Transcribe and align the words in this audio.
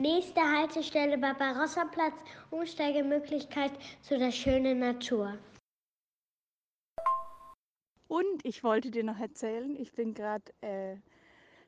Nächste 0.00 0.40
Haltestelle 0.40 1.18
Barbarossa-Platz, 1.18 2.14
Umsteigemöglichkeit 2.52 3.72
zu 4.00 4.16
der 4.16 4.30
schönen 4.30 4.78
Natur. 4.78 5.36
Und 8.06 8.44
ich 8.44 8.62
wollte 8.62 8.92
dir 8.92 9.02
noch 9.02 9.18
erzählen, 9.18 9.74
ich 9.74 9.90
bin 9.90 10.14
gerade 10.14 10.44
äh, 10.60 10.94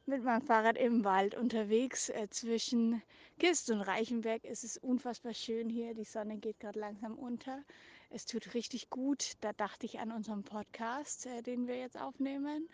mit 0.06 0.22
meinem 0.22 0.43
Fahrrad 0.43 0.79
im 0.79 1.03
Wald 1.03 1.35
unterwegs 1.35 2.08
äh, 2.08 2.29
zwischen 2.30 3.03
Gist 3.38 3.69
und 3.69 3.80
Reichenberg. 3.80 4.44
Es 4.44 4.62
ist 4.62 4.76
unfassbar 4.76 5.35
schön 5.35 5.69
hier, 5.69 5.94
die 5.94 6.04
Sonne 6.04 6.37
geht 6.37 6.60
gerade 6.60 6.78
langsam 6.78 7.19
unter. 7.19 7.65
Es 8.10 8.26
tut 8.26 8.54
richtig 8.54 8.90
gut. 8.90 9.33
Da 9.40 9.53
dachte 9.53 9.87
ich 9.87 9.99
an 9.99 10.12
unseren 10.12 10.44
Podcast, 10.44 11.26
äh, 11.26 11.42
den 11.42 11.67
wir 11.67 11.81
jetzt 11.81 12.01
aufnehmen. 12.01 12.69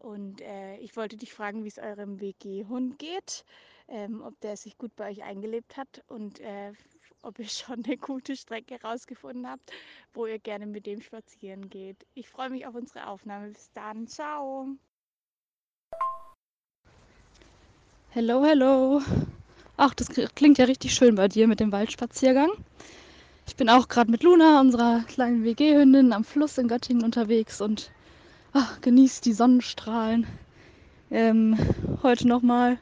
Und 0.00 0.40
äh, 0.40 0.76
ich 0.78 0.96
wollte 0.96 1.16
dich 1.16 1.32
fragen, 1.32 1.62
wie 1.64 1.68
es 1.68 1.78
eurem 1.78 2.20
WG-Hund 2.20 2.98
geht 2.98 3.44
ähm, 3.90 4.22
ob 4.24 4.40
der 4.40 4.56
sich 4.56 4.78
gut 4.78 4.94
bei 4.96 5.10
euch 5.10 5.22
eingelebt 5.22 5.76
hat 5.76 6.02
und 6.06 6.40
äh, 6.40 6.72
ob 7.22 7.38
ihr 7.38 7.48
schon 7.48 7.84
eine 7.84 7.96
gute 7.96 8.36
Strecke 8.36 8.80
rausgefunden 8.82 9.48
habt, 9.48 9.70
wo 10.12 10.26
ihr 10.26 10.38
gerne 10.38 10.66
mit 10.66 10.86
dem 10.86 11.02
spazieren 11.02 11.68
geht. 11.68 12.06
Ich 12.14 12.28
freue 12.28 12.50
mich 12.50 12.66
auf 12.66 12.74
unsere 12.74 13.06
Aufnahme. 13.08 13.48
Bis 13.50 13.70
dann. 13.72 14.06
Ciao. 14.06 14.68
Hello, 18.10 18.44
hello. 18.44 19.02
Ach, 19.76 19.94
das 19.94 20.08
klingt 20.34 20.58
ja 20.58 20.64
richtig 20.64 20.94
schön 20.94 21.14
bei 21.14 21.28
dir 21.28 21.46
mit 21.46 21.60
dem 21.60 21.72
Waldspaziergang. 21.72 22.50
Ich 23.46 23.56
bin 23.56 23.68
auch 23.68 23.88
gerade 23.88 24.10
mit 24.10 24.22
Luna, 24.22 24.60
unserer 24.60 25.04
kleinen 25.04 25.44
WG-Hündin, 25.44 26.12
am 26.12 26.24
Fluss 26.24 26.58
in 26.58 26.68
Göttingen 26.68 27.04
unterwegs 27.04 27.60
und 27.60 27.90
ach, 28.52 28.80
genießt 28.80 29.24
die 29.24 29.32
Sonnenstrahlen. 29.32 30.26
Ähm, 31.10 31.58
heute 32.02 32.28
nochmal 32.28 32.78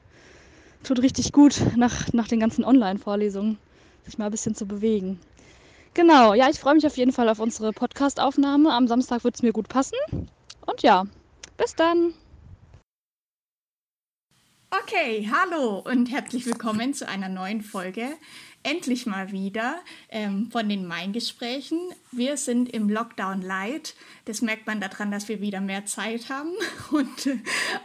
tut 0.83 1.03
richtig 1.03 1.33
gut 1.33 1.61
nach, 1.77 2.13
nach 2.13 2.29
den 2.29 2.41
ganzen 2.41 2.65
Online-Vorlesungen, 2.65 3.59
sich 4.05 4.19
mal 4.19 4.27
ein 4.27 4.31
bisschen 4.31 4.55
zu 4.55 4.67
bewegen. 4.67 5.19
Genau, 5.95 6.35
ja, 6.35 6.49
ich 6.49 6.61
freue 6.61 6.75
mich 6.75 6.87
auf 6.87 6.97
jeden 6.97 7.13
Fall 7.13 7.29
auf 7.29 7.41
unsere 7.41 7.73
Podcast-Aufnahme. 7.73 8.73
Am 8.73 8.87
Samstag 8.87 9.25
wird 9.25 9.35
es 9.35 9.43
mir 9.43 9.53
gut 9.53 9.69
passen. 9.69 9.97
Und 10.67 10.83
ja, 10.83 11.07
bis 11.57 11.75
dann. 11.75 12.15
Okay, 14.71 15.29
hallo 15.33 15.79
und 15.79 16.11
herzlich 16.11 16.45
willkommen 16.45 16.93
zu 16.93 17.09
einer 17.09 17.29
neuen 17.29 17.63
Folge. 17.63 18.11
Endlich 18.69 19.07
mal 19.07 19.33
wieder 19.33 19.81
ähm, 20.11 20.51
von 20.51 20.69
den 20.69 20.87
Main-Gesprächen. 20.87 21.79
Wir 22.13 22.37
sind 22.37 22.69
im 22.69 22.91
Lockdown 22.91 23.41
Light. 23.41 23.95
Das 24.27 24.43
merkt 24.43 24.67
man 24.67 24.79
daran, 24.79 25.11
dass 25.11 25.27
wir 25.27 25.41
wieder 25.41 25.63
mehr 25.63 25.87
Zeit 25.87 26.29
haben 26.29 26.53
und 26.91 27.31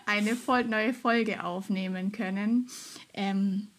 eine 0.05 0.35
voll 0.35 0.65
neue 0.65 0.93
Folge 0.93 1.41
aufnehmen 1.41 2.11
können. 2.11 2.69
Ähm, 3.13 3.69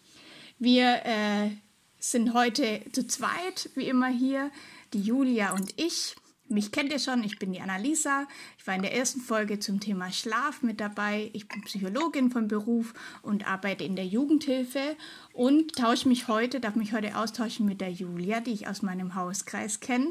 wir 0.57 1.05
äh, 1.05 1.51
sind 1.99 2.33
heute 2.33 2.81
zu 2.91 3.05
zweit, 3.05 3.69
wie 3.75 3.87
immer 3.87 4.07
hier, 4.07 4.49
die 4.93 5.01
Julia 5.01 5.53
und 5.53 5.79
ich. 5.79 6.15
Mich 6.47 6.71
kennt 6.71 6.91
ihr 6.91 6.99
schon, 6.99 7.23
ich 7.23 7.39
bin 7.39 7.53
die 7.53 7.59
Annalisa. 7.59 8.27
Ich 8.59 8.67
war 8.67 8.75
in 8.75 8.83
der 8.83 8.95
ersten 8.95 9.19
Folge 9.19 9.57
zum 9.57 9.79
Thema 9.79 10.11
Schlaf 10.11 10.61
mit 10.61 10.79
dabei. 10.79 11.31
Ich 11.33 11.47
bin 11.47 11.63
Psychologin 11.63 12.29
von 12.29 12.47
Beruf 12.47 12.93
und 13.23 13.47
arbeite 13.47 13.83
in 13.83 13.95
der 13.95 14.05
Jugendhilfe 14.05 14.95
und 15.33 15.75
tausche 15.75 16.07
mich 16.07 16.27
heute, 16.27 16.59
darf 16.59 16.75
mich 16.75 16.93
heute 16.93 17.17
austauschen 17.17 17.65
mit 17.65 17.81
der 17.81 17.91
Julia, 17.91 18.41
die 18.41 18.51
ich 18.51 18.67
aus 18.67 18.83
meinem 18.83 19.15
Hauskreis 19.15 19.79
kenne. 19.79 20.07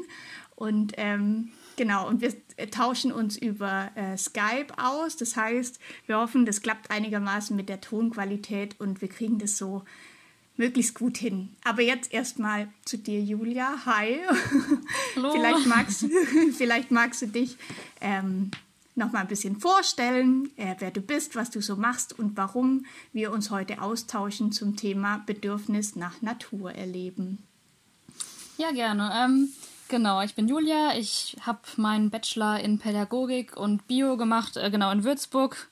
Und 0.55 0.91
ähm, 0.97 1.51
genau, 1.77 2.05
und 2.05 2.19
wir 2.19 2.33
tauschen 2.69 3.13
uns 3.13 3.37
über 3.37 3.91
äh, 3.95 4.17
Skype 4.17 4.73
aus. 4.77 5.15
Das 5.15 5.37
heißt, 5.37 5.79
wir 6.05 6.17
hoffen, 6.17 6.45
das 6.45 6.61
klappt 6.61 6.91
einigermaßen 6.91 7.55
mit 7.55 7.69
der 7.69 7.79
Tonqualität 7.79 8.77
und 8.81 9.01
wir 9.01 9.07
kriegen 9.07 9.39
das 9.39 9.57
so 9.57 9.83
möglichst 10.57 10.95
gut 10.95 11.17
hin. 11.17 11.49
Aber 11.63 11.81
jetzt 11.81 12.13
erstmal 12.13 12.67
zu 12.85 12.97
dir, 12.97 13.21
Julia. 13.21 13.85
Hi. 13.85 14.19
Hallo. 15.15 15.31
vielleicht, 15.31 15.65
magst, 15.67 16.05
vielleicht 16.57 16.91
magst 16.91 17.21
du 17.21 17.27
dich 17.27 17.57
ähm, 18.01 18.51
noch 18.95 19.11
mal 19.11 19.19
ein 19.19 19.27
bisschen 19.27 19.59
vorstellen, 19.59 20.49
äh, 20.57 20.75
wer 20.79 20.91
du 20.91 21.01
bist, 21.01 21.35
was 21.35 21.49
du 21.49 21.61
so 21.61 21.75
machst 21.75 22.17
und 22.17 22.37
warum 22.37 22.85
wir 23.11 23.31
uns 23.31 23.51
heute 23.51 23.81
austauschen 23.81 24.51
zum 24.51 24.75
Thema 24.75 25.23
Bedürfnis 25.25 25.95
nach 25.95 26.21
Natur 26.21 26.71
erleben. 26.71 27.39
Ja, 28.57 28.71
gerne. 28.71 29.11
Ähm, 29.13 29.49
genau, 29.89 30.21
ich 30.21 30.35
bin 30.35 30.47
Julia. 30.47 30.97
Ich 30.97 31.35
habe 31.41 31.59
meinen 31.75 32.09
Bachelor 32.09 32.61
in 32.61 32.79
Pädagogik 32.79 33.57
und 33.57 33.85
Bio 33.87 34.15
gemacht, 34.15 34.55
äh, 34.55 34.71
genau 34.71 34.91
in 34.91 35.03
Würzburg. 35.03 35.69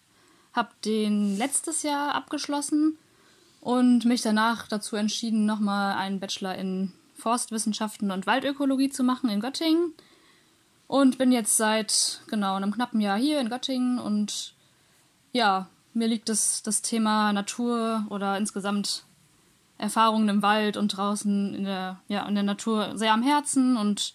Habe 0.52 0.70
den 0.86 1.38
letztes 1.38 1.84
Jahr 1.84 2.14
abgeschlossen 2.14 2.98
und 3.64 4.04
mich 4.04 4.22
danach 4.22 4.68
dazu 4.68 4.98
entschieden, 4.98 5.46
nochmal 5.46 5.96
einen 5.96 6.20
Bachelor 6.20 6.56
in 6.56 6.92
Forstwissenschaften 7.16 8.12
und 8.12 8.28
Waldökologie 8.28 8.90
zu 8.90 9.06
machen 9.06 9.30
in 9.30 9.40
Göttingen. 9.40 9.94
Und 10.88 11.18
bin 11.18 11.32
jetzt 11.32 11.56
seit 11.56 12.22
genau 12.28 12.56
einem 12.56 12.74
knappen 12.74 13.00
Jahr 13.00 13.18
hier 13.18 13.40
in 13.40 13.50
Göttingen 13.50 14.00
und 14.00 14.54
ja, 15.32 15.70
mir 15.94 16.10
liegt 16.10 16.28
das, 16.28 16.62
das 16.62 16.82
Thema 16.82 17.32
Natur 17.32 18.06
oder 18.10 18.38
insgesamt 18.38 19.06
Erfahrungen 19.78 20.28
im 20.28 20.42
Wald 20.42 20.76
und 20.76 20.90
draußen 20.90 21.54
in 21.54 21.64
der, 21.64 22.02
ja, 22.10 22.28
in 22.28 22.36
der 22.36 22.44
Natur 22.44 22.98
sehr 22.98 23.14
am 23.14 23.24
Herzen 23.24 23.78
und 23.78 24.14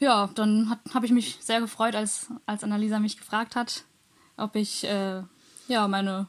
ja, 0.00 0.28
dann 0.34 0.76
habe 0.92 1.06
ich 1.06 1.12
mich 1.12 1.38
sehr 1.40 1.60
gefreut, 1.60 1.94
als, 1.94 2.26
als 2.46 2.64
Annalisa 2.64 2.98
mich 2.98 3.16
gefragt 3.16 3.54
hat, 3.54 3.84
ob 4.36 4.56
ich 4.56 4.82
äh, 4.84 5.22
ja, 5.68 5.86
meine 5.86 6.26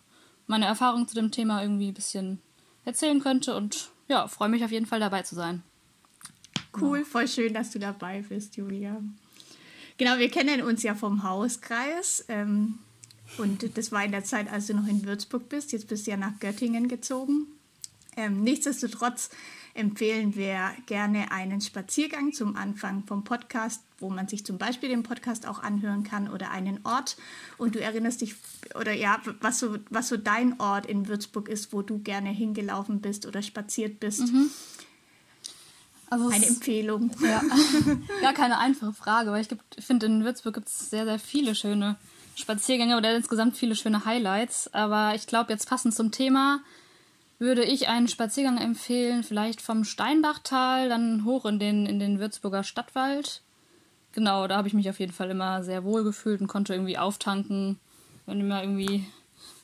meine 0.47 0.65
Erfahrungen 0.65 1.07
zu 1.07 1.15
dem 1.15 1.31
Thema 1.31 1.61
irgendwie 1.61 1.89
ein 1.89 1.93
bisschen 1.93 2.39
erzählen 2.83 3.19
könnte 3.19 3.55
und 3.55 3.89
ja, 4.07 4.27
freue 4.27 4.49
mich 4.49 4.63
auf 4.63 4.71
jeden 4.71 4.85
Fall 4.85 4.99
dabei 4.99 5.23
zu 5.23 5.35
sein. 5.35 5.63
Cool, 6.79 6.99
genau. 6.99 7.09
voll 7.09 7.27
schön, 7.27 7.53
dass 7.53 7.71
du 7.71 7.79
dabei 7.79 8.23
bist, 8.27 8.55
Julia. 8.57 9.01
Genau, 9.97 10.17
wir 10.17 10.29
kennen 10.29 10.61
uns 10.61 10.83
ja 10.83 10.93
vom 10.93 11.23
Hauskreis. 11.23 12.25
Ähm, 12.27 12.79
und 13.37 13.77
das 13.77 13.91
war 13.91 14.03
in 14.03 14.11
der 14.11 14.23
Zeit, 14.23 14.51
als 14.51 14.67
du 14.67 14.73
noch 14.73 14.87
in 14.87 15.05
Würzburg 15.05 15.49
bist. 15.49 15.71
Jetzt 15.71 15.87
bist 15.87 16.05
du 16.05 16.11
ja 16.11 16.17
nach 16.17 16.39
Göttingen 16.39 16.87
gezogen. 16.87 17.47
Ähm, 18.17 18.43
nichtsdestotrotz 18.43 19.29
empfehlen 19.75 20.35
wir 20.35 20.71
gerne 20.85 21.31
einen 21.31 21.59
Spaziergang 21.59 22.31
zum 22.31 22.55
Anfang 22.55 23.03
vom 23.05 23.23
Podcast, 23.23 23.83
wo 23.99 24.09
man 24.09 24.27
sich 24.27 24.45
zum 24.45 24.57
Beispiel 24.57 24.89
den 24.89 25.03
Podcast 25.03 25.45
auch 25.45 25.61
anhören 25.61 26.03
kann 26.03 26.29
oder 26.29 26.49
einen 26.49 26.79
Ort. 26.85 27.17
Und 27.57 27.75
du 27.75 27.81
erinnerst 27.81 28.21
dich, 28.21 28.35
oder 28.79 28.93
ja, 28.93 29.21
was 29.41 29.59
so, 29.59 29.77
was 29.89 30.07
so 30.07 30.17
dein 30.17 30.59
Ort 30.59 30.85
in 30.85 31.07
Würzburg 31.07 31.49
ist, 31.49 31.73
wo 31.73 31.81
du 31.81 31.99
gerne 31.99 32.29
hingelaufen 32.29 33.01
bist 33.01 33.25
oder 33.25 33.41
spaziert 33.41 33.99
bist. 33.99 34.31
Mhm. 34.31 34.49
Also 36.09 36.29
eine 36.29 36.45
Empfehlung. 36.45 37.11
Ja, 37.21 37.41
gar 38.21 38.33
keine 38.33 38.59
einfache 38.59 38.93
Frage, 38.93 39.31
weil 39.31 39.45
ich 39.45 39.85
finde, 39.85 40.05
in 40.05 40.23
Würzburg 40.23 40.53
gibt 40.53 40.69
es 40.69 40.89
sehr, 40.89 41.03
sehr 41.03 41.19
viele 41.19 41.53
schöne 41.53 41.97
Spaziergänge 42.35 42.95
oder 42.95 43.13
insgesamt 43.13 43.57
viele 43.57 43.75
schöne 43.75 44.05
Highlights. 44.05 44.73
Aber 44.73 45.15
ich 45.15 45.27
glaube, 45.27 45.51
jetzt 45.51 45.67
passend 45.67 45.93
zum 45.93 46.11
Thema 46.11 46.61
würde 47.37 47.63
ich 47.63 47.87
einen 47.87 48.07
Spaziergang 48.07 48.57
empfehlen, 48.57 49.23
vielleicht 49.23 49.61
vom 49.61 49.83
Steinbachtal 49.83 50.89
dann 50.89 51.25
hoch 51.25 51.45
in 51.45 51.59
den, 51.59 51.85
in 51.85 51.99
den 51.99 52.19
Würzburger 52.19 52.63
Stadtwald. 52.63 53.41
Genau, 54.13 54.47
da 54.47 54.57
habe 54.57 54.67
ich 54.67 54.73
mich 54.73 54.89
auf 54.89 54.99
jeden 54.99 55.11
Fall 55.11 55.29
immer 55.29 55.63
sehr 55.63 55.83
wohl 55.83 56.03
gefühlt 56.03 56.39
und 56.39 56.47
konnte 56.47 56.73
irgendwie 56.73 56.97
auftanken, 56.97 57.79
wenn 58.25 58.39
immer 58.39 58.63
irgendwie, 58.63 59.05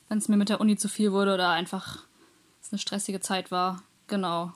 wenn 0.08 0.18
es 0.18 0.28
mir 0.28 0.36
mit 0.36 0.50
der 0.50 0.60
Uni 0.60 0.76
zu 0.76 0.88
viel 0.88 1.12
wurde 1.12 1.32
oder 1.34 1.48
einfach 1.48 2.04
es 2.60 2.70
eine 2.70 2.78
stressige 2.78 3.20
Zeit 3.20 3.50
war. 3.50 3.82
Genau. 4.08 4.52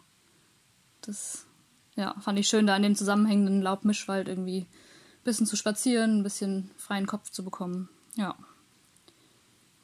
Das 1.00 1.46
ja, 1.94 2.14
fand 2.20 2.38
ich 2.38 2.48
schön, 2.48 2.66
da 2.66 2.76
in 2.76 2.82
dem 2.82 2.94
zusammenhängenden 2.94 3.62
Laubmischwald 3.62 4.28
irgendwie 4.28 4.60
ein 4.60 5.24
bisschen 5.24 5.46
zu 5.46 5.56
spazieren, 5.56 6.20
ein 6.20 6.22
bisschen 6.22 6.70
freien 6.76 7.06
Kopf 7.06 7.30
zu 7.30 7.42
bekommen. 7.42 7.88
Ja. 8.14 8.36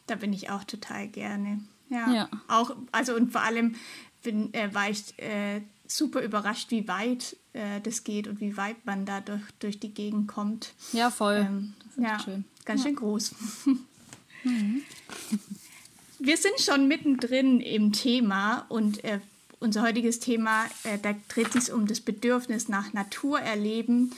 Da 0.06 0.16
bin 0.16 0.34
ich 0.34 0.50
auch 0.50 0.64
total 0.64 1.08
gerne. 1.08 1.60
Ja. 1.92 2.12
ja. 2.12 2.28
Auch, 2.48 2.74
also 2.90 3.14
und 3.14 3.32
vor 3.32 3.42
allem 3.42 3.74
bin, 4.22 4.52
äh, 4.54 4.72
war 4.74 4.88
ich 4.88 5.18
äh, 5.18 5.60
super 5.86 6.22
überrascht, 6.22 6.70
wie 6.70 6.88
weit 6.88 7.36
äh, 7.52 7.80
das 7.82 8.04
geht 8.04 8.26
und 8.26 8.40
wie 8.40 8.56
weit 8.56 8.84
man 8.86 9.04
da 9.04 9.20
durch, 9.20 9.42
durch 9.58 9.78
die 9.78 9.92
Gegend 9.92 10.28
kommt. 10.28 10.72
Ja, 10.92 11.10
voll. 11.10 11.46
Ähm, 11.46 11.74
ja, 11.96 12.18
schön. 12.18 12.44
ganz 12.64 12.80
ja. 12.80 12.88
schön 12.88 12.96
groß. 12.96 13.34
mhm. 14.44 14.82
Wir 16.18 16.36
sind 16.36 16.60
schon 16.60 16.86
mittendrin 16.86 17.60
im 17.60 17.92
Thema 17.92 18.64
und 18.68 19.02
äh, 19.02 19.18
unser 19.58 19.82
heutiges 19.82 20.20
Thema, 20.20 20.66
äh, 20.84 20.98
da 21.02 21.14
dreht 21.28 21.52
sich 21.52 21.72
um 21.72 21.86
das 21.86 22.00
Bedürfnis 22.00 22.68
nach 22.68 22.92
Natur 22.92 23.40
erleben 23.40 24.12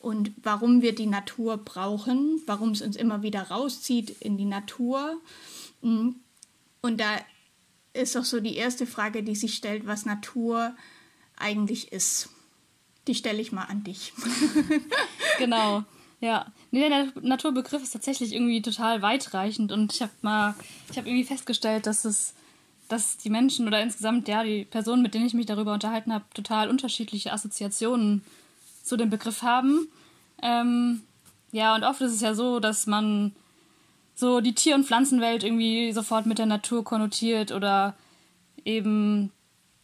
und 0.00 0.30
warum 0.42 0.82
wir 0.82 0.94
die 0.94 1.06
Natur 1.06 1.56
brauchen, 1.56 2.40
warum 2.46 2.70
es 2.70 2.82
uns 2.82 2.94
immer 2.94 3.22
wieder 3.22 3.42
rauszieht 3.42 4.10
in 4.20 4.38
die 4.38 4.44
Natur. 4.44 5.20
Mhm. 5.82 6.16
Und 6.80 7.00
da 7.00 7.18
ist 7.92 8.16
auch 8.16 8.24
so 8.24 8.40
die 8.40 8.56
erste 8.56 8.86
Frage, 8.86 9.22
die 9.22 9.34
sich 9.34 9.54
stellt, 9.54 9.86
was 9.86 10.06
Natur 10.06 10.74
eigentlich 11.36 11.92
ist. 11.92 12.28
Die 13.06 13.14
stelle 13.14 13.40
ich 13.40 13.52
mal 13.52 13.64
an 13.64 13.84
dich. 13.84 14.12
genau. 15.38 15.84
Ja, 16.20 16.52
nee, 16.72 16.88
der 16.88 17.12
Naturbegriff 17.22 17.82
ist 17.82 17.92
tatsächlich 17.92 18.32
irgendwie 18.32 18.60
total 18.60 19.02
weitreichend 19.02 19.70
und 19.70 19.92
ich 19.92 20.02
habe 20.02 20.12
mal, 20.22 20.54
ich 20.90 20.98
habe 20.98 21.08
irgendwie 21.08 21.24
festgestellt, 21.24 21.86
dass 21.86 22.04
es 22.04 22.34
dass 22.88 23.18
die 23.18 23.30
Menschen 23.30 23.66
oder 23.66 23.82
insgesamt 23.82 24.28
ja 24.28 24.42
die 24.42 24.64
Personen, 24.64 25.02
mit 25.02 25.14
denen 25.14 25.26
ich 25.26 25.34
mich 25.34 25.46
darüber 25.46 25.74
unterhalten 25.74 26.12
habe, 26.12 26.24
total 26.34 26.70
unterschiedliche 26.70 27.32
Assoziationen 27.32 28.24
zu 28.82 28.96
dem 28.96 29.10
Begriff 29.10 29.42
haben. 29.42 29.88
Ähm, 30.42 31.02
ja, 31.52 31.74
und 31.74 31.84
oft 31.84 32.00
ist 32.00 32.12
es 32.12 32.20
ja 32.20 32.34
so, 32.34 32.60
dass 32.60 32.86
man 32.86 33.34
so 34.18 34.40
die 34.40 34.54
Tier- 34.54 34.74
und 34.74 34.84
Pflanzenwelt 34.84 35.44
irgendwie 35.44 35.92
sofort 35.92 36.26
mit 36.26 36.38
der 36.38 36.46
Natur 36.46 36.82
konnotiert 36.82 37.52
oder 37.52 37.94
eben 38.64 39.30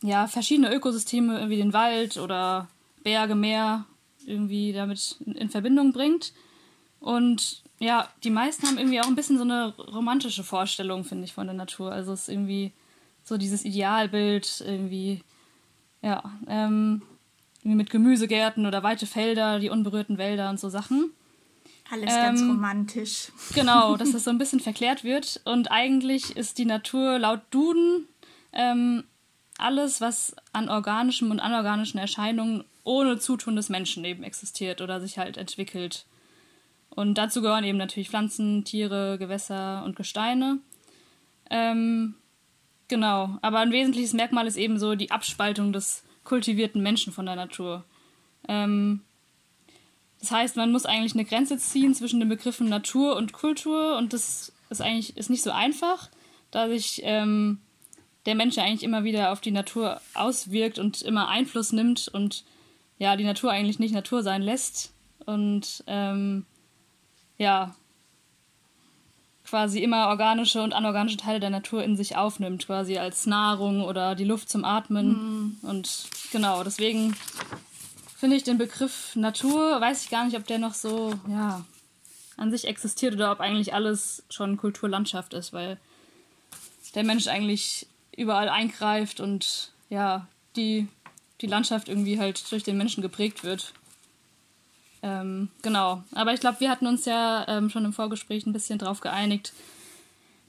ja 0.03 0.27
verschiedene 0.27 0.75
Ökosysteme 0.75 1.49
wie 1.51 1.57
den 1.57 1.73
Wald 1.73 2.17
oder 2.17 2.67
Berge, 3.05 3.37
Meer 3.37 3.85
irgendwie 4.27 4.73
damit 4.73 5.19
in 5.25 5.51
Verbindung 5.51 5.93
bringt. 5.93 6.33
Und 6.99 7.63
ja, 7.79 8.09
die 8.25 8.31
meisten 8.31 8.67
haben 8.67 8.79
irgendwie 8.79 9.01
auch 9.01 9.07
ein 9.07 9.15
bisschen 9.15 9.37
so 9.37 9.45
eine 9.45 9.73
romantische 9.77 10.43
Vorstellung, 10.43 11.05
finde 11.05 11.27
ich, 11.27 11.33
von 11.33 11.47
der 11.47 11.55
Natur. 11.55 11.93
Also 11.93 12.13
es 12.13 12.23
ist 12.23 12.29
irgendwie 12.29 12.73
so 13.23 13.37
dieses 13.37 13.65
Idealbild, 13.65 14.65
irgendwie, 14.67 15.23
ja, 16.03 16.25
ähm, 16.49 17.03
mit 17.63 17.89
Gemüsegärten 17.89 18.67
oder 18.67 18.83
weite 18.83 19.07
Felder, 19.07 19.61
die 19.61 19.71
unberührten 19.71 20.19
Wälder 20.19 20.51
und 20.51 20.59
so 20.59 20.71
Sachen. 20.71 21.13
Alles 21.91 22.13
ähm, 22.13 22.23
ganz 22.23 22.41
romantisch. 22.43 23.33
Genau, 23.55 23.97
dass 23.97 24.13
das 24.13 24.25
so 24.25 24.31
ein 24.31 24.39
bisschen 24.39 24.61
verklärt 24.61 25.05
wird. 25.05 25.41
Und 25.45 25.71
eigentlich 25.71 26.37
ist 26.37 26.59
die 26.59 26.65
Natur 26.65 27.19
laut 27.19 27.41
Duden 27.51 28.09
ähm, 28.53 29.05
alles, 29.59 30.01
was 30.01 30.35
an 30.53 30.69
organischen 30.69 31.31
und 31.31 31.41
anorganischen 31.41 31.99
Erscheinungen 31.99 32.65
ohne 32.83 33.19
Zutun 33.19 33.57
des 33.57 33.69
Menschen 33.69 34.05
eben 34.05 34.23
existiert 34.23 34.81
oder 34.81 35.01
sich 35.01 35.19
halt 35.19 35.37
entwickelt. 35.37 36.07
Und 36.91 37.15
dazu 37.15 37.43
gehören 37.43 37.65
eben 37.65 37.79
natürlich 37.79 38.11
Pflanzen, 38.11 38.65
Tiere, 38.65 39.19
Gewässer 39.19 39.83
und 39.85 39.97
Gesteine. 39.97 40.59
Ähm, 41.51 42.15
genau, 42.89 43.39
aber 43.43 43.61
ein 43.61 43.73
wesentliches 43.73 44.13
Merkmal 44.13 44.47
ist 44.47 44.57
eben 44.57 44.79
so 44.79 44.95
die 44.95 45.11
Abspaltung 45.11 45.73
des 45.73 46.05
kultivierten 46.25 46.83
Menschen 46.83 47.13
von 47.13 47.27
der 47.27 47.37
Natur. 47.37 47.85
Ähm, 48.49 49.03
das 50.25 50.31
heißt, 50.31 50.57
man 50.57 50.73
muss 50.73 50.87
eigentlich 50.87 51.13
eine 51.13 51.27
Grenze 51.27 51.59
ziehen 51.59 51.95
zwischen 51.95 52.19
den 52.19 52.31
Begriffen 52.31 52.71
Natur 52.71 53.17
und 53.17 53.35
Kultur 53.35 53.99
und 53.99 54.15
das 54.15 54.53
ist 54.71 54.81
eigentlich 54.81 55.19
ist 55.19 55.29
nicht 55.29 55.43
so 55.43 55.51
einfach, 55.51 56.09
da 56.51 56.67
sich 56.67 57.03
ähm, 57.05 57.59
der 58.25 58.35
Mensch 58.35 58.57
eigentlich 58.57 58.85
immer 58.85 59.05
wieder 59.05 59.33
auf 59.33 59.43
die 59.43 59.51
Natur 59.51 60.01
auswirkt 60.15 60.79
und 60.79 61.03
immer 61.03 61.29
Einfluss 61.29 61.73
nimmt 61.73 62.09
und 62.09 62.45
ja, 62.97 63.17
die 63.17 63.25
Natur 63.25 63.51
eigentlich 63.51 63.79
nicht 63.79 63.93
Natur 63.93 64.23
sein 64.23 64.41
lässt. 64.41 64.95
Und 65.27 65.85
ähm, 65.87 66.47
ja, 67.37 67.75
quasi 69.45 69.81
immer 69.81 70.09
organische 70.09 70.63
und 70.63 70.73
anorganische 70.73 71.19
Teile 71.19 71.41
der 71.41 71.51
Natur 71.51 71.85
in 71.85 71.97
sich 71.97 72.17
aufnimmt, 72.17 72.65
quasi 72.65 72.97
als 72.97 73.27
Nahrung 73.27 73.83
oder 73.83 74.15
die 74.15 74.25
Luft 74.25 74.49
zum 74.49 74.65
Atmen. 74.65 75.59
Mhm. 75.61 75.69
Und 75.69 76.09
genau, 76.33 76.65
deswegen 76.65 77.15
finde 78.25 78.39
ich 78.39 78.43
den 78.43 78.57
Begriff 78.57 79.15
Natur, 79.17 79.83
weiß 79.83 80.03
ich 80.03 80.09
gar 80.09 80.25
nicht, 80.25 80.35
ob 80.35 80.47
der 80.47 80.59
noch 80.59 80.73
so, 80.73 81.13
ja, 81.29 81.63
an 82.39 82.51
sich 82.51 82.67
existiert 82.67 83.13
oder 83.13 83.31
ob 83.31 83.41
eigentlich 83.41 83.75
alles 83.75 84.23
schon 84.31 84.57
Kulturlandschaft 84.57 85.35
ist, 85.35 85.53
weil 85.53 85.77
der 86.95 87.05
Mensch 87.05 87.27
eigentlich 87.27 87.87
überall 88.17 88.49
eingreift 88.49 89.21
und 89.21 89.73
ja, 89.91 90.27
die, 90.57 90.89
die 91.43 91.47
Landschaft 91.47 91.91
irgendwie 91.91 92.19
halt 92.19 92.51
durch 92.51 92.63
den 92.63 92.79
Menschen 92.79 93.03
geprägt 93.03 93.45
wird. 93.45 93.75
Ähm, 95.03 95.51
genau. 95.61 96.03
Aber 96.15 96.33
ich 96.33 96.41
glaube, 96.41 96.61
wir 96.61 96.71
hatten 96.71 96.87
uns 96.87 97.05
ja 97.05 97.45
ähm, 97.47 97.69
schon 97.69 97.85
im 97.85 97.93
Vorgespräch 97.93 98.47
ein 98.47 98.55
bisschen 98.55 98.79
darauf 98.79 99.03
geeinigt, 99.03 99.53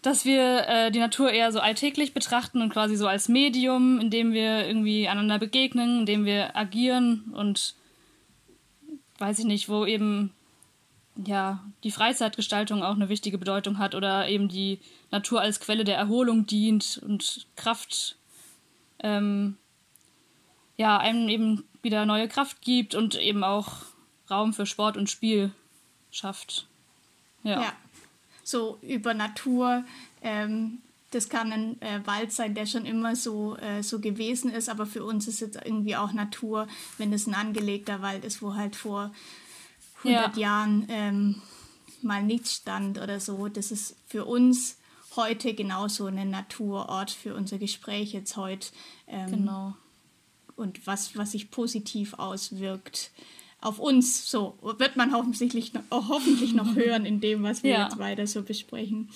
dass 0.05 0.23
wir 0.23 0.67
äh, 0.67 0.91
die 0.91 0.99
Natur 0.99 1.31
eher 1.31 1.51
so 1.51 1.59
alltäglich 1.59 2.13
betrachten 2.13 2.61
und 2.61 2.69
quasi 2.69 2.95
so 2.95 3.07
als 3.07 3.27
Medium, 3.27 3.99
in 3.99 4.11
dem 4.11 4.33
wir 4.33 4.67
irgendwie 4.67 5.07
einander 5.07 5.39
begegnen, 5.39 6.01
in 6.01 6.05
dem 6.05 6.25
wir 6.25 6.55
agieren 6.55 7.33
und 7.33 7.73
weiß 9.17 9.39
ich 9.39 9.45
nicht, 9.45 9.67
wo 9.67 9.83
eben 9.83 10.31
ja 11.25 11.63
die 11.83 11.89
Freizeitgestaltung 11.89 12.83
auch 12.83 12.93
eine 12.93 13.09
wichtige 13.09 13.39
Bedeutung 13.39 13.79
hat 13.79 13.95
oder 13.95 14.27
eben 14.27 14.47
die 14.47 14.79
Natur 15.09 15.41
als 15.41 15.59
Quelle 15.59 15.83
der 15.83 15.97
Erholung 15.97 16.45
dient 16.45 17.01
und 17.03 17.47
Kraft 17.55 18.15
ähm, 18.99 19.57
ja 20.77 20.97
einem 20.97 21.29
eben 21.29 21.63
wieder 21.81 22.05
neue 22.05 22.27
Kraft 22.27 22.61
gibt 22.61 22.93
und 22.93 23.15
eben 23.15 23.43
auch 23.43 23.77
Raum 24.29 24.53
für 24.53 24.67
Sport 24.67 24.97
und 24.97 25.09
Spiel 25.09 25.51
schafft. 26.11 26.67
Ja. 27.43 27.61
ja. 27.61 27.73
So 28.45 28.77
über 28.81 29.13
Natur. 29.13 29.83
Ähm, 30.21 30.77
das 31.11 31.29
kann 31.29 31.51
ein 31.51 31.81
äh, 31.81 32.05
Wald 32.05 32.31
sein, 32.31 32.53
der 32.53 32.65
schon 32.65 32.85
immer 32.85 33.15
so, 33.15 33.57
äh, 33.57 33.81
so 33.81 33.99
gewesen 33.99 34.51
ist, 34.51 34.69
aber 34.69 34.85
für 34.85 35.03
uns 35.03 35.27
ist 35.27 35.41
es 35.41 35.55
irgendwie 35.55 35.95
auch 35.95 36.13
Natur, 36.13 36.67
wenn 36.97 37.11
es 37.11 37.25
ein 37.25 37.33
angelegter 37.33 38.01
Wald 38.01 38.23
ist, 38.23 38.41
wo 38.41 38.55
halt 38.55 38.75
vor 38.75 39.11
100 40.03 40.37
ja. 40.37 40.41
Jahren 40.41 40.85
ähm, 40.89 41.41
mal 42.01 42.21
nichts 42.21 42.53
stand 42.53 42.99
oder 42.99 43.19
so. 43.19 43.47
Das 43.47 43.71
ist 43.71 43.95
für 44.07 44.25
uns 44.25 44.77
heute 45.15 45.53
genauso 45.53 46.05
ein 46.05 46.29
Naturort 46.29 47.11
für 47.11 47.35
unser 47.35 47.57
Gespräch 47.57 48.13
jetzt 48.13 48.37
heute. 48.37 48.67
Ähm, 49.07 49.31
genau. 49.31 49.75
Und 50.55 50.85
was, 50.85 51.17
was 51.17 51.31
sich 51.31 51.51
positiv 51.51 52.13
auswirkt 52.13 53.11
auf 53.65 53.79
uns. 53.79 54.29
So 54.29 54.57
wird 54.61 54.95
man 54.95 55.11
hoffentlich 55.13 55.73
noch, 55.73 55.83
hoffentlich 55.91 56.53
noch 56.53 56.75
hören 56.75 57.05
in 57.05 57.19
dem, 57.19 57.43
was 57.43 57.63
wir 57.63 57.71
ja. 57.71 57.83
jetzt 57.85 57.97
weiter 57.97 58.27
so 58.27 58.43
besprechen. 58.43 59.09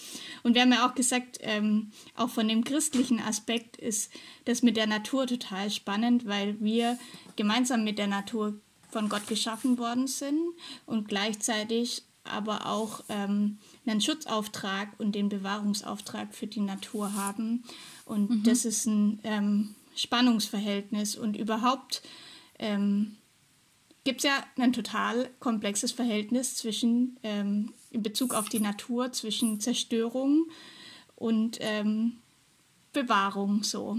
Und 0.43 0.55
wir 0.55 0.61
haben 0.63 0.71
ja 0.71 0.87
auch 0.87 0.95
gesagt, 0.95 1.37
ähm, 1.41 1.91
auch 2.15 2.29
von 2.29 2.47
dem 2.47 2.63
christlichen 2.63 3.19
Aspekt 3.19 3.77
ist 3.77 4.11
das 4.45 4.63
mit 4.63 4.75
der 4.75 4.87
Natur 4.87 5.27
total 5.27 5.69
spannend, 5.69 6.25
weil 6.25 6.59
wir 6.59 6.97
gemeinsam 7.35 7.83
mit 7.83 7.99
der 7.99 8.07
Natur 8.07 8.59
von 8.89 9.07
Gott 9.07 9.27
geschaffen 9.27 9.77
worden 9.77 10.07
sind 10.07 10.39
und 10.87 11.07
gleichzeitig 11.07 12.03
aber 12.23 12.65
auch 12.65 13.03
ähm, 13.09 13.57
einen 13.85 14.01
Schutzauftrag 14.01 14.89
und 14.97 15.13
den 15.13 15.29
Bewahrungsauftrag 15.29 16.33
für 16.33 16.47
die 16.47 16.59
Natur 16.59 17.13
haben. 17.13 17.63
Und 18.05 18.29
mhm. 18.29 18.43
das 18.43 18.65
ist 18.65 18.87
ein 18.87 19.19
ähm, 19.23 19.75
Spannungsverhältnis 19.95 21.15
und 21.15 21.37
überhaupt 21.37 22.01
ähm, 22.57 23.15
gibt 24.03 24.19
es 24.19 24.23
ja 24.23 24.43
ein 24.57 24.73
total 24.73 25.29
komplexes 25.39 25.91
Verhältnis 25.91 26.55
zwischen, 26.55 27.17
ähm, 27.23 27.73
in 27.91 28.01
Bezug 28.01 28.33
auf 28.33 28.49
die 28.49 28.59
Natur, 28.59 29.11
zwischen 29.11 29.59
Zerstörung 29.59 30.45
und 31.15 31.57
ähm, 31.61 32.17
Bewahrung 32.93 33.63
so. 33.63 33.97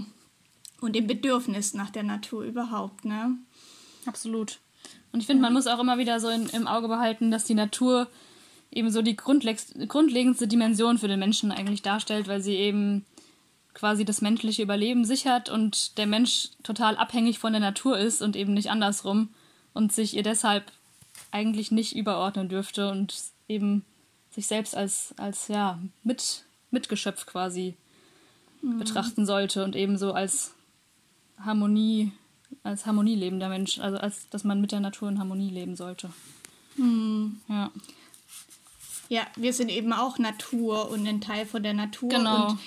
Und 0.79 0.95
dem 0.95 1.07
Bedürfnis 1.07 1.73
nach 1.73 1.91
der 1.91 2.03
Natur 2.03 2.43
überhaupt, 2.43 3.05
ne? 3.05 3.37
Absolut. 4.05 4.59
Und 5.11 5.19
ich 5.19 5.27
finde, 5.27 5.43
man 5.43 5.53
muss 5.53 5.67
auch 5.67 5.79
immer 5.79 5.99
wieder 5.99 6.19
so 6.19 6.29
in, 6.29 6.47
im 6.49 6.67
Auge 6.67 6.87
behalten, 6.87 7.29
dass 7.29 7.43
die 7.43 7.53
Natur 7.53 8.07
eben 8.71 8.89
so 8.89 9.01
die 9.01 9.15
grundlegendste 9.15 10.47
Dimension 10.47 10.97
für 10.97 11.07
den 11.07 11.19
Menschen 11.19 11.51
eigentlich 11.51 11.81
darstellt, 11.81 12.27
weil 12.27 12.41
sie 12.41 12.55
eben 12.55 13.05
quasi 13.73 14.05
das 14.05 14.21
menschliche 14.21 14.63
Überleben 14.63 15.05
sichert 15.05 15.49
und 15.49 15.97
der 15.97 16.07
Mensch 16.07 16.49
total 16.63 16.97
abhängig 16.97 17.39
von 17.39 17.53
der 17.53 17.61
Natur 17.61 17.97
ist 17.97 18.21
und 18.21 18.35
eben 18.35 18.53
nicht 18.53 18.71
andersrum 18.71 19.29
und 19.73 19.91
sich 19.91 20.15
ihr 20.15 20.23
deshalb 20.23 20.71
eigentlich 21.31 21.71
nicht 21.71 21.95
überordnen 21.95 22.49
dürfte 22.49 22.89
und 22.89 23.15
eben 23.47 23.85
sich 24.31 24.47
selbst 24.47 24.75
als, 24.75 25.13
als 25.17 25.47
ja, 25.47 25.79
Mit, 26.03 26.45
Mitgeschöpf 26.71 27.25
quasi 27.25 27.75
mhm. 28.61 28.79
betrachten 28.79 29.25
sollte 29.25 29.63
und 29.63 29.75
ebenso 29.75 30.13
als 30.13 30.53
Harmonie, 31.39 32.11
als 32.63 32.85
harmonielebender 32.85 33.49
Mensch, 33.49 33.79
also 33.79 33.97
als 33.97 34.29
dass 34.29 34.43
man 34.43 34.61
mit 34.61 34.71
der 34.71 34.79
Natur 34.79 35.09
in 35.09 35.19
Harmonie 35.19 35.49
leben 35.49 35.75
sollte. 35.75 36.11
Mhm. 36.75 37.39
Ja. 37.47 37.71
Ja, 39.09 39.27
wir 39.35 39.51
sind 39.51 39.69
eben 39.69 39.91
auch 39.91 40.19
Natur 40.19 40.89
und 40.89 41.05
ein 41.05 41.19
Teil 41.19 41.45
von 41.45 41.63
der 41.63 41.73
Natur. 41.73 42.07
Genau. 42.07 42.51
Und 42.51 42.59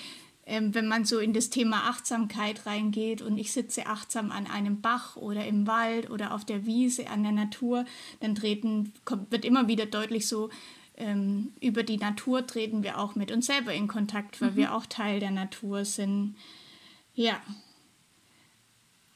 ähm, 0.46 0.74
wenn 0.74 0.86
man 0.86 1.04
so 1.04 1.18
in 1.18 1.32
das 1.32 1.50
Thema 1.50 1.88
Achtsamkeit 1.88 2.66
reingeht 2.66 3.22
und 3.22 3.38
ich 3.38 3.52
sitze 3.52 3.86
achtsam 3.86 4.30
an 4.30 4.46
einem 4.46 4.80
Bach 4.80 5.16
oder 5.16 5.46
im 5.46 5.66
Wald 5.66 6.10
oder 6.10 6.34
auf 6.34 6.44
der 6.44 6.66
Wiese 6.66 7.08
an 7.08 7.22
der 7.22 7.32
Natur, 7.32 7.84
dann 8.20 8.34
treten, 8.34 8.92
kommt, 9.04 9.30
wird 9.30 9.44
immer 9.44 9.68
wieder 9.68 9.86
deutlich 9.86 10.28
so, 10.28 10.50
ähm, 10.96 11.52
über 11.60 11.82
die 11.82 11.96
Natur 11.96 12.46
treten 12.46 12.82
wir 12.82 12.98
auch 12.98 13.14
mit 13.14 13.32
uns 13.32 13.46
selber 13.46 13.72
in 13.72 13.88
Kontakt, 13.88 14.40
weil 14.40 14.52
mhm. 14.52 14.56
wir 14.56 14.74
auch 14.74 14.86
Teil 14.86 15.18
der 15.18 15.32
Natur 15.32 15.84
sind. 15.84 16.36
Ja. 17.14 17.40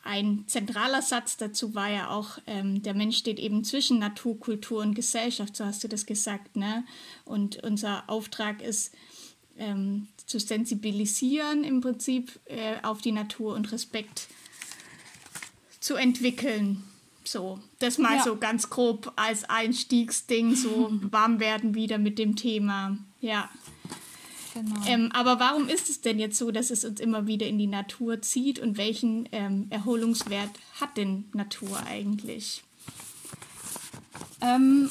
Ein 0.03 0.45
zentraler 0.47 1.03
Satz 1.03 1.37
dazu 1.37 1.75
war 1.75 1.91
ja 1.91 2.09
auch, 2.09 2.39
ähm, 2.47 2.83
der 2.83 2.95
Mensch 2.95 3.19
steht 3.19 3.39
eben 3.39 3.63
zwischen 3.63 3.99
Natur, 3.99 4.41
Kultur 4.41 4.81
und 4.81 4.95
Gesellschaft, 4.95 5.55
so 5.55 5.67
hast 5.67 5.85
du 5.85 5.89
das 5.89 6.07
gesagt, 6.07 6.57
ne? 6.57 6.85
Und 7.27 7.63
unser 7.63 8.09
Auftrag 8.09 8.63
ist, 8.63 8.95
ähm, 9.59 10.09
zu 10.27 10.39
sensibilisieren 10.39 11.65
im 11.65 11.81
Prinzip 11.81 12.39
äh, 12.47 12.77
auf 12.83 13.01
die 13.01 13.13
Natur 13.13 13.55
und 13.55 13.71
Respekt 13.73 14.29
zu 15.81 15.95
entwickeln. 15.95 16.85
So, 17.25 17.59
das 17.79 17.99
mal 17.99 18.17
ja. 18.17 18.25
so 18.25 18.37
ganz 18.37 18.71
grob 18.71 19.13
als 19.17 19.45
Einstiegsding, 19.45 20.55
so 20.55 20.89
warm 21.11 21.41
werden 21.41 21.75
wieder 21.75 21.99
mit 21.99 22.19
dem 22.19 22.37
Thema. 22.37 22.97
Ja. 23.21 23.51
Genau. 24.55 24.87
Ähm, 24.87 25.13
aber 25.13 25.39
warum 25.39 25.69
ist 25.69 25.89
es 25.89 26.01
denn 26.01 26.19
jetzt 26.19 26.39
so, 26.39 26.51
dass 26.51 26.71
es 26.71 26.85
uns 26.85 27.01
immer 27.01 27.27
wieder 27.27 27.47
in 27.47 27.59
die 27.59 27.67
Natur 27.67 28.23
zieht 28.23 28.59
und 28.59 28.77
welchen 28.77 29.29
ähm, 29.31 29.67
Erholungswert 29.71 30.51
hat 30.81 30.97
denn 30.97 31.27
Natur 31.33 31.79
eigentlich? 31.87 32.65
Ähm, 34.41 34.91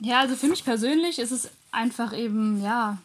ja, 0.00 0.20
also 0.20 0.36
für 0.36 0.48
mich 0.48 0.64
persönlich 0.64 1.18
ist 1.18 1.32
es 1.32 1.50
einfach 1.72 2.16
eben, 2.16 2.62
ja, 2.62 2.98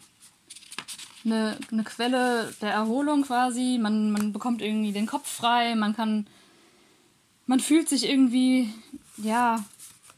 eine, 1.24 1.58
eine 1.72 1.84
Quelle 1.84 2.54
der 2.60 2.72
Erholung 2.72 3.22
quasi. 3.22 3.78
Man, 3.80 4.12
man 4.12 4.32
bekommt 4.32 4.62
irgendwie 4.62 4.92
den 4.92 5.06
Kopf 5.06 5.28
frei, 5.28 5.74
man 5.74 5.94
kann, 5.94 6.26
man 7.46 7.60
fühlt 7.60 7.88
sich 7.88 8.08
irgendwie, 8.08 8.72
ja, 9.16 9.64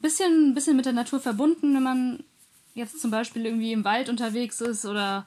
bisschen, 0.00 0.54
bisschen 0.54 0.76
mit 0.76 0.86
der 0.86 0.92
Natur 0.92 1.20
verbunden, 1.20 1.74
wenn 1.74 1.82
man 1.82 2.24
jetzt 2.74 3.00
zum 3.00 3.10
Beispiel 3.10 3.46
irgendwie 3.46 3.72
im 3.72 3.84
Wald 3.84 4.08
unterwegs 4.08 4.60
ist 4.60 4.84
oder 4.84 5.26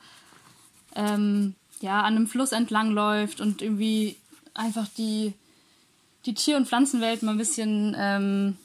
ähm, 0.96 1.56
ja, 1.82 2.01
an 2.01 2.15
einem 2.15 2.27
Fluss 2.27 2.51
entlang 2.51 2.92
läuft 2.92 3.42
und 3.42 3.62
irgendwie 3.62 4.15
einfach 4.53 4.88
die, 4.98 5.34
die 6.25 6.34
Tier- 6.34 6.58
und 6.58 6.68
Pflanzenwelt 6.68 7.24
mal 7.24 7.32
ein 7.32 7.38
bisschen 7.38 7.96
ähm, 7.98 8.58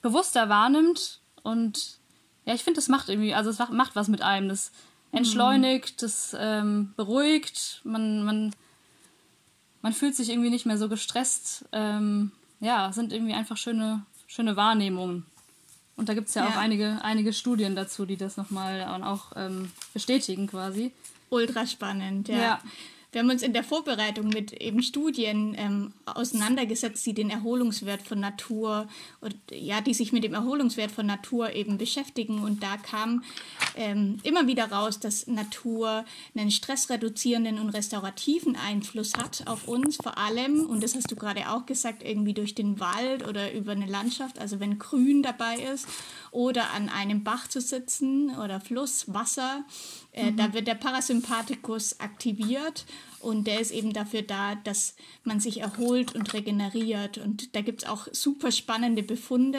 bewusster 0.00 0.48
wahrnimmt. 0.48 1.20
Und 1.42 1.98
ja, 2.44 2.54
ich 2.54 2.64
finde, 2.64 2.78
das 2.78 2.88
macht 2.88 3.08
irgendwie, 3.08 3.34
also 3.34 3.50
es 3.50 3.58
macht 3.70 3.94
was 3.94 4.08
mit 4.08 4.22
einem. 4.22 4.48
Das 4.48 4.72
entschleunigt, 5.12 6.02
das 6.02 6.34
ähm, 6.38 6.92
beruhigt, 6.96 7.82
man, 7.84 8.24
man, 8.24 8.54
man 9.82 9.92
fühlt 9.92 10.16
sich 10.16 10.30
irgendwie 10.30 10.50
nicht 10.50 10.66
mehr 10.66 10.78
so 10.78 10.88
gestresst. 10.88 11.66
Ähm, 11.72 12.32
ja, 12.60 12.92
sind 12.92 13.12
irgendwie 13.12 13.34
einfach 13.34 13.56
schöne, 13.56 14.02
schöne 14.26 14.56
Wahrnehmungen. 14.56 15.26
Und 15.96 16.08
da 16.08 16.14
gibt 16.14 16.28
es 16.28 16.34
ja, 16.34 16.44
ja, 16.44 16.50
auch 16.50 16.56
einige, 16.56 17.00
einige 17.02 17.32
Studien 17.32 17.76
dazu, 17.76 18.06
die 18.06 18.16
das 18.16 18.36
nochmal 18.36 18.82
auch 19.04 19.32
ähm, 19.36 19.70
bestätigen 19.92 20.46
quasi. 20.46 20.92
Ultra 21.28 21.66
spannend, 21.66 22.28
ja. 22.28 22.36
ja. 22.36 22.60
Wir 23.12 23.20
haben 23.20 23.28
uns 23.28 23.42
in 23.42 23.52
der 23.52 23.62
Vorbereitung 23.62 24.28
mit 24.28 24.54
eben 24.54 24.82
Studien 24.82 25.54
ähm, 25.58 25.92
auseinandergesetzt, 26.06 27.04
die 27.04 27.12
den 27.12 27.28
Erholungswert 27.28 28.00
von 28.00 28.18
Natur 28.18 28.88
und 29.20 29.36
ja, 29.50 29.82
die 29.82 29.92
sich 29.92 30.12
mit 30.12 30.24
dem 30.24 30.32
Erholungswert 30.32 30.90
von 30.90 31.04
Natur 31.04 31.54
eben 31.54 31.76
beschäftigen. 31.76 32.42
Und 32.42 32.62
da 32.62 32.78
kam 32.78 33.22
ähm, 33.76 34.16
immer 34.22 34.46
wieder 34.46 34.72
raus, 34.72 34.98
dass 34.98 35.26
Natur 35.26 36.06
einen 36.34 36.50
stressreduzierenden 36.50 37.58
und 37.58 37.68
restaurativen 37.68 38.56
Einfluss 38.56 39.12
hat 39.14 39.46
auf 39.46 39.68
uns, 39.68 39.96
vor 39.96 40.16
allem, 40.16 40.64
und 40.64 40.82
das 40.82 40.94
hast 40.94 41.10
du 41.10 41.16
gerade 41.16 41.50
auch 41.50 41.66
gesagt, 41.66 42.02
irgendwie 42.02 42.32
durch 42.32 42.54
den 42.54 42.80
Wald 42.80 43.28
oder 43.28 43.52
über 43.52 43.72
eine 43.72 43.86
Landschaft, 43.86 44.38
also 44.38 44.58
wenn 44.58 44.78
Grün 44.78 45.22
dabei 45.22 45.56
ist 45.56 45.86
oder 46.32 46.70
an 46.72 46.88
einem 46.88 47.22
Bach 47.22 47.46
zu 47.46 47.60
sitzen 47.60 48.36
oder 48.36 48.60
Fluss, 48.60 49.12
Wasser 49.12 49.64
äh, 50.12 50.30
mhm. 50.30 50.36
Da 50.36 50.52
wird 50.52 50.66
der 50.66 50.74
Parasympathikus 50.74 52.00
aktiviert 52.00 52.84
und 53.20 53.46
der 53.46 53.60
ist 53.60 53.70
eben 53.70 53.92
dafür 53.92 54.22
da, 54.22 54.54
dass 54.54 54.94
man 55.24 55.40
sich 55.40 55.60
erholt 55.60 56.14
und 56.14 56.32
regeneriert. 56.34 57.18
Und 57.18 57.56
da 57.56 57.62
gibt 57.62 57.82
es 57.82 57.88
auch 57.88 58.08
super 58.12 58.52
spannende 58.52 59.02
Befunde, 59.02 59.58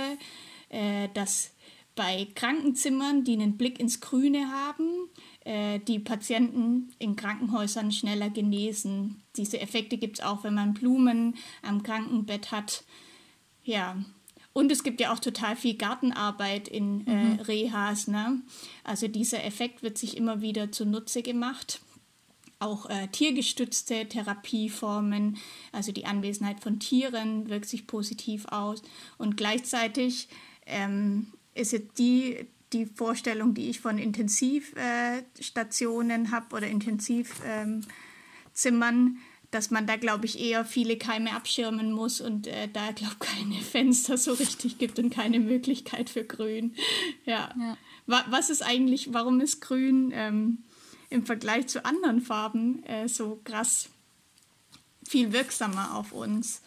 äh, 0.70 1.10
dass 1.14 1.52
bei 1.96 2.28
Krankenzimmern, 2.36 3.24
die 3.24 3.34
einen 3.34 3.58
Blick 3.58 3.80
ins 3.80 4.00
Grüne 4.00 4.50
haben, 4.52 5.10
äh, 5.42 5.80
die 5.80 6.00
Patienten 6.00 6.92
in 7.00 7.16
Krankenhäusern 7.16 7.92
schneller 7.92 8.30
genesen. 8.30 9.22
Diese 9.36 9.60
Effekte 9.60 9.98
gibt 9.98 10.20
es 10.20 10.26
auch, 10.26 10.44
wenn 10.44 10.56
man 10.56 10.74
Blumen 10.74 11.36
am 11.62 11.84
Krankenbett 11.84 12.52
hat. 12.52 12.84
Ja, 13.64 13.98
und 14.54 14.72
es 14.72 14.84
gibt 14.84 15.02
ja 15.02 15.12
auch 15.12 15.20
total 15.20 15.56
viel 15.56 15.76
Gartenarbeit 15.76 16.68
in 16.68 17.08
äh, 17.08 17.12
mhm. 17.12 17.40
Rehas. 17.40 18.08
Ne? 18.08 18.42
Also 18.84 19.08
dieser 19.08 19.44
Effekt 19.44 19.82
wird 19.82 19.98
sich 19.98 20.16
immer 20.16 20.42
wieder 20.42 20.72
zunutze 20.72 21.24
gemacht. 21.24 21.82
Auch 22.60 22.88
äh, 22.90 23.08
tiergestützte 23.08 24.08
Therapieformen, 24.08 25.38
also 25.72 25.92
die 25.92 26.06
Anwesenheit 26.06 26.60
von 26.62 26.80
Tieren 26.80 27.50
wirkt 27.50 27.66
sich 27.66 27.88
positiv 27.88 28.46
aus. 28.46 28.84
Und 29.18 29.38
gleichzeitig 29.38 30.28
ähm, 30.68 31.34
ist 31.56 31.74
jetzt 31.74 31.98
die, 31.98 32.46
die 32.72 32.86
Vorstellung, 32.86 33.56
die 33.56 33.70
ich 33.70 33.80
von 33.80 33.98
Intensivstationen 33.98 36.26
äh, 36.26 36.28
habe 36.30 36.56
oder 36.56 36.68
Intensivzimmern, 36.68 37.86
ähm, 38.56 39.18
dass 39.54 39.72
man 39.72 39.86
da, 39.86 39.96
glaube 39.98 40.26
ich, 40.26 40.40
eher 40.40 40.66
viele 40.66 40.98
Keime 40.98 41.34
abschirmen 41.34 41.92
muss 41.92 42.22
und 42.22 42.48
äh, 42.48 42.68
da, 42.72 42.92
glaube 42.92 43.16
ich, 43.22 43.28
keine 43.36 43.62
Fenster 43.62 44.18
so 44.18 44.34
richtig 44.34 44.78
gibt 44.78 45.00
und 45.00 45.10
keine 45.10 45.40
Möglichkeit 45.40 46.10
für 46.10 46.24
Grün. 46.24 46.76
Ja. 47.26 47.54
ja. 47.58 47.78
Was 48.06 48.50
ist 48.50 48.62
eigentlich, 48.62 49.14
warum 49.14 49.40
ist 49.40 49.62
Grün 49.62 50.12
ähm, 50.14 50.58
im 51.10 51.26
Vergleich 51.26 51.68
zu 51.68 51.86
anderen 51.86 52.22
Farben 52.22 52.84
äh, 52.84 53.08
so 53.08 53.40
krass 53.46 53.90
viel 55.08 55.32
wirksamer 55.32 55.96
auf 55.96 56.12
uns? 56.12 56.62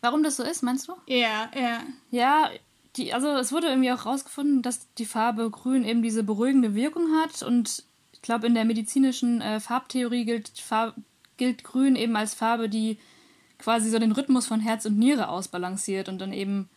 Warum 0.00 0.22
das 0.22 0.36
so 0.36 0.42
ist, 0.42 0.62
meinst 0.62 0.88
du? 0.88 0.94
Ja, 1.06 1.50
ja. 1.54 1.82
Ja, 2.10 2.50
die, 2.96 3.12
also 3.12 3.28
es 3.28 3.52
wurde 3.52 3.68
irgendwie 3.68 3.92
auch 3.92 4.04
herausgefunden, 4.04 4.62
dass 4.62 4.92
die 4.94 5.06
Farbe 5.06 5.48
Grün 5.50 5.84
eben 5.84 6.02
diese 6.02 6.24
beruhigende 6.24 6.74
Wirkung 6.74 7.14
hat 7.20 7.42
und 7.42 7.84
ich 8.20 8.22
glaube, 8.22 8.46
in 8.46 8.54
der 8.54 8.66
medizinischen 8.66 9.40
äh, 9.40 9.60
Farbtheorie 9.60 10.26
gilt, 10.26 10.50
Farb, 10.58 10.94
gilt 11.38 11.64
Grün 11.64 11.96
eben 11.96 12.16
als 12.16 12.34
Farbe, 12.34 12.68
die 12.68 12.98
quasi 13.58 13.88
so 13.88 13.98
den 13.98 14.12
Rhythmus 14.12 14.46
von 14.46 14.60
Herz 14.60 14.84
und 14.84 14.98
Niere 14.98 15.28
ausbalanciert 15.30 16.10
und 16.10 16.18
dann 16.18 16.34
eben 16.34 16.68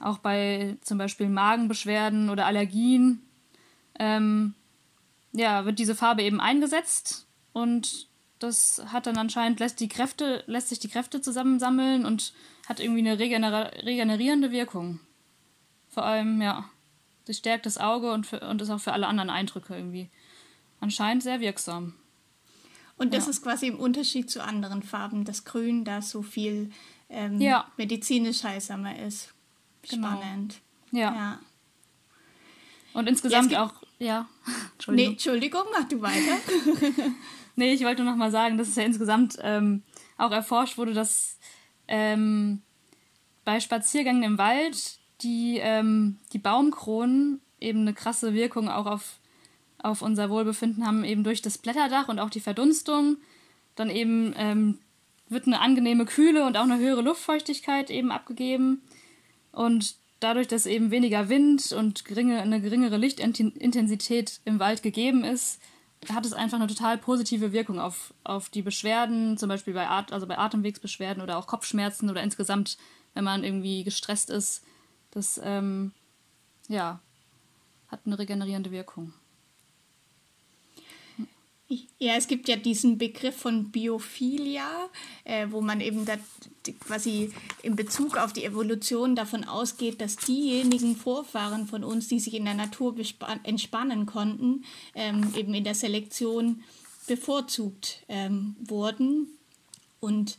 auch 0.00 0.18
bei 0.18 0.76
zum 0.80 0.98
Beispiel 0.98 1.28
Magenbeschwerden 1.28 2.30
oder 2.30 2.46
Allergien 2.46 3.22
ähm, 4.00 4.54
ja, 5.32 5.64
wird 5.64 5.78
diese 5.78 5.94
Farbe 5.94 6.22
eben 6.22 6.40
eingesetzt 6.40 7.28
und 7.52 8.08
das 8.40 8.82
hat 8.86 9.06
dann 9.06 9.18
anscheinend 9.18 9.60
lässt 9.60 9.78
die 9.78 9.88
Kräfte 9.88 10.42
lässt 10.46 10.68
sich 10.68 10.80
die 10.80 10.88
Kräfte 10.88 11.20
zusammensammeln 11.20 12.04
und 12.04 12.32
hat 12.68 12.80
irgendwie 12.80 13.00
eine 13.00 13.20
regener 13.20 13.72
regenerierende 13.84 14.50
Wirkung. 14.50 14.98
Vor 15.88 16.04
allem 16.04 16.42
ja, 16.42 16.64
sie 17.24 17.34
stärkt 17.34 17.66
das 17.66 17.78
Auge 17.78 18.12
und, 18.12 18.26
für, 18.26 18.40
und 18.40 18.60
ist 18.60 18.70
auch 18.70 18.80
für 18.80 18.92
alle 18.92 19.06
anderen 19.06 19.30
Eindrücke 19.30 19.76
irgendwie 19.76 20.10
anscheinend 20.80 21.22
sehr 21.22 21.40
wirksam. 21.40 21.94
Und 22.96 23.14
das 23.14 23.24
ja. 23.24 23.30
ist 23.30 23.42
quasi 23.42 23.68
im 23.68 23.78
Unterschied 23.78 24.28
zu 24.30 24.42
anderen 24.42 24.82
Farben, 24.82 25.24
dass 25.24 25.44
Grün 25.44 25.84
da 25.84 26.02
so 26.02 26.22
viel 26.22 26.70
ähm, 27.08 27.40
ja. 27.40 27.70
medizinisch 27.76 28.42
heilsamer 28.42 28.98
ist. 28.98 29.32
Genau. 29.88 30.08
Spannend. 30.08 30.60
Genau. 30.90 31.02
Ja. 31.02 31.14
ja. 31.14 31.38
Und 32.92 33.08
insgesamt 33.08 33.54
auch, 33.54 33.72
ja. 33.98 34.28
Entschuldigung. 34.72 34.94
Nee, 35.06 35.12
Entschuldigung, 35.12 35.62
mach 35.72 35.86
du 35.88 36.02
weiter. 36.02 36.38
nee, 37.56 37.72
ich 37.72 37.84
wollte 37.84 38.02
nur 38.02 38.12
noch 38.12 38.18
mal 38.18 38.32
sagen, 38.32 38.58
dass 38.58 38.68
es 38.68 38.76
ja 38.76 38.82
insgesamt 38.82 39.38
ähm, 39.42 39.82
auch 40.16 40.32
erforscht 40.32 40.76
wurde, 40.76 40.92
dass 40.92 41.38
ähm, 41.86 42.62
bei 43.44 43.60
Spaziergängen 43.60 44.24
im 44.24 44.38
Wald 44.38 44.98
die, 45.22 45.58
ähm, 45.62 46.18
die 46.32 46.38
Baumkronen 46.38 47.40
eben 47.60 47.80
eine 47.80 47.94
krasse 47.94 48.34
Wirkung 48.34 48.68
auch 48.68 48.86
auf 48.86 49.18
auf 49.82 50.02
unser 50.02 50.30
Wohlbefinden 50.30 50.86
haben, 50.86 51.04
eben 51.04 51.24
durch 51.24 51.42
das 51.42 51.58
Blätterdach 51.58 52.08
und 52.08 52.18
auch 52.18 52.30
die 52.30 52.40
Verdunstung. 52.40 53.18
Dann 53.74 53.90
eben 53.90 54.34
ähm, 54.36 54.78
wird 55.28 55.46
eine 55.46 55.60
angenehme 55.60 56.04
Kühle 56.04 56.44
und 56.46 56.56
auch 56.56 56.62
eine 56.62 56.78
höhere 56.78 57.02
Luftfeuchtigkeit 57.02 57.90
eben 57.90 58.10
abgegeben. 58.10 58.82
Und 59.52 59.96
dadurch, 60.20 60.48
dass 60.48 60.66
eben 60.66 60.90
weniger 60.90 61.28
Wind 61.28 61.72
und 61.72 62.04
geringe, 62.04 62.40
eine 62.40 62.60
geringere 62.60 62.96
Lichtintensität 62.96 64.40
im 64.44 64.58
Wald 64.58 64.82
gegeben 64.82 65.24
ist, 65.24 65.60
hat 66.12 66.24
es 66.24 66.32
einfach 66.32 66.58
eine 66.58 66.68
total 66.68 66.96
positive 66.96 67.52
Wirkung 67.52 67.80
auf, 67.80 68.14
auf 68.24 68.48
die 68.50 68.62
Beschwerden, 68.62 69.36
zum 69.36 69.48
Beispiel 69.48 69.74
bei, 69.74 69.88
At 69.88 70.12
also 70.12 70.26
bei 70.26 70.38
Atemwegsbeschwerden 70.38 71.22
oder 71.22 71.36
auch 71.36 71.46
Kopfschmerzen 71.46 72.08
oder 72.08 72.22
insgesamt, 72.22 72.78
wenn 73.14 73.24
man 73.24 73.42
irgendwie 73.42 73.84
gestresst 73.84 74.30
ist. 74.30 74.64
Das 75.10 75.40
ähm, 75.42 75.92
ja, 76.68 77.00
hat 77.88 78.00
eine 78.06 78.18
regenerierende 78.18 78.70
Wirkung. 78.70 79.12
Ja, 81.98 82.14
es 82.16 82.28
gibt 82.28 82.48
ja 82.48 82.56
diesen 82.56 82.96
Begriff 82.96 83.36
von 83.36 83.70
Biophilia, 83.70 84.88
äh, 85.24 85.48
wo 85.50 85.60
man 85.60 85.82
eben 85.82 86.06
da 86.06 86.16
quasi 86.80 87.30
in 87.62 87.76
Bezug 87.76 88.16
auf 88.16 88.32
die 88.32 88.44
Evolution 88.44 89.14
davon 89.14 89.44
ausgeht, 89.44 90.00
dass 90.00 90.16
diejenigen 90.16 90.96
Vorfahren 90.96 91.66
von 91.66 91.84
uns, 91.84 92.08
die 92.08 92.20
sich 92.20 92.34
in 92.34 92.46
der 92.46 92.54
Natur 92.54 92.96
entspannen 93.42 94.06
konnten, 94.06 94.64
ähm, 94.94 95.34
eben 95.36 95.52
in 95.52 95.64
der 95.64 95.74
Selektion 95.74 96.62
bevorzugt 97.06 98.02
ähm, 98.08 98.56
wurden. 98.60 99.26
Und 100.00 100.38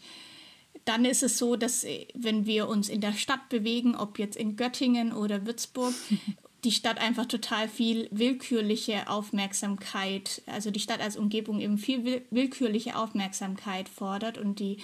dann 0.86 1.06
ist 1.06 1.22
es 1.22 1.38
so, 1.38 1.56
dass 1.56 1.84
äh, 1.84 2.08
wenn 2.16 2.48
wir 2.48 2.68
uns 2.68 2.90
in 2.90 3.02
der 3.02 3.14
Stadt 3.14 3.50
bewegen, 3.50 3.96
ob 3.96 4.18
jetzt 4.18 4.36
in 4.36 4.56
Göttingen 4.56 5.14
oder 5.14 5.46
Würzburg, 5.46 5.94
die 6.64 6.72
Stadt 6.72 6.98
einfach 6.98 7.26
total 7.26 7.70
viel 7.70 8.10
willkürliche 8.12 9.10
Aufmerksamkeit, 9.10 10.42
also 10.46 10.72
die 10.72 10.80
Stadt 10.80 11.00
als 11.00 11.16
Umgebung 11.16 11.62
eben 11.62 11.78
viel 11.78 12.24
willkürliche 12.32 12.98
Aufmerksamkeit 12.98 13.88
fordert 13.88 14.38
und 14.38 14.60
die 14.60 14.78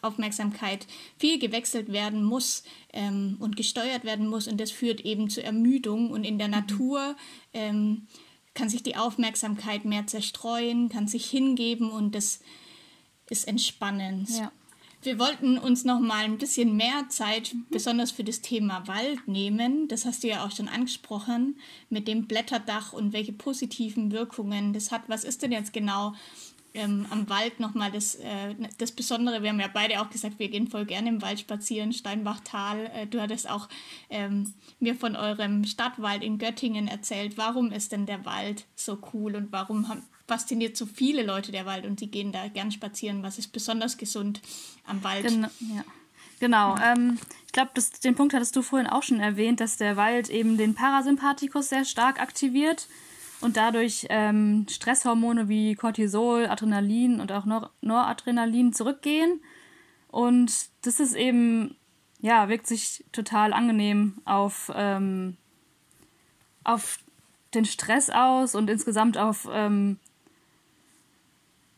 Aufmerksamkeit 0.00 0.86
viel 1.18 1.38
gewechselt 1.38 1.90
werden 1.92 2.22
muss 2.22 2.62
ähm, 2.92 3.36
und 3.40 3.56
gesteuert 3.56 4.04
werden 4.04 4.28
muss 4.28 4.46
und 4.46 4.60
das 4.60 4.70
führt 4.70 5.00
eben 5.00 5.28
zu 5.28 5.42
Ermüdung 5.42 6.10
und 6.10 6.24
in 6.24 6.38
der 6.38 6.48
mhm. 6.48 6.54
Natur 6.54 7.16
ähm, 7.52 8.06
kann 8.54 8.68
sich 8.68 8.82
die 8.82 8.96
Aufmerksamkeit 8.96 9.84
mehr 9.84 10.06
zerstreuen, 10.06 10.88
kann 10.88 11.08
sich 11.08 11.28
hingeben 11.28 11.90
und 11.90 12.14
das 12.14 12.40
ist 13.28 13.48
entspannend. 13.48 14.28
Ja. 14.30 14.52
Wir 15.04 15.18
wollten 15.18 15.58
uns 15.58 15.84
noch 15.84 15.98
mal 15.98 16.24
ein 16.24 16.38
bisschen 16.38 16.76
mehr 16.76 17.08
Zeit, 17.08 17.56
besonders 17.70 18.12
für 18.12 18.22
das 18.22 18.40
Thema 18.40 18.86
Wald 18.86 19.26
nehmen. 19.26 19.88
Das 19.88 20.04
hast 20.04 20.22
du 20.22 20.28
ja 20.28 20.44
auch 20.44 20.52
schon 20.52 20.68
angesprochen 20.68 21.56
mit 21.90 22.06
dem 22.06 22.28
Blätterdach 22.28 22.92
und 22.92 23.12
welche 23.12 23.32
positiven 23.32 24.12
Wirkungen 24.12 24.72
das 24.72 24.92
hat. 24.92 25.02
Was 25.08 25.24
ist 25.24 25.42
denn 25.42 25.50
jetzt 25.50 25.72
genau 25.72 26.14
ähm, 26.74 27.06
am 27.10 27.28
Wald 27.28 27.58
nochmal 27.58 27.90
das, 27.90 28.14
äh, 28.14 28.54
das 28.78 28.92
Besondere? 28.92 29.42
Wir 29.42 29.50
haben 29.50 29.58
ja 29.58 29.70
beide 29.72 30.00
auch 30.00 30.08
gesagt, 30.08 30.38
wir 30.38 30.48
gehen 30.48 30.68
voll 30.68 30.84
gerne 30.84 31.08
im 31.08 31.20
Wald 31.20 31.40
spazieren, 31.40 31.92
Steinbachtal. 31.92 32.88
Äh, 32.94 33.08
du 33.08 33.20
hattest 33.20 33.50
auch 33.50 33.68
ähm, 34.08 34.54
mir 34.78 34.94
von 34.94 35.16
eurem 35.16 35.64
Stadtwald 35.64 36.22
in 36.22 36.38
Göttingen 36.38 36.86
erzählt. 36.86 37.36
Warum 37.36 37.72
ist 37.72 37.90
denn 37.90 38.06
der 38.06 38.24
Wald 38.24 38.66
so 38.76 38.98
cool 39.12 39.34
und 39.34 39.50
warum 39.50 39.88
haben, 39.88 40.04
fasziniert 40.26 40.76
so 40.76 40.86
viele 40.86 41.22
Leute 41.22 41.52
der 41.52 41.66
Wald 41.66 41.84
und 41.86 42.00
sie 42.00 42.08
gehen 42.08 42.32
da 42.32 42.48
gern 42.48 42.72
spazieren. 42.72 43.22
Was 43.22 43.38
ist 43.38 43.48
besonders 43.48 43.96
gesund 43.96 44.40
am 44.86 45.02
Wald? 45.04 45.26
Genau, 45.26 45.48
ja. 45.74 45.84
genau. 46.40 46.76
Ähm, 46.78 47.18
ich 47.46 47.52
glaube, 47.52 47.70
den 48.04 48.14
Punkt 48.14 48.34
hattest 48.34 48.56
du 48.56 48.62
vorhin 48.62 48.88
auch 48.88 49.02
schon 49.02 49.20
erwähnt, 49.20 49.60
dass 49.60 49.76
der 49.76 49.96
Wald 49.96 50.30
eben 50.30 50.56
den 50.56 50.74
Parasympathikus 50.74 51.68
sehr 51.68 51.84
stark 51.84 52.20
aktiviert 52.20 52.88
und 53.42 53.56
dadurch 53.56 54.06
ähm, 54.08 54.66
Stresshormone 54.70 55.48
wie 55.48 55.74
Cortisol, 55.74 56.46
Adrenalin 56.46 57.20
und 57.20 57.32
auch 57.32 57.44
Nor 57.44 57.70
Noradrenalin 57.80 58.72
zurückgehen. 58.72 59.40
Und 60.08 60.52
das 60.82 61.00
ist 61.00 61.14
eben, 61.14 61.76
ja, 62.20 62.48
wirkt 62.48 62.66
sich 62.66 63.04
total 63.12 63.52
angenehm 63.52 64.18
auf, 64.24 64.70
ähm, 64.74 65.36
auf 66.62 66.98
den 67.54 67.64
Stress 67.64 68.10
aus 68.10 68.54
und 68.54 68.70
insgesamt 68.70 69.18
auf 69.18 69.48
ähm, 69.52 69.98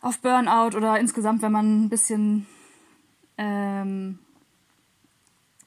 auf 0.04 0.18
Burnout 0.18 0.76
oder 0.76 1.00
insgesamt, 1.00 1.40
wenn 1.40 1.52
man 1.52 1.84
ein 1.84 1.88
bisschen, 1.88 2.46
ähm, 3.38 4.18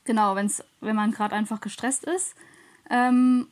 genau, 0.03 0.35
wenn's, 0.35 0.63
wenn 0.79 0.95
man 0.95 1.11
gerade 1.11 1.35
einfach 1.35 1.59
gestresst 1.59 2.03
ist. 2.03 2.35
Ähm, 2.89 3.47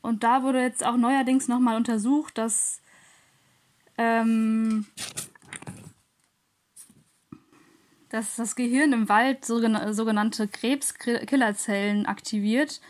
und 0.00 0.24
da 0.24 0.42
wurde 0.42 0.62
jetzt 0.62 0.84
auch 0.84 0.96
neuerdings 0.96 1.46
nochmal 1.46 1.76
untersucht, 1.76 2.38
dass 2.38 2.80
ähm, 3.98 4.86
dass 8.08 8.36
das 8.36 8.56
Gehirn 8.56 8.92
im 8.92 9.08
Wald 9.08 9.44
sogenannte 9.44 10.48
Krebskillerzellen 10.48 12.06
aktiviert 12.06 12.80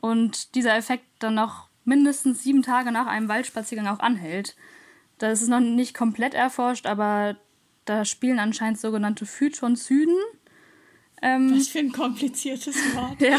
und 0.00 0.54
dieser 0.54 0.76
Effekt 0.76 1.04
dann 1.18 1.34
noch 1.34 1.68
mindestens 1.84 2.42
sieben 2.42 2.62
Tage 2.62 2.92
nach 2.92 3.06
einem 3.06 3.28
Waldspaziergang 3.28 3.86
auch 3.86 4.00
anhält. 4.00 4.54
Das 5.22 5.40
ist 5.40 5.48
noch 5.48 5.60
nicht 5.60 5.94
komplett 5.94 6.34
erforscht, 6.34 6.84
aber 6.84 7.36
da 7.84 8.04
spielen 8.04 8.40
anscheinend 8.40 8.80
sogenannte 8.80 9.24
Phytonzyden. 9.24 10.16
Ähm, 11.22 11.54
Was 11.54 11.68
für 11.68 11.78
ein 11.78 11.92
kompliziertes 11.92 12.74
Wort. 12.96 13.20
ja, 13.20 13.38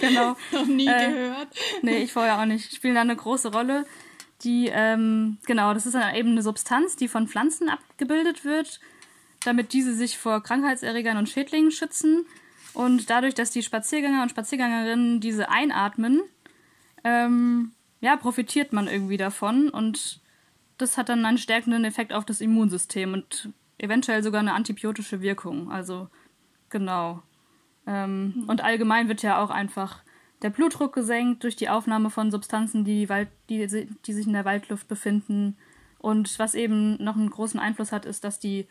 genau. 0.00 0.36
noch 0.52 0.66
nie 0.66 0.88
äh, 0.88 1.12
gehört. 1.12 1.48
Nee, 1.82 1.98
ich 1.98 2.12
vorher 2.12 2.40
auch 2.40 2.44
nicht. 2.44 2.74
Spielen 2.74 2.96
da 2.96 3.02
eine 3.02 3.14
große 3.14 3.52
Rolle. 3.52 3.86
Die, 4.42 4.68
ähm, 4.72 5.38
genau, 5.46 5.74
das 5.74 5.86
ist 5.86 5.94
dann 5.94 6.12
eben 6.16 6.32
eine 6.32 6.42
Substanz, 6.42 6.96
die 6.96 7.06
von 7.06 7.28
Pflanzen 7.28 7.68
abgebildet 7.68 8.44
wird, 8.44 8.80
damit 9.44 9.72
diese 9.72 9.94
sich 9.94 10.18
vor 10.18 10.42
Krankheitserregern 10.42 11.18
und 11.18 11.28
Schädlingen 11.28 11.70
schützen. 11.70 12.26
Und 12.74 13.10
dadurch, 13.10 13.34
dass 13.34 13.52
die 13.52 13.62
Spaziergänger 13.62 14.22
und 14.24 14.30
Spaziergängerinnen 14.30 15.20
diese 15.20 15.50
einatmen, 15.50 16.20
ähm, 17.04 17.70
ja, 18.00 18.16
profitiert 18.16 18.72
man 18.72 18.88
irgendwie 18.88 19.18
davon 19.18 19.68
und 19.68 20.20
das 20.80 20.96
hat 20.96 21.08
dann 21.08 21.24
einen 21.24 21.38
stärkenden 21.38 21.84
Effekt 21.84 22.12
auf 22.12 22.24
das 22.24 22.40
Immunsystem 22.40 23.12
und 23.12 23.50
eventuell 23.78 24.22
sogar 24.22 24.40
eine 24.40 24.54
antibiotische 24.54 25.20
Wirkung. 25.20 25.70
Also 25.70 26.08
genau. 26.68 27.22
Ähm, 27.86 28.34
mhm. 28.34 28.48
Und 28.48 28.62
allgemein 28.62 29.08
wird 29.08 29.22
ja 29.22 29.42
auch 29.42 29.50
einfach 29.50 30.02
der 30.42 30.50
Blutdruck 30.50 30.94
gesenkt 30.94 31.44
durch 31.44 31.56
die 31.56 31.68
Aufnahme 31.68 32.10
von 32.10 32.30
Substanzen, 32.30 32.84
die, 32.84 33.08
Wald, 33.08 33.28
die, 33.48 33.66
die 33.66 34.12
sich 34.12 34.26
in 34.26 34.32
der 34.32 34.44
Waldluft 34.44 34.88
befinden. 34.88 35.56
Und 35.98 36.38
was 36.38 36.54
eben 36.54 37.02
noch 37.02 37.16
einen 37.16 37.30
großen 37.30 37.60
Einfluss 37.60 37.92
hat, 37.92 38.06
ist, 38.06 38.24
dass 38.24 38.38
die 38.38 38.66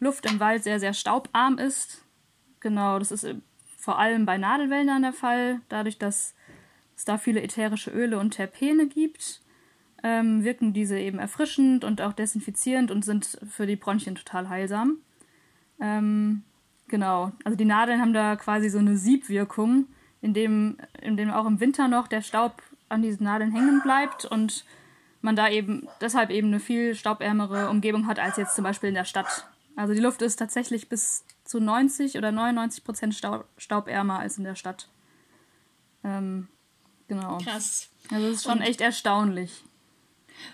Luft 0.00 0.26
im 0.26 0.40
Wald 0.40 0.64
sehr, 0.64 0.80
sehr 0.80 0.94
staubarm 0.94 1.58
ist. 1.58 2.04
Genau, 2.58 2.98
das 2.98 3.12
ist 3.12 3.26
vor 3.76 3.98
allem 3.98 4.26
bei 4.26 4.38
Nadelwäldern 4.38 5.02
der 5.02 5.12
Fall, 5.12 5.60
dadurch, 5.68 5.98
dass 5.98 6.34
es 6.96 7.04
da 7.04 7.18
viele 7.18 7.42
ätherische 7.42 7.90
Öle 7.90 8.18
und 8.18 8.32
Terpene 8.32 8.86
gibt 8.86 9.42
ähm, 10.02 10.44
wirken 10.44 10.72
diese 10.72 10.98
eben 10.98 11.18
erfrischend 11.18 11.84
und 11.84 12.00
auch 12.00 12.12
desinfizierend 12.12 12.90
und 12.90 13.04
sind 13.04 13.38
für 13.48 13.66
die 13.66 13.76
Bronchien 13.76 14.14
total 14.14 14.48
heilsam. 14.48 14.98
Ähm, 15.80 16.42
genau, 16.88 17.32
also 17.44 17.56
die 17.56 17.64
Nadeln 17.64 18.00
haben 18.00 18.12
da 18.12 18.36
quasi 18.36 18.68
so 18.68 18.78
eine 18.78 18.96
Siebwirkung, 18.96 19.86
in 20.20 20.34
dem, 20.34 20.78
in 21.00 21.16
dem 21.16 21.30
auch 21.30 21.46
im 21.46 21.60
Winter 21.60 21.88
noch 21.88 22.08
der 22.08 22.22
Staub 22.22 22.62
an 22.88 23.02
diesen 23.02 23.24
Nadeln 23.24 23.52
hängen 23.52 23.80
bleibt 23.82 24.24
und 24.24 24.64
man 25.20 25.36
da 25.36 25.48
eben 25.48 25.88
deshalb 26.00 26.30
eben 26.30 26.48
eine 26.48 26.60
viel 26.60 26.94
staubärmere 26.94 27.70
Umgebung 27.70 28.06
hat 28.06 28.18
als 28.18 28.36
jetzt 28.36 28.54
zum 28.54 28.64
Beispiel 28.64 28.88
in 28.88 28.94
der 28.94 29.04
Stadt. 29.04 29.46
Also 29.76 29.94
die 29.94 30.00
Luft 30.00 30.20
ist 30.22 30.36
tatsächlich 30.36 30.88
bis 30.88 31.24
zu 31.44 31.60
90 31.60 32.18
oder 32.18 32.32
99 32.32 32.84
Prozent 32.84 33.14
Staub, 33.14 33.46
staubärmer 33.56 34.18
als 34.18 34.36
in 34.38 34.44
der 34.44 34.54
Stadt. 34.54 34.88
Ähm, 36.04 36.48
genau. 37.08 37.38
Krass. 37.38 37.88
Also 38.10 38.26
das 38.26 38.36
ist 38.36 38.44
schon 38.44 38.58
und 38.58 38.62
echt 38.62 38.80
erstaunlich. 38.80 39.64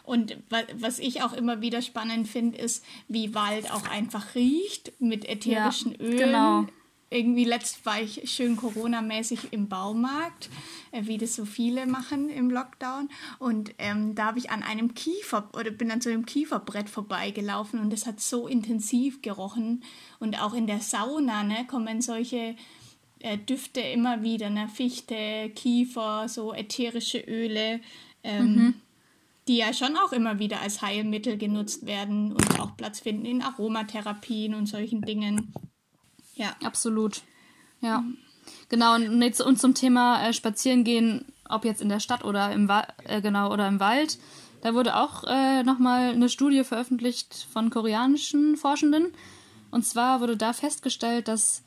Und 0.04 0.36
was 0.74 0.98
ich 0.98 1.22
auch 1.22 1.32
immer 1.32 1.60
wieder 1.60 1.82
spannend 1.82 2.28
finde, 2.28 2.58
ist, 2.58 2.84
wie 3.08 3.34
Wald 3.34 3.70
auch 3.70 3.88
einfach 3.88 4.34
riecht 4.34 4.92
mit 5.00 5.28
ätherischen 5.28 5.92
ja, 5.92 6.00
Ölen. 6.00 6.18
Genau. 6.18 6.66
Irgendwie 7.10 7.44
letzt 7.44 7.86
war 7.86 8.00
ich 8.02 8.30
schön 8.30 8.56
Corona-mäßig 8.56 9.52
im 9.52 9.68
Baumarkt, 9.68 10.50
äh, 10.92 11.06
wie 11.06 11.16
das 11.16 11.34
so 11.34 11.46
viele 11.46 11.86
machen 11.86 12.28
im 12.28 12.50
Lockdown. 12.50 13.08
Und 13.38 13.72
ähm, 13.78 14.14
da 14.14 14.26
habe 14.26 14.38
ich 14.38 14.50
an 14.50 14.62
einem 14.62 14.94
Kiefer 14.94 15.48
oder 15.54 15.70
bin 15.70 15.90
an 15.90 16.02
so 16.02 16.10
einem 16.10 16.26
Kieferbrett 16.26 16.90
vorbeigelaufen 16.90 17.80
und 17.80 17.94
es 17.94 18.04
hat 18.04 18.20
so 18.20 18.46
intensiv 18.46 19.22
gerochen. 19.22 19.84
Und 20.18 20.40
auch 20.42 20.52
in 20.52 20.66
der 20.66 20.80
Sauna 20.80 21.44
ne, 21.44 21.66
kommen 21.66 22.02
solche 22.02 22.56
äh, 23.20 23.38
Düfte 23.38 23.80
immer 23.80 24.22
wieder, 24.22 24.50
ne? 24.50 24.68
Fichte, 24.68 25.50
Kiefer, 25.54 26.28
so 26.28 26.52
ätherische 26.52 27.20
Öle. 27.20 27.80
Ähm, 28.22 28.54
mhm 28.54 28.74
die 29.48 29.56
ja 29.56 29.72
schon 29.72 29.96
auch 29.96 30.12
immer 30.12 30.38
wieder 30.38 30.60
als 30.60 30.82
Heilmittel 30.82 31.38
genutzt 31.38 31.86
werden 31.86 32.32
und 32.32 32.60
auch 32.60 32.76
Platz 32.76 33.00
finden 33.00 33.24
in 33.24 33.42
Aromatherapien 33.42 34.54
und 34.54 34.66
solchen 34.66 35.02
Dingen. 35.02 35.52
Ja. 36.34 36.54
Absolut. 36.62 37.22
Ja. 37.80 38.00
Mhm. 38.00 38.18
Genau, 38.68 38.94
und, 38.94 39.22
jetzt, 39.22 39.40
und 39.40 39.58
zum 39.58 39.74
Thema 39.74 40.26
äh, 40.26 40.32
Spazierengehen, 40.32 41.24
ob 41.48 41.64
jetzt 41.64 41.82
in 41.82 41.88
der 41.88 42.00
Stadt 42.00 42.24
oder 42.24 42.52
im, 42.52 42.68
Wa 42.68 42.86
äh, 43.04 43.20
genau, 43.20 43.52
oder 43.52 43.66
im 43.66 43.80
Wald, 43.80 44.18
da 44.62 44.74
wurde 44.74 44.96
auch 44.96 45.24
äh, 45.24 45.62
nochmal 45.62 46.10
eine 46.10 46.28
Studie 46.28 46.64
veröffentlicht 46.64 47.46
von 47.52 47.70
koreanischen 47.70 48.56
Forschenden. 48.56 49.12
Und 49.70 49.84
zwar 49.84 50.20
wurde 50.20 50.36
da 50.36 50.52
festgestellt, 50.52 51.28
dass 51.28 51.62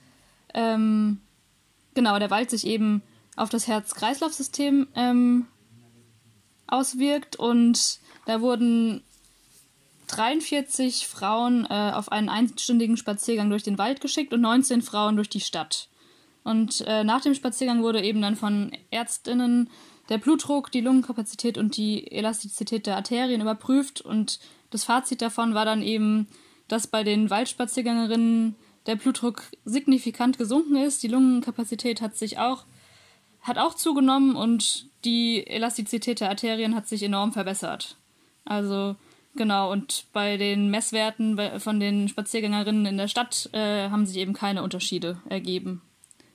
ähm, 0.53 1.21
genau 1.93 2.19
der 2.19 2.29
Wald 2.29 2.49
sich 2.49 2.65
eben 2.67 3.01
auf 3.35 3.49
das 3.49 3.67
Herz-Kreislauf-System 3.67 4.87
ähm, 4.95 5.47
auswirkt. 6.71 7.35
Und 7.35 7.99
da 8.25 8.41
wurden 8.41 9.03
43 10.07 11.07
Frauen 11.07 11.65
äh, 11.69 11.91
auf 11.93 12.11
einen 12.11 12.29
einstündigen 12.29 12.97
Spaziergang 12.97 13.49
durch 13.49 13.63
den 13.63 13.77
Wald 13.77 14.01
geschickt 14.01 14.33
und 14.33 14.41
19 14.41 14.81
Frauen 14.81 15.15
durch 15.15 15.29
die 15.29 15.39
Stadt. 15.39 15.87
Und 16.43 16.81
äh, 16.87 17.03
nach 17.03 17.21
dem 17.21 17.33
Spaziergang 17.33 17.83
wurde 17.83 18.01
eben 18.01 18.21
dann 18.21 18.35
von 18.35 18.71
Ärztinnen 18.89 19.69
der 20.09 20.17
Blutdruck, 20.17 20.71
die 20.71 20.81
Lungenkapazität 20.81 21.57
und 21.57 21.77
die 21.77 22.11
Elastizität 22.11 22.87
der 22.87 22.95
Arterien 22.95 23.41
überprüft. 23.41 24.01
Und 24.01 24.39
das 24.71 24.83
Fazit 24.83 25.21
davon 25.21 25.53
war 25.53 25.65
dann 25.65 25.81
eben, 25.81 26.27
dass 26.67 26.87
bei 26.87 27.03
den 27.03 27.29
Waldspaziergängerinnen 27.29 28.55
der 28.87 28.95
Blutdruck 28.95 29.43
signifikant 29.63 30.37
gesunken 30.37 30.75
ist. 30.75 31.03
Die 31.03 31.07
Lungenkapazität 31.07 32.01
hat 32.01 32.17
sich 32.17 32.39
auch, 32.39 32.65
hat 33.41 33.57
auch 33.57 33.73
zugenommen 33.73 34.35
und 34.35 34.85
die 35.03 35.45
Elastizität 35.47 36.19
der 36.19 36.29
Arterien 36.29 36.75
hat 36.75 36.87
sich 36.87 37.01
enorm 37.03 37.33
verbessert. 37.33 37.97
Also 38.45 38.95
genau, 39.35 39.71
und 39.71 40.05
bei 40.13 40.37
den 40.37 40.69
Messwerten 40.69 41.39
von 41.59 41.79
den 41.79 42.07
Spaziergängerinnen 42.07 42.85
in 42.85 42.97
der 42.97 43.07
Stadt 43.07 43.49
äh, 43.53 43.89
haben 43.89 44.05
sich 44.05 44.17
eben 44.17 44.33
keine 44.33 44.63
Unterschiede 44.63 45.19
ergeben. 45.29 45.81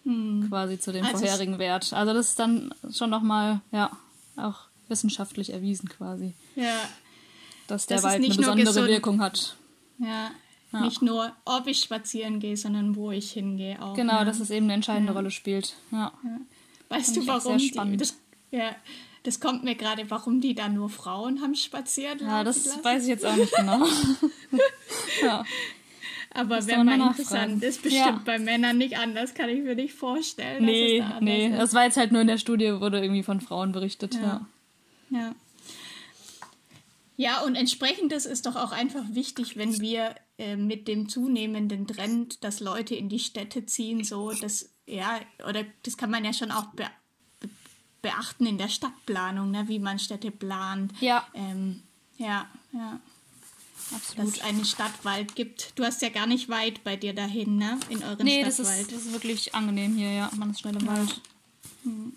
hm. 0.04 0.46
quasi 0.48 0.78
zu 0.78 0.92
dem 0.92 1.04
also 1.04 1.18
vorherigen 1.18 1.58
Wert. 1.58 1.92
Also 1.92 2.14
das 2.14 2.30
ist 2.30 2.38
dann 2.38 2.72
schon 2.92 3.10
nochmal, 3.10 3.60
ja, 3.72 3.90
auch 4.36 4.60
wissenschaftlich 4.88 5.52
erwiesen 5.52 5.88
quasi. 5.88 6.34
Ja. 6.54 6.80
Dass 7.66 7.86
der 7.86 7.96
das 7.96 8.04
Wald 8.04 8.24
eine 8.24 8.34
besondere 8.34 8.86
Wirkung 8.86 9.20
hat. 9.20 9.56
Ja, 9.98 10.30
ja. 10.72 10.80
Nicht 10.80 11.02
nur, 11.02 11.32
ob 11.44 11.66
ich 11.66 11.80
spazieren 11.80 12.38
gehe, 12.38 12.56
sondern 12.56 12.96
wo 12.96 13.10
ich 13.10 13.32
hingehe 13.32 13.82
auch. 13.82 13.94
Genau, 13.94 14.18
ja. 14.18 14.24
dass 14.24 14.40
es 14.40 14.50
eben 14.50 14.66
eine 14.66 14.74
entscheidende 14.74 15.12
ja. 15.12 15.18
Rolle 15.18 15.30
spielt. 15.30 15.74
Ja. 15.90 16.12
Weißt 16.88 17.16
du, 17.16 17.26
warum 17.26 17.58
die, 17.58 17.96
das, 17.96 18.16
ja, 18.50 18.76
das 19.22 19.40
kommt 19.40 19.64
mir 19.64 19.74
gerade, 19.74 20.08
warum 20.08 20.40
die 20.40 20.54
da 20.54 20.68
nur 20.68 20.88
Frauen 20.88 21.40
haben 21.42 21.54
spaziert 21.54 22.20
Ja, 22.20 22.44
das 22.44 22.64
lassen? 22.64 22.84
weiß 22.84 23.02
ich 23.02 23.08
jetzt 23.08 23.26
auch 23.26 23.34
nicht 23.34 23.52
genau. 23.54 23.84
ja. 25.22 25.44
Aber 26.30 26.64
wäre 26.66 26.84
mal 26.84 27.00
interessant. 27.00 27.62
Ist 27.62 27.82
bestimmt 27.82 28.06
ja. 28.06 28.22
bei 28.24 28.38
Männern 28.38 28.76
nicht 28.76 28.98
anders, 28.98 29.34
kann 29.34 29.48
ich 29.48 29.62
mir 29.62 29.74
nicht 29.74 29.94
vorstellen. 29.94 30.64
Nee, 30.64 31.00
da 31.00 31.18
nee. 31.20 31.48
Ist. 31.48 31.58
Das 31.58 31.74
war 31.74 31.84
jetzt 31.84 31.96
halt 31.96 32.12
nur 32.12 32.20
in 32.20 32.26
der 32.26 32.38
Studie, 32.38 32.78
wurde 32.78 33.00
irgendwie 33.00 33.22
von 33.22 33.40
Frauen 33.40 33.72
berichtet. 33.72 34.14
Ja. 34.14 34.46
Ja, 35.08 35.34
ja 37.16 37.40
und 37.42 37.54
entsprechend 37.56 38.12
ist 38.12 38.46
doch 38.46 38.54
auch 38.54 38.72
einfach 38.72 39.04
wichtig, 39.10 39.56
wenn 39.56 39.80
wir 39.80 40.14
äh, 40.38 40.56
mit 40.56 40.88
dem 40.88 41.08
zunehmenden 41.08 41.86
Trend, 41.86 42.44
dass 42.44 42.60
Leute 42.60 42.94
in 42.94 43.08
die 43.08 43.18
Städte 43.18 43.64
ziehen, 43.64 44.04
so, 44.04 44.30
das, 44.32 44.75
ja, 44.86 45.20
oder 45.48 45.64
das 45.82 45.96
kann 45.96 46.10
man 46.10 46.24
ja 46.24 46.32
schon 46.32 46.50
auch 46.50 46.66
be 46.66 46.86
beachten 48.02 48.46
in 48.46 48.56
der 48.56 48.68
Stadtplanung, 48.68 49.50
ne, 49.50 49.66
wie 49.66 49.80
man 49.80 49.98
Städte 49.98 50.30
plant. 50.30 50.92
Ja. 51.00 51.26
Ähm, 51.34 51.82
ja, 52.18 52.46
ja. 52.72 53.00
Absolut. 53.94 54.28
Dass 54.28 54.36
es 54.36 54.42
einen 54.42 54.64
Stadtwald 54.64 55.34
gibt. 55.34 55.72
Du 55.76 55.84
hast 55.84 56.02
ja 56.02 56.08
gar 56.08 56.26
nicht 56.26 56.48
weit 56.48 56.84
bei 56.84 56.94
dir 56.94 57.14
dahin, 57.14 57.56
ne? 57.56 57.78
In 57.88 58.04
euren 58.04 58.24
nee, 58.24 58.42
Stadtwald. 58.42 58.76
Nee, 58.76 58.82
das, 58.82 58.90
das 58.90 59.06
ist, 59.06 59.12
wirklich 59.12 59.54
angenehm 59.56 59.96
hier, 59.96 60.12
ja. 60.12 60.30
Man 60.36 60.50
ist 60.50 60.60
schnell 60.60 60.76
im 60.76 60.86
ja. 60.86 60.92
Wald. 60.92 61.20
Hm. 61.82 62.12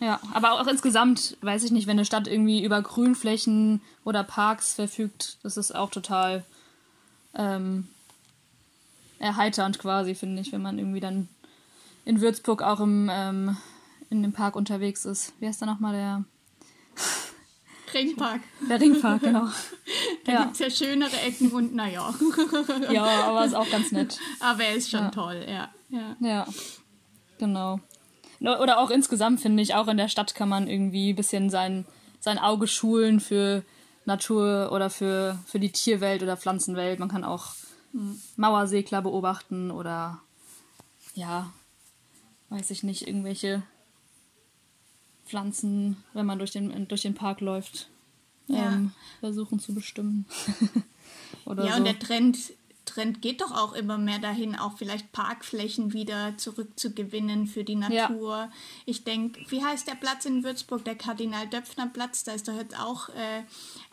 Ja, 0.00 0.20
aber 0.32 0.52
auch 0.52 0.66
insgesamt, 0.66 1.36
weiß 1.40 1.62
ich 1.64 1.70
nicht, 1.70 1.86
wenn 1.86 1.98
eine 1.98 2.04
Stadt 2.04 2.26
irgendwie 2.26 2.64
über 2.64 2.82
Grünflächen 2.82 3.80
oder 4.04 4.24
Parks 4.24 4.74
verfügt, 4.74 5.38
das 5.42 5.56
ist 5.56 5.74
auch 5.74 5.90
total 5.90 6.44
ähm, 7.34 7.88
erheiternd 9.18 9.78
quasi, 9.78 10.14
finde 10.14 10.42
ich, 10.42 10.52
wenn 10.52 10.62
man 10.62 10.78
irgendwie 10.78 11.00
dann 11.00 11.28
in 12.04 12.20
Würzburg 12.20 12.62
auch 12.62 12.80
im, 12.80 13.10
ähm, 13.12 13.56
in 14.10 14.22
dem 14.22 14.32
Park 14.32 14.56
unterwegs 14.56 15.04
ist. 15.04 15.32
Wie 15.40 15.46
heißt 15.46 15.62
da 15.62 15.66
nochmal 15.66 15.94
der? 15.94 16.24
Ringpark. 17.94 18.40
Der 18.68 18.80
Ringpark, 18.80 19.22
genau. 19.22 19.48
Da 20.24 20.32
ja. 20.32 20.42
gibt 20.44 20.54
es 20.54 20.58
ja 20.58 20.70
schönere 20.70 21.20
Ecken 21.20 21.52
und 21.52 21.74
naja. 21.74 22.14
ja, 22.90 23.04
aber 23.04 23.44
ist 23.44 23.54
auch 23.54 23.70
ganz 23.70 23.92
nett. 23.92 24.18
Aber 24.40 24.64
er 24.64 24.74
ist 24.74 24.90
schon 24.90 25.00
ja. 25.00 25.10
toll, 25.10 25.44
ja. 25.46 25.68
ja. 25.90 26.16
Ja, 26.18 26.46
genau. 27.38 27.78
Oder 28.40 28.78
auch 28.78 28.88
insgesamt 28.88 29.40
finde 29.40 29.62
ich, 29.62 29.74
auch 29.74 29.86
in 29.88 29.98
der 29.98 30.08
Stadt 30.08 30.34
kann 30.34 30.48
man 30.48 30.66
irgendwie 30.66 31.12
ein 31.12 31.16
bisschen 31.16 31.50
sein, 31.50 31.84
sein 32.20 32.38
Auge 32.38 32.66
schulen 32.66 33.20
für 33.20 33.64
Natur 34.06 34.70
oder 34.72 34.88
für, 34.88 35.38
für 35.46 35.60
die 35.60 35.72
Tierwelt 35.72 36.22
oder 36.22 36.38
Pflanzenwelt. 36.38 36.98
Man 36.98 37.08
kann 37.08 37.24
auch 37.24 37.54
hm, 37.92 38.18
Mauersegler 38.36 39.02
beobachten 39.02 39.70
oder 39.70 40.20
ja, 41.14 41.52
weiß 42.50 42.70
ich 42.70 42.82
nicht, 42.82 43.06
irgendwelche 43.06 43.62
Pflanzen, 45.26 45.96
wenn 46.12 46.26
man 46.26 46.38
durch 46.38 46.50
den, 46.50 46.88
durch 46.88 47.02
den 47.02 47.14
Park 47.14 47.40
läuft, 47.40 47.88
ja. 48.46 48.72
ähm, 48.72 48.92
versuchen 49.20 49.58
zu 49.58 49.74
bestimmen. 49.74 50.26
ja, 51.46 51.54
so. 51.54 51.78
und 51.78 51.84
der 51.84 51.98
Trend 51.98 52.38
Trend 52.94 53.22
geht 53.22 53.40
doch 53.40 53.50
auch 53.50 53.72
immer 53.72 53.98
mehr 53.98 54.20
dahin, 54.20 54.56
auch 54.56 54.76
vielleicht 54.76 55.10
Parkflächen 55.12 55.92
wieder 55.92 56.36
zurückzugewinnen 56.36 57.46
für 57.46 57.64
die 57.64 57.74
Natur. 57.74 58.36
Ja. 58.36 58.50
Ich 58.86 59.02
denke, 59.02 59.40
wie 59.48 59.64
heißt 59.64 59.88
der 59.88 59.96
Platz 59.96 60.24
in 60.24 60.44
Würzburg? 60.44 60.84
Der 60.84 60.94
Kardinal-Döpfner-Platz. 60.94 62.24
Da 62.24 62.32
ist 62.32 62.46
doch 62.46 62.56
jetzt 62.56 62.78
auch 62.78 63.08
äh, 63.08 63.42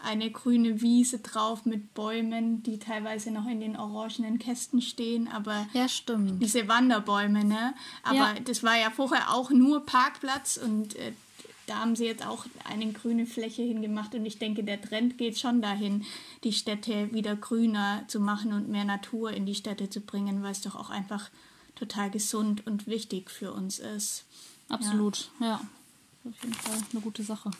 eine 0.04 0.30
grüne 0.30 0.82
Wiese 0.82 1.20
drauf 1.20 1.66
mit 1.66 1.94
Bäumen, 1.96 2.62
die 2.62 2.78
teilweise 2.78 3.32
noch 3.32 3.48
in 3.48 3.60
den 3.60 3.76
orangenen 3.76 4.38
Kästen 4.38 4.82
stehen. 4.82 5.28
Aber 5.28 5.68
ja, 5.74 5.90
stimmt. 5.90 6.42
Diese 6.42 6.68
Wanderbäume, 6.68 7.44
ne? 7.44 7.74
Aber 8.04 8.16
ja. 8.16 8.36
das 8.46 8.62
war 8.64 8.78
ja 8.78 8.92
vorher 8.92 9.34
auch 9.34 9.50
nur 9.50 9.86
Parkplatz 9.86 10.58
und 10.58 10.96
äh, 10.96 11.14
da 11.72 11.80
haben 11.80 11.96
sie 11.96 12.06
jetzt 12.06 12.28
auch 12.28 12.46
eine 12.66 12.92
grüne 12.92 13.26
Fläche 13.26 13.62
hingemacht 13.62 14.14
und 14.14 14.26
ich 14.26 14.38
denke, 14.38 14.62
der 14.62 14.82
Trend 14.82 15.18
geht 15.18 15.40
schon 15.40 15.62
dahin, 15.62 16.04
die 16.44 16.52
Städte 16.52 17.14
wieder 17.14 17.34
grüner 17.38 18.04
zu 18.10 18.20
machen 18.20 18.52
und 18.52 18.68
mehr 18.68 18.84
Natur 18.84 19.32
in 19.32 19.46
die 19.46 19.56
Städte 19.56 19.90
zu 19.90 20.02
bringen, 20.02 20.44
weil 20.44 20.52
es 20.52 20.60
doch 20.60 20.76
auch 20.76 20.90
einfach 20.90 21.30
total 21.76 22.12
gesund 22.12 22.68
und 22.68 22.88
wichtig 22.88 23.32
für 23.32 23.54
uns 23.54 23.80
ist. 23.80 24.26
Absolut, 24.68 25.32
ja. 25.40 25.48
ja. 25.48 25.62
Auf 26.30 26.44
jeden 26.44 26.54
Fall 26.56 26.78
eine 26.92 27.02
gute 27.02 27.24
Sache. 27.24 27.52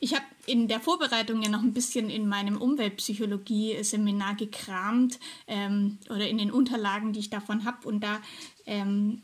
Ich 0.00 0.14
habe 0.14 0.24
in 0.46 0.66
der 0.66 0.80
Vorbereitung 0.80 1.42
ja 1.42 1.50
noch 1.50 1.62
ein 1.62 1.74
bisschen 1.74 2.08
in 2.08 2.26
meinem 2.26 2.56
Umweltpsychologie-Seminar 2.56 4.34
gekramt 4.34 5.18
ähm, 5.46 5.98
oder 6.08 6.26
in 6.26 6.38
den 6.38 6.50
Unterlagen, 6.50 7.12
die 7.12 7.20
ich 7.20 7.30
davon 7.30 7.66
habe. 7.66 7.86
Und 7.86 8.00
da 8.00 8.20
ähm, 8.64 9.20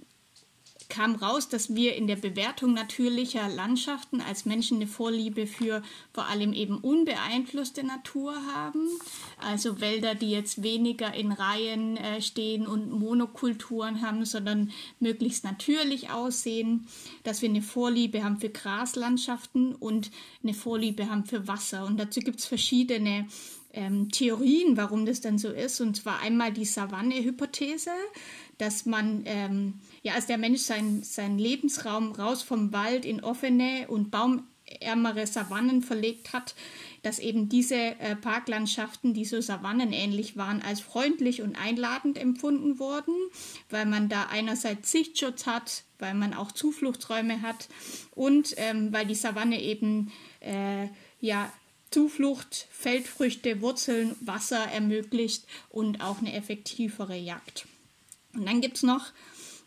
kam 0.90 1.14
raus, 1.14 1.48
dass 1.48 1.74
wir 1.74 1.94
in 1.94 2.06
der 2.06 2.16
Bewertung 2.16 2.74
natürlicher 2.74 3.48
Landschaften 3.48 4.20
als 4.20 4.44
Menschen 4.44 4.76
eine 4.76 4.86
Vorliebe 4.86 5.46
für 5.46 5.82
vor 6.12 6.26
allem 6.26 6.52
eben 6.52 6.76
unbeeinflusste 6.76 7.82
Natur 7.82 8.34
haben. 8.54 8.86
Also 9.38 9.80
Wälder, 9.80 10.14
die 10.14 10.30
jetzt 10.30 10.62
weniger 10.62 11.14
in 11.14 11.32
Reihen 11.32 11.96
äh, 11.96 12.20
stehen 12.20 12.66
und 12.66 12.90
Monokulturen 12.90 14.02
haben, 14.02 14.26
sondern 14.26 14.70
möglichst 14.98 15.44
natürlich 15.44 16.10
aussehen. 16.10 16.86
Dass 17.22 17.40
wir 17.40 17.48
eine 17.48 17.62
Vorliebe 17.62 18.22
haben 18.22 18.38
für 18.38 18.50
Graslandschaften 18.50 19.74
und 19.74 20.10
eine 20.42 20.52
Vorliebe 20.52 21.08
haben 21.08 21.24
für 21.24 21.48
Wasser. 21.48 21.86
Und 21.86 21.98
dazu 21.98 22.20
gibt 22.20 22.40
es 22.40 22.46
verschiedene 22.46 23.26
ähm, 23.72 24.10
Theorien, 24.10 24.76
warum 24.76 25.06
das 25.06 25.20
dann 25.20 25.38
so 25.38 25.48
ist. 25.48 25.80
Und 25.80 25.96
zwar 25.96 26.20
einmal 26.20 26.52
die 26.52 26.66
Savanne-Hypothese 26.66 27.92
dass 28.60 28.86
man, 28.86 29.22
ähm, 29.24 29.74
ja, 30.02 30.14
als 30.14 30.26
der 30.26 30.38
Mensch 30.38 30.60
seinen 30.62 31.02
sein 31.02 31.38
Lebensraum 31.38 32.12
raus 32.12 32.42
vom 32.42 32.72
Wald 32.72 33.04
in 33.04 33.22
offene 33.22 33.86
und 33.88 34.10
baumärmere 34.10 35.26
Savannen 35.26 35.82
verlegt 35.82 36.32
hat, 36.32 36.54
dass 37.02 37.18
eben 37.18 37.48
diese 37.48 37.76
äh, 37.76 38.16
Parklandschaften, 38.16 39.14
die 39.14 39.24
so 39.24 39.40
savannenähnlich 39.40 40.36
waren, 40.36 40.62
als 40.62 40.80
freundlich 40.80 41.42
und 41.42 41.56
einladend 41.56 42.18
empfunden 42.18 42.78
wurden, 42.78 43.14
weil 43.68 43.86
man 43.86 44.08
da 44.08 44.26
einerseits 44.30 44.90
Sichtschutz 44.90 45.46
hat, 45.46 45.82
weil 45.98 46.14
man 46.14 46.34
auch 46.34 46.52
Zufluchtsräume 46.52 47.42
hat 47.42 47.68
und 48.14 48.54
ähm, 48.56 48.92
weil 48.92 49.06
die 49.06 49.14
Savanne 49.14 49.60
eben 49.60 50.12
äh, 50.40 50.88
ja 51.20 51.52
Zuflucht, 51.90 52.68
Feldfrüchte, 52.70 53.60
Wurzeln, 53.60 54.14
Wasser 54.20 54.64
ermöglicht 54.66 55.44
und 55.70 56.00
auch 56.00 56.18
eine 56.18 56.32
effektivere 56.34 57.16
Jagd. 57.16 57.66
Und 58.32 58.46
dann 58.46 58.60
gibt 58.60 58.76
es 58.76 58.82
noch 58.84 59.06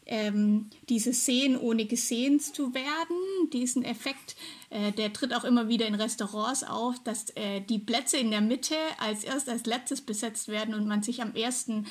ähm, 0.05 0.69
dieses 0.89 1.25
Sehen 1.25 1.57
ohne 1.57 1.85
gesehen 1.85 2.39
zu 2.39 2.73
werden, 2.73 3.49
diesen 3.51 3.83
Effekt, 3.83 4.35
äh, 4.69 4.91
der 4.91 5.13
tritt 5.13 5.33
auch 5.33 5.43
immer 5.43 5.69
wieder 5.69 5.85
in 5.85 5.95
Restaurants 5.95 6.63
auf, 6.63 6.95
dass 7.03 7.29
äh, 7.35 7.61
die 7.61 7.79
Plätze 7.79 8.17
in 8.17 8.31
der 8.31 8.41
Mitte 8.41 8.75
als 8.99 9.23
erst 9.23 9.49
als 9.49 9.65
letztes 9.65 10.01
besetzt 10.01 10.47
werden 10.47 10.73
und 10.73 10.87
man 10.87 11.03
sich 11.03 11.21
am 11.21 11.35
ersten, 11.35 11.85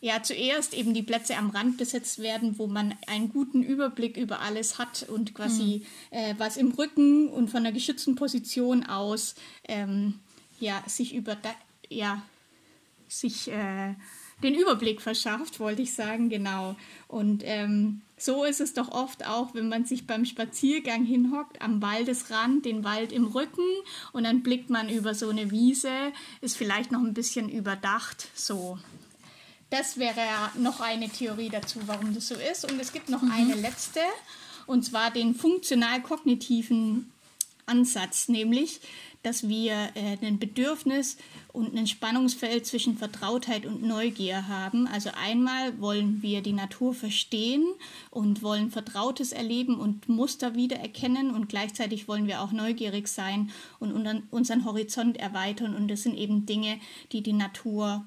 ja 0.00 0.22
zuerst 0.22 0.74
eben 0.74 0.94
die 0.94 1.02
Plätze 1.02 1.36
am 1.36 1.50
Rand 1.50 1.78
besetzt 1.78 2.18
werden, 2.18 2.58
wo 2.58 2.66
man 2.66 2.94
einen 3.06 3.28
guten 3.28 3.62
Überblick 3.62 4.16
über 4.16 4.40
alles 4.40 4.78
hat 4.78 5.08
und 5.08 5.34
quasi 5.34 5.84
mhm. 6.10 6.16
äh, 6.16 6.34
was 6.38 6.56
im 6.56 6.72
Rücken 6.72 7.28
und 7.28 7.48
von 7.48 7.62
der 7.62 7.72
geschützten 7.72 8.16
Position 8.16 8.84
aus 8.84 9.36
ähm, 9.68 10.18
ja 10.58 10.82
sich 10.86 11.14
über 11.14 11.36
ja 11.88 12.22
sich 13.08 13.48
äh, 13.48 13.94
den 14.42 14.54
Überblick 14.54 15.00
verschafft, 15.00 15.60
wollte 15.60 15.82
ich 15.82 15.94
sagen, 15.94 16.28
genau. 16.28 16.76
Und 17.08 17.42
ähm, 17.44 18.02
so 18.16 18.44
ist 18.44 18.60
es 18.60 18.74
doch 18.74 18.90
oft 18.90 19.26
auch, 19.26 19.54
wenn 19.54 19.68
man 19.68 19.84
sich 19.84 20.06
beim 20.06 20.24
Spaziergang 20.24 21.04
hinhockt, 21.04 21.60
am 21.60 21.82
Waldesrand, 21.82 22.64
den 22.64 22.84
Wald 22.84 23.12
im 23.12 23.26
Rücken 23.26 23.66
und 24.12 24.24
dann 24.24 24.42
blickt 24.42 24.70
man 24.70 24.88
über 24.88 25.14
so 25.14 25.28
eine 25.28 25.50
Wiese, 25.50 25.90
ist 26.40 26.56
vielleicht 26.56 26.92
noch 26.92 27.00
ein 27.00 27.14
bisschen 27.14 27.48
überdacht, 27.48 28.28
so. 28.34 28.78
Das 29.70 29.96
wäre 29.96 30.20
ja 30.20 30.52
noch 30.58 30.80
eine 30.80 31.08
Theorie 31.08 31.48
dazu, 31.48 31.80
warum 31.86 32.14
das 32.14 32.28
so 32.28 32.34
ist. 32.34 32.70
Und 32.70 32.78
es 32.78 32.92
gibt 32.92 33.08
noch 33.08 33.22
mhm. 33.22 33.32
eine 33.32 33.54
letzte, 33.54 34.00
und 34.66 34.84
zwar 34.84 35.10
den 35.10 35.34
funktional-kognitiven 35.34 37.10
Ansatz, 37.66 38.28
nämlich, 38.28 38.80
dass 39.22 39.48
wir 39.48 39.90
äh, 39.94 40.16
ein 40.20 40.38
Bedürfnis 40.38 41.16
und 41.52 41.76
ein 41.76 41.86
Spannungsfeld 41.86 42.66
zwischen 42.66 42.96
Vertrautheit 42.96 43.66
und 43.66 43.82
Neugier 43.82 44.48
haben. 44.48 44.88
Also 44.88 45.10
einmal 45.14 45.80
wollen 45.80 46.22
wir 46.22 46.42
die 46.42 46.52
Natur 46.52 46.92
verstehen 46.92 47.64
und 48.10 48.42
wollen 48.42 48.70
Vertrautes 48.70 49.32
erleben 49.32 49.78
und 49.78 50.08
Muster 50.08 50.54
wiedererkennen 50.54 51.30
und 51.30 51.48
gleichzeitig 51.48 52.08
wollen 52.08 52.26
wir 52.26 52.40
auch 52.40 52.52
neugierig 52.52 53.06
sein 53.08 53.50
und 53.78 53.92
unseren 54.30 54.64
Horizont 54.64 55.18
erweitern. 55.18 55.76
Und 55.76 55.88
das 55.88 56.02
sind 56.02 56.16
eben 56.16 56.46
Dinge, 56.46 56.80
die 57.12 57.22
die 57.22 57.32
Natur 57.32 58.04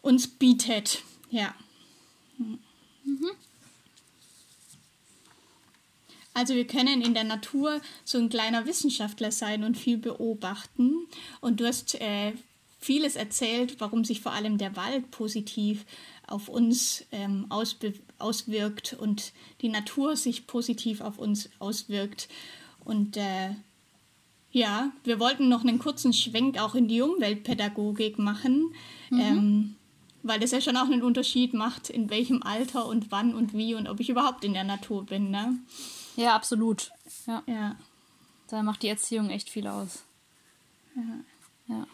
uns 0.00 0.28
bietet. 0.28 1.02
Ja. 1.30 1.54
Mhm. 2.38 2.58
Also 6.36 6.54
wir 6.54 6.66
können 6.66 7.00
in 7.00 7.14
der 7.14 7.24
Natur 7.24 7.80
so 8.04 8.18
ein 8.18 8.28
kleiner 8.28 8.66
Wissenschaftler 8.66 9.32
sein 9.32 9.64
und 9.64 9.78
viel 9.78 9.96
beobachten. 9.96 11.06
Und 11.40 11.60
du 11.60 11.66
hast 11.66 11.94
äh, 11.94 12.34
vieles 12.78 13.16
erzählt, 13.16 13.76
warum 13.78 14.04
sich 14.04 14.20
vor 14.20 14.32
allem 14.32 14.58
der 14.58 14.76
Wald 14.76 15.10
positiv 15.10 15.86
auf 16.26 16.50
uns 16.50 17.06
ähm, 17.10 17.46
auswirkt 18.18 18.92
und 19.00 19.32
die 19.62 19.70
Natur 19.70 20.14
sich 20.14 20.46
positiv 20.46 21.00
auf 21.00 21.18
uns 21.18 21.48
auswirkt. 21.58 22.28
Und 22.84 23.16
äh, 23.16 23.54
ja, 24.52 24.92
wir 25.04 25.18
wollten 25.18 25.48
noch 25.48 25.62
einen 25.62 25.78
kurzen 25.78 26.12
Schwenk 26.12 26.60
auch 26.60 26.74
in 26.74 26.86
die 26.86 27.00
Umweltpädagogik 27.00 28.18
machen, 28.18 28.74
mhm. 29.08 29.20
ähm, 29.20 29.76
weil 30.22 30.38
das 30.38 30.50
ja 30.50 30.60
schon 30.60 30.76
auch 30.76 30.90
einen 30.90 31.02
Unterschied 31.02 31.54
macht, 31.54 31.88
in 31.88 32.10
welchem 32.10 32.42
Alter 32.42 32.86
und 32.86 33.10
wann 33.10 33.34
und 33.34 33.54
wie 33.54 33.74
und 33.74 33.88
ob 33.88 34.00
ich 34.00 34.10
überhaupt 34.10 34.44
in 34.44 34.52
der 34.52 34.64
Natur 34.64 35.06
bin. 35.06 35.30
Ne? 35.30 35.56
Ja, 36.16 36.34
absolut. 36.34 36.90
Ja. 37.26 37.42
ja. 37.46 37.76
Da 38.48 38.62
macht 38.62 38.82
die 38.82 38.88
Erziehung 38.88 39.30
echt 39.30 39.48
viel 39.48 39.66
aus. 39.66 40.02
Ja. 40.94 41.74
ja. 41.74 41.86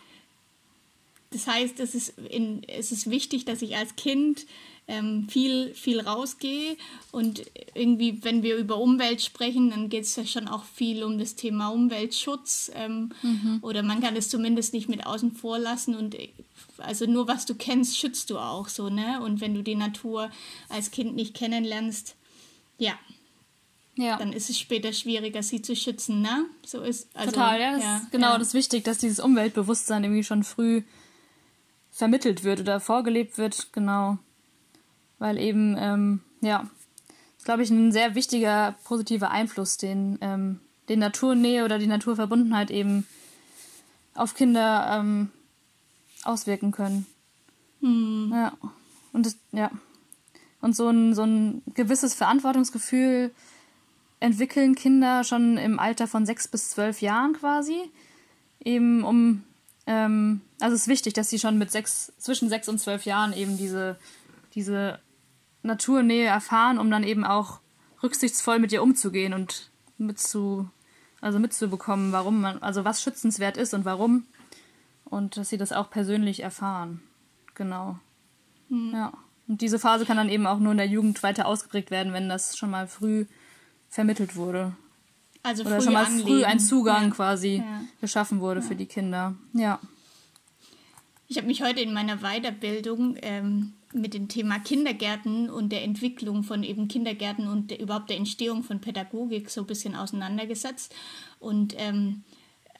Das 1.30 1.46
heißt, 1.46 1.80
es 1.80 1.94
ist, 1.94 2.18
in, 2.18 2.62
es 2.68 2.92
ist 2.92 3.10
wichtig, 3.10 3.44
dass 3.44 3.62
ich 3.62 3.76
als 3.76 3.96
Kind 3.96 4.46
ähm, 4.86 5.28
viel, 5.28 5.74
viel 5.74 6.00
rausgehe. 6.00 6.76
Und 7.10 7.42
irgendwie, 7.74 8.22
wenn 8.22 8.42
wir 8.42 8.56
über 8.56 8.76
Umwelt 8.78 9.22
sprechen, 9.22 9.70
dann 9.70 9.88
geht 9.88 10.04
es 10.04 10.16
ja 10.16 10.26
schon 10.26 10.48
auch 10.48 10.64
viel 10.64 11.02
um 11.02 11.18
das 11.18 11.34
Thema 11.34 11.68
Umweltschutz. 11.68 12.70
Ähm, 12.74 13.12
mhm. 13.22 13.58
Oder 13.62 13.82
man 13.82 14.00
kann 14.00 14.16
es 14.16 14.28
zumindest 14.28 14.74
nicht 14.74 14.88
mit 14.88 15.06
außen 15.06 15.32
vor 15.32 15.58
lassen. 15.58 15.94
Und 15.94 16.16
also 16.78 17.06
nur 17.06 17.28
was 17.28 17.46
du 17.46 17.54
kennst, 17.54 17.96
schützt 17.96 18.28
du 18.30 18.38
auch 18.38 18.68
so, 18.68 18.90
ne? 18.90 19.20
Und 19.22 19.40
wenn 19.40 19.54
du 19.54 19.62
die 19.62 19.76
Natur 19.76 20.30
als 20.68 20.90
Kind 20.90 21.16
nicht 21.16 21.34
kennenlernst, 21.34 22.16
ja. 22.78 22.92
Ja. 23.96 24.16
Dann 24.16 24.32
ist 24.32 24.48
es 24.48 24.58
später 24.58 24.92
schwieriger, 24.92 25.42
sie 25.42 25.60
zu 25.60 25.76
schützen, 25.76 26.22
ne? 26.22 26.46
So 26.64 26.80
ist 26.82 27.08
also, 27.14 27.30
Total, 27.30 27.60
ja. 27.60 27.72
Das 27.72 27.84
ja, 27.84 27.96
ist 27.98 28.10
genau, 28.10 28.32
ja. 28.32 28.38
das 28.38 28.48
ist 28.48 28.54
wichtig, 28.54 28.84
dass 28.84 28.98
dieses 28.98 29.20
Umweltbewusstsein 29.20 30.04
irgendwie 30.04 30.24
schon 30.24 30.44
früh 30.44 30.82
vermittelt 31.90 32.42
wird 32.42 32.60
oder 32.60 32.80
vorgelebt 32.80 33.36
wird, 33.36 33.72
genau. 33.72 34.18
Weil 35.18 35.38
eben, 35.38 35.76
ähm, 35.78 36.20
ja, 36.40 36.70
ist, 37.36 37.44
glaube 37.44 37.62
ich, 37.62 37.70
ein 37.70 37.92
sehr 37.92 38.14
wichtiger 38.14 38.76
positiver 38.84 39.30
Einfluss, 39.30 39.76
den, 39.76 40.18
ähm, 40.22 40.60
den 40.88 41.00
Naturnähe 41.00 41.64
oder 41.64 41.78
die 41.78 41.86
Naturverbundenheit 41.86 42.70
eben 42.70 43.06
auf 44.14 44.34
Kinder 44.34 44.98
ähm, 44.98 45.30
auswirken 46.24 46.72
können. 46.72 47.06
Hm. 47.80 48.30
Ja. 48.32 48.56
Und 49.12 49.26
das, 49.26 49.36
ja. 49.52 49.70
Und 50.62 50.74
so 50.76 50.88
ein, 50.88 51.14
so 51.14 51.24
ein 51.24 51.62
gewisses 51.74 52.14
Verantwortungsgefühl 52.14 53.32
entwickeln 54.22 54.74
Kinder 54.74 55.24
schon 55.24 55.58
im 55.58 55.78
Alter 55.78 56.06
von 56.06 56.26
sechs 56.26 56.48
bis 56.48 56.70
zwölf 56.70 57.00
Jahren 57.00 57.34
quasi. 57.34 57.90
Eben 58.64 59.02
um 59.02 59.42
ähm, 59.86 60.40
also 60.60 60.74
es 60.74 60.82
ist 60.82 60.88
wichtig, 60.88 61.14
dass 61.14 61.30
sie 61.30 61.38
schon 61.38 61.58
mit 61.58 61.70
sechs, 61.70 62.12
zwischen 62.18 62.48
sechs 62.48 62.68
und 62.68 62.78
zwölf 62.78 63.04
Jahren 63.04 63.32
eben 63.32 63.56
diese, 63.56 63.98
diese 64.54 65.00
Naturnähe 65.62 66.26
erfahren, 66.26 66.78
um 66.78 66.90
dann 66.90 67.04
eben 67.04 67.24
auch 67.24 67.60
rücksichtsvoll 68.02 68.58
mit 68.58 68.72
ihr 68.72 68.82
umzugehen 68.82 69.34
und 69.34 69.70
mitzu, 69.98 70.68
also 71.20 71.38
mitzubekommen, 71.38 72.12
warum 72.12 72.40
man, 72.40 72.62
also 72.62 72.84
was 72.84 73.02
schützenswert 73.02 73.56
ist 73.56 73.74
und 73.74 73.84
warum. 73.84 74.24
Und 75.04 75.36
dass 75.36 75.50
sie 75.50 75.58
das 75.58 75.72
auch 75.72 75.90
persönlich 75.90 76.42
erfahren. 76.42 77.02
Genau. 77.54 77.98
Mhm. 78.68 78.92
Ja. 78.94 79.12
Und 79.48 79.60
diese 79.60 79.78
Phase 79.78 80.06
kann 80.06 80.16
dann 80.16 80.30
eben 80.30 80.46
auch 80.46 80.58
nur 80.58 80.72
in 80.72 80.78
der 80.78 80.86
Jugend 80.86 81.22
weiter 81.22 81.46
ausgeprägt 81.46 81.90
werden, 81.90 82.12
wenn 82.12 82.28
das 82.28 82.56
schon 82.56 82.70
mal 82.70 82.86
früh 82.86 83.26
vermittelt 83.92 84.36
wurde. 84.36 84.72
Also 85.42 85.64
Oder 85.64 85.80
schon 85.80 85.92
mal 85.92 86.06
anlegen. 86.06 86.26
früh 86.26 86.44
ein 86.44 86.58
Zugang 86.58 87.04
ja. 87.04 87.10
quasi 87.10 87.56
ja. 87.56 87.84
geschaffen 88.00 88.40
wurde 88.40 88.60
ja. 88.60 88.66
für 88.66 88.74
die 88.74 88.86
Kinder. 88.86 89.34
Ja. 89.52 89.80
Ich 91.28 91.36
habe 91.36 91.46
mich 91.46 91.62
heute 91.62 91.80
in 91.80 91.92
meiner 91.92 92.18
Weiterbildung 92.18 93.16
ähm, 93.20 93.74
mit 93.92 94.14
dem 94.14 94.28
Thema 94.28 94.58
Kindergärten 94.60 95.50
und 95.50 95.70
der 95.70 95.82
Entwicklung 95.82 96.42
von 96.42 96.62
eben 96.62 96.88
Kindergärten 96.88 97.48
und 97.48 97.70
der, 97.70 97.80
überhaupt 97.80 98.08
der 98.08 98.16
Entstehung 98.16 98.62
von 98.62 98.80
Pädagogik 98.80 99.50
so 99.50 99.60
ein 99.60 99.66
bisschen 99.66 99.94
auseinandergesetzt. 99.94 100.94
Und 101.38 101.74
ähm, 101.76 102.22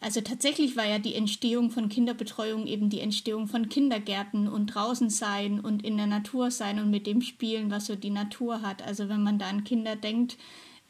also 0.00 0.22
tatsächlich 0.22 0.76
war 0.76 0.86
ja 0.86 0.98
die 0.98 1.14
Entstehung 1.14 1.70
von 1.70 1.90
Kinderbetreuung 1.90 2.66
eben 2.66 2.88
die 2.88 3.00
Entstehung 3.00 3.48
von 3.48 3.68
Kindergärten 3.68 4.48
und 4.48 4.68
draußen 4.68 5.10
sein 5.10 5.60
und 5.60 5.84
in 5.84 5.98
der 5.98 6.06
Natur 6.06 6.50
sein 6.50 6.78
und 6.78 6.90
mit 6.90 7.06
dem 7.06 7.20
spielen, 7.20 7.70
was 7.70 7.86
so 7.86 7.96
die 7.96 8.10
Natur 8.10 8.62
hat. 8.62 8.82
Also 8.82 9.10
wenn 9.10 9.22
man 9.22 9.38
da 9.38 9.48
an 9.48 9.64
Kinder 9.64 9.94
denkt, 9.94 10.38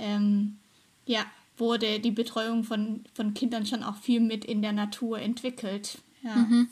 ähm, 0.03 0.59
ja, 1.07 1.25
wurde 1.57 2.01
die 2.01 2.11
Betreuung 2.11 2.65
von, 2.65 3.05
von 3.15 3.35
Kindern 3.35 3.65
schon 3.67 3.83
auch 3.83 3.97
viel 3.97 4.21
mit 4.21 4.45
in 4.45 4.63
der 4.63 4.73
Natur 4.73 5.21
entwickelt. 5.21 5.99
Ja. 6.23 6.35
Mhm. 6.35 6.69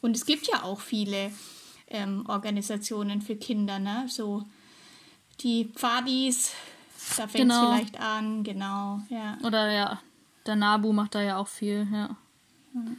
Und 0.00 0.16
es 0.16 0.24
gibt 0.24 0.46
ja 0.46 0.62
auch 0.62 0.80
viele 0.80 1.30
ähm, 1.88 2.24
Organisationen 2.26 3.20
für 3.20 3.36
Kinder, 3.36 3.78
ne? 3.78 4.06
So 4.08 4.44
die 5.40 5.66
Pfadis, 5.74 6.52
da 7.16 7.28
fängt 7.28 7.50
es 7.50 7.56
genau. 7.58 7.72
vielleicht 7.74 8.00
an, 8.00 8.42
genau, 8.42 9.00
ja. 9.10 9.36
Oder 9.42 9.70
ja, 9.70 10.02
der 10.46 10.56
Nabu 10.56 10.92
macht 10.92 11.14
da 11.14 11.22
ja 11.22 11.36
auch 11.36 11.48
viel, 11.48 11.86
ja. 11.92 12.16
Mhm. 12.72 12.96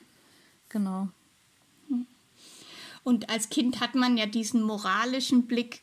Genau. 0.70 1.08
Und 3.04 3.30
als 3.30 3.50
Kind 3.50 3.80
hat 3.80 3.96
man 3.96 4.18
ja 4.18 4.26
diesen 4.26 4.62
moralischen 4.62 5.48
Blick 5.48 5.82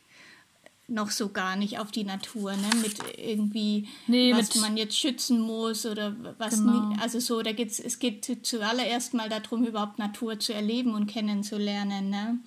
noch 0.86 1.10
so 1.10 1.30
gar 1.30 1.56
nicht 1.56 1.78
auf 1.78 1.90
die 1.90 2.04
Natur, 2.04 2.52
ne? 2.52 2.70
Mit 2.82 2.96
irgendwie, 3.18 3.88
nee, 4.06 4.34
was 4.34 4.54
mit 4.54 4.62
man 4.62 4.76
jetzt 4.76 4.98
schützen 4.98 5.40
muss 5.40 5.86
oder 5.86 6.14
was 6.38 6.58
genau. 6.58 6.88
nicht. 6.88 7.00
Also 7.00 7.20
so, 7.20 7.42
da 7.42 7.52
geht's, 7.52 7.78
es 7.78 7.98
geht 7.98 8.46
zuallererst 8.46 9.14
mal 9.14 9.28
darum, 9.28 9.64
überhaupt 9.64 9.98
Natur 9.98 10.38
zu 10.38 10.52
erleben 10.52 10.94
und 10.94 11.06
kennenzulernen, 11.06 12.10
ne? 12.10 12.38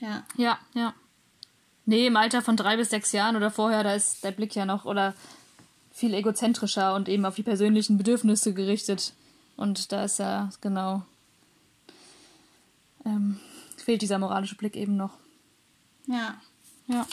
Ja. 0.00 0.24
Ja, 0.36 0.58
ja. 0.74 0.94
Nee, 1.86 2.08
im 2.08 2.16
Alter 2.16 2.42
von 2.42 2.56
drei 2.56 2.76
bis 2.76 2.90
sechs 2.90 3.12
Jahren 3.12 3.36
oder 3.36 3.50
vorher, 3.50 3.82
da 3.82 3.94
ist 3.94 4.24
der 4.24 4.32
Blick 4.32 4.54
ja 4.54 4.66
noch 4.66 4.84
oder 4.84 5.14
viel 5.92 6.14
egozentrischer 6.14 6.94
und 6.94 7.08
eben 7.08 7.24
auf 7.24 7.36
die 7.36 7.42
persönlichen 7.42 7.96
Bedürfnisse 7.96 8.52
gerichtet. 8.54 9.14
Und 9.56 9.92
da 9.92 10.04
ist 10.04 10.18
ja, 10.18 10.50
genau, 10.60 11.02
ähm, 13.04 13.40
fehlt 13.76 14.02
dieser 14.02 14.18
moralische 14.18 14.56
Blick 14.56 14.76
eben 14.76 14.96
noch. 14.96 15.12
Ja. 16.06 16.40
Ja 16.88 17.06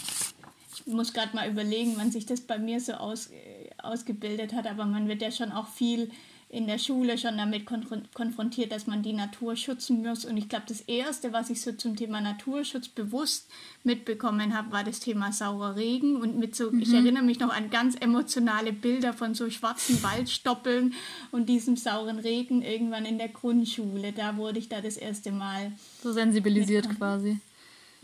muss 0.86 1.14
gerade 1.14 1.36
mal 1.36 1.50
überlegen, 1.50 1.94
wann 1.98 2.12
sich 2.12 2.26
das 2.26 2.42
bei 2.42 2.58
mir 2.58 2.80
so 2.80 2.94
aus, 2.94 3.28
äh, 3.28 3.70
ausgebildet 3.82 4.54
hat, 4.54 4.68
aber 4.68 4.86
man 4.86 5.08
wird 5.08 5.22
ja 5.22 5.32
schon 5.32 5.52
auch 5.52 5.68
viel 5.68 6.12
in 6.56 6.68
der 6.68 6.78
Schule 6.78 7.18
schon 7.18 7.38
damit 7.38 7.66
konfrontiert, 7.66 8.72
dass 8.72 8.88
man 8.88 9.02
die 9.02 9.14
Natur 9.14 9.56
schützen 9.56 10.04
muss. 10.04 10.26
Und 10.26 10.38
ich 10.38 10.48
glaube, 10.48 10.66
das 10.68 10.82
Erste, 10.82 11.34
was 11.34 11.50
ich 11.50 11.60
so 11.60 11.74
zum 11.74 11.96
Thema 11.96 12.22
Naturschutz 12.22 12.88
bewusst 12.88 13.50
mitbekommen 13.84 14.56
habe, 14.56 14.72
war 14.72 14.84
das 14.84 15.00
Thema 15.00 15.34
saurer 15.34 15.76
Regen. 15.76 16.16
Und 16.16 16.38
mit 16.38 16.56
so, 16.56 16.72
mhm. 16.72 16.82
ich 16.82 16.94
erinnere 16.94 17.24
mich 17.24 17.40
noch 17.40 17.50
an 17.50 17.72
ganz 17.72 17.96
emotionale 18.00 18.72
Bilder 18.72 19.12
von 19.12 19.34
so 19.34 19.50
schwarzen 19.50 20.02
Waldstoppeln 20.04 20.94
und 21.32 21.50
diesem 21.50 21.76
sauren 21.76 22.20
Regen 22.20 22.62
irgendwann 22.62 23.06
in 23.06 23.18
der 23.18 23.30
Grundschule. 23.30 24.14
Da 24.14 24.38
wurde 24.38 24.60
ich 24.60 24.70
da 24.70 24.82
das 24.82 24.98
erste 24.98 25.32
Mal. 25.32 25.74
So 26.04 26.14
sensibilisiert 26.14 26.88
quasi. 26.96 27.40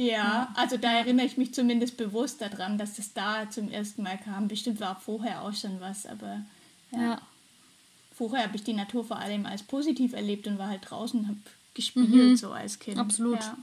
Ja, 0.01 0.51
also 0.55 0.77
da 0.77 0.93
erinnere 0.93 1.27
ich 1.27 1.37
mich 1.37 1.53
zumindest 1.53 1.95
bewusst 1.95 2.41
daran, 2.41 2.79
dass 2.79 2.95
das 2.95 3.13
da 3.13 3.47
zum 3.51 3.69
ersten 3.69 4.01
Mal 4.01 4.17
kam. 4.17 4.47
Bestimmt 4.47 4.79
war 4.79 4.99
vorher 4.99 5.43
auch 5.43 5.53
schon 5.53 5.79
was, 5.79 6.07
aber 6.07 6.41
ja. 6.91 7.01
ja. 7.01 7.21
Vorher 8.15 8.45
habe 8.45 8.55
ich 8.55 8.63
die 8.63 8.73
Natur 8.73 9.05
vor 9.05 9.17
allem 9.17 9.45
als 9.45 9.61
positiv 9.61 10.13
erlebt 10.13 10.47
und 10.47 10.57
war 10.57 10.69
halt 10.69 10.89
draußen 10.89 11.19
und 11.19 11.27
habe 11.27 11.37
gespielt 11.75 12.09
mhm. 12.09 12.35
so 12.35 12.51
als 12.51 12.79
Kind. 12.79 12.97
Absolut. 12.97 13.39
Ja. 13.39 13.57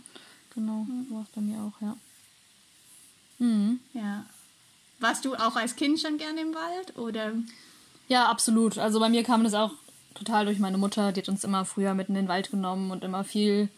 Genau, 0.55 0.87
war 1.11 1.23
es 1.23 1.29
bei 1.31 1.41
mir 1.41 1.59
auch, 1.61 1.81
ja. 1.81 1.97
Mhm. 3.41 3.81
Ja. 3.93 4.25
Warst 5.01 5.25
du 5.25 5.35
auch 5.35 5.57
als 5.57 5.75
Kind 5.75 5.99
schon 5.99 6.19
gerne 6.19 6.41
im 6.41 6.55
Wald 6.55 6.97
oder? 6.97 7.33
Ja, 8.07 8.29
absolut. 8.29 8.79
Also 8.79 9.01
bei 9.01 9.09
mir 9.09 9.25
kam 9.25 9.43
das 9.43 9.55
auch 9.55 9.73
total 10.15 10.45
durch 10.45 10.61
meine 10.61 10.79
Mutter. 10.79 11.11
Die 11.11 11.21
hat 11.21 11.29
uns 11.29 11.43
immer 11.43 11.65
früher 11.65 11.95
mit 11.95 12.09
in 12.09 12.15
den 12.15 12.29
Wald 12.29 12.53
genommen 12.53 12.93
und 12.93 13.03
immer 13.03 13.25
viel 13.25 13.69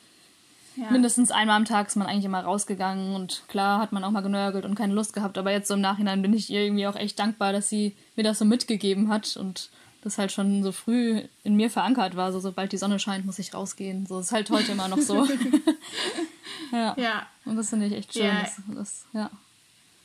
ja. 0.81 0.91
Mindestens 0.91 1.31
einmal 1.31 1.57
am 1.57 1.67
Tag 1.67 1.89
ist 1.89 1.97
man 1.97 2.07
eigentlich 2.07 2.25
immer 2.25 2.43
rausgegangen 2.43 3.15
und 3.15 3.43
klar 3.49 3.81
hat 3.81 3.93
man 3.93 4.03
auch 4.03 4.11
mal 4.11 4.23
genörgelt 4.23 4.65
und 4.65 4.75
keine 4.75 4.95
Lust 4.95 5.13
gehabt, 5.13 5.37
aber 5.37 5.53
jetzt 5.53 5.69
so 5.69 5.75
im 5.75 5.81
Nachhinein 5.81 6.23
bin 6.23 6.33
ich 6.33 6.49
ihr 6.49 6.63
irgendwie 6.63 6.87
auch 6.87 6.97
echt 6.97 7.19
dankbar, 7.19 7.53
dass 7.53 7.69
sie 7.69 7.95
mir 8.17 8.23
das 8.23 8.39
so 8.39 8.47
mitgegeben 8.47 9.09
hat 9.09 9.37
und 9.37 9.71
das 10.03 10.17
halt 10.17 10.33
schon 10.33 10.63
so 10.63 10.73
früh 10.73 11.23
in 11.45 11.57
mir 11.57 11.69
verankert 11.69 12.17
war. 12.17 12.33
So, 12.33 12.41
sobald 12.41 12.73
die 12.73 12.79
Sonne 12.79 12.99
scheint, 12.99 13.27
muss 13.27 13.39
ich 13.39 13.53
rausgehen. 13.53 14.07
So 14.07 14.21
ist 14.21 14.33
halt 14.33 14.49
heute 14.51 14.73
immer 14.73 14.89
noch 14.89 14.99
so. 14.99 15.27
ja. 16.73 16.95
ja. 16.97 17.27
Und 17.45 17.57
das 17.57 17.69
finde 17.69 17.87
ich 17.87 17.93
echt 17.93 18.15
schön. 18.15 18.25
Ja. 18.25 18.41
Das, 18.41 18.57
das, 18.75 19.07
ja. 19.13 19.31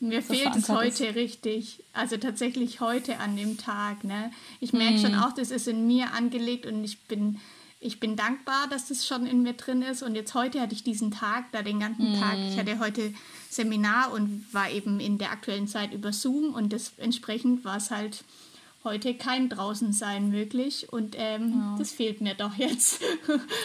Mir 0.02 0.22
fehlt 0.22 0.54
es 0.58 0.68
heute 0.68 1.06
ist. 1.06 1.16
richtig. 1.16 1.84
Also 1.94 2.18
tatsächlich 2.18 2.82
heute 2.82 3.20
an 3.20 3.38
dem 3.38 3.58
Tag. 3.58 4.04
Ne? 4.04 4.32
Ich 4.60 4.74
merke 4.74 4.96
mhm. 4.96 5.02
schon 5.02 5.16
auch, 5.16 5.32
das 5.32 5.52
ist 5.52 5.70
in 5.70 5.88
mir 5.88 6.12
angelegt 6.12 6.66
und 6.66 6.84
ich 6.84 7.00
bin 7.04 7.40
ich 7.86 8.00
bin 8.00 8.16
dankbar, 8.16 8.68
dass 8.70 8.88
das 8.88 9.06
schon 9.06 9.26
in 9.26 9.44
mir 9.44 9.54
drin 9.54 9.82
ist. 9.82 10.02
Und 10.02 10.16
jetzt 10.16 10.34
heute 10.34 10.60
hatte 10.60 10.74
ich 10.74 10.84
diesen 10.84 11.12
Tag, 11.12 11.52
da 11.52 11.62
den 11.62 11.80
ganzen 11.80 12.14
mm. 12.14 12.20
Tag. 12.20 12.38
Ich 12.50 12.58
hatte 12.58 12.80
heute 12.80 13.14
Seminar 13.50 14.12
und 14.12 14.46
war 14.52 14.70
eben 14.70 15.00
in 15.00 15.18
der 15.18 15.32
aktuellen 15.32 15.68
Zeit 15.68 15.94
über 15.94 16.12
Zoom 16.12 16.54
und 16.54 16.74
das, 16.74 16.94
entsprechend 16.98 17.64
war 17.64 17.78
es 17.78 17.92
halt 17.92 18.24
heute 18.84 19.16
kein 19.16 19.50
draußen 19.50 19.94
sein 19.94 20.30
möglich 20.30 20.88
und 20.92 21.16
ähm, 21.18 21.54
ja. 21.54 21.76
das 21.78 21.92
fehlt 21.92 22.22
mir 22.22 22.36
doch 22.36 22.54
jetzt. 22.56 23.02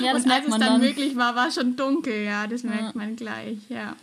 Ja, 0.01 0.13
das 0.13 0.23
und 0.23 0.29
merkt 0.29 0.47
als 0.47 0.55
es 0.55 0.61
dann, 0.61 0.61
dann 0.61 0.81
möglich 0.81 1.17
war, 1.17 1.37
war 1.37 1.51
schon 1.51 1.77
dunkel, 1.77 2.25
ja, 2.25 2.47
das 2.47 2.63
merkt 2.63 2.83
ja. 2.83 2.93
man 2.95 3.17
gleich, 3.17 3.59
ja. 3.69 3.97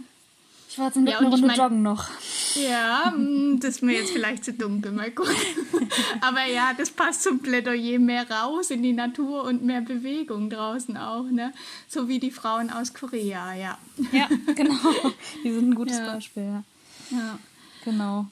Ich 0.77 0.79
war 0.79 0.89
jetzt 0.89 0.97
ja, 0.97 1.17
eine 1.17 1.27
Runde 1.29 1.37
ich 1.37 1.43
mein, 1.43 1.57
joggen 1.57 1.81
noch. 1.81 2.07
Ja, 2.53 3.11
mm, 3.17 3.59
das 3.59 3.77
ist 3.77 3.81
mir 3.81 3.93
jetzt 3.93 4.11
vielleicht 4.11 4.45
zu 4.45 4.53
dunkel, 4.53 4.91
mal 4.91 5.09
gucken. 5.09 5.33
Aber 6.21 6.45
ja, 6.45 6.75
das 6.77 6.91
passt 6.91 7.23
zum 7.23 7.39
Plädoyer 7.39 7.97
mehr 7.97 8.29
raus 8.29 8.69
in 8.69 8.83
die 8.83 8.93
Natur 8.93 9.43
und 9.45 9.63
mehr 9.63 9.81
Bewegung 9.81 10.51
draußen 10.51 10.95
auch, 10.95 11.23
ne? 11.31 11.51
So 11.87 12.07
wie 12.07 12.19
die 12.19 12.29
Frauen 12.29 12.69
aus 12.69 12.93
Korea, 12.93 13.55
ja. 13.55 13.79
Ja, 14.11 14.29
genau. 14.53 14.75
Die 15.43 15.51
sind 15.51 15.71
ein 15.71 15.73
gutes 15.73 15.97
ja. 15.97 16.13
Beispiel, 16.13 16.43
ja. 16.43 16.63
Ja. 17.09 17.39
Genau. 17.83 18.27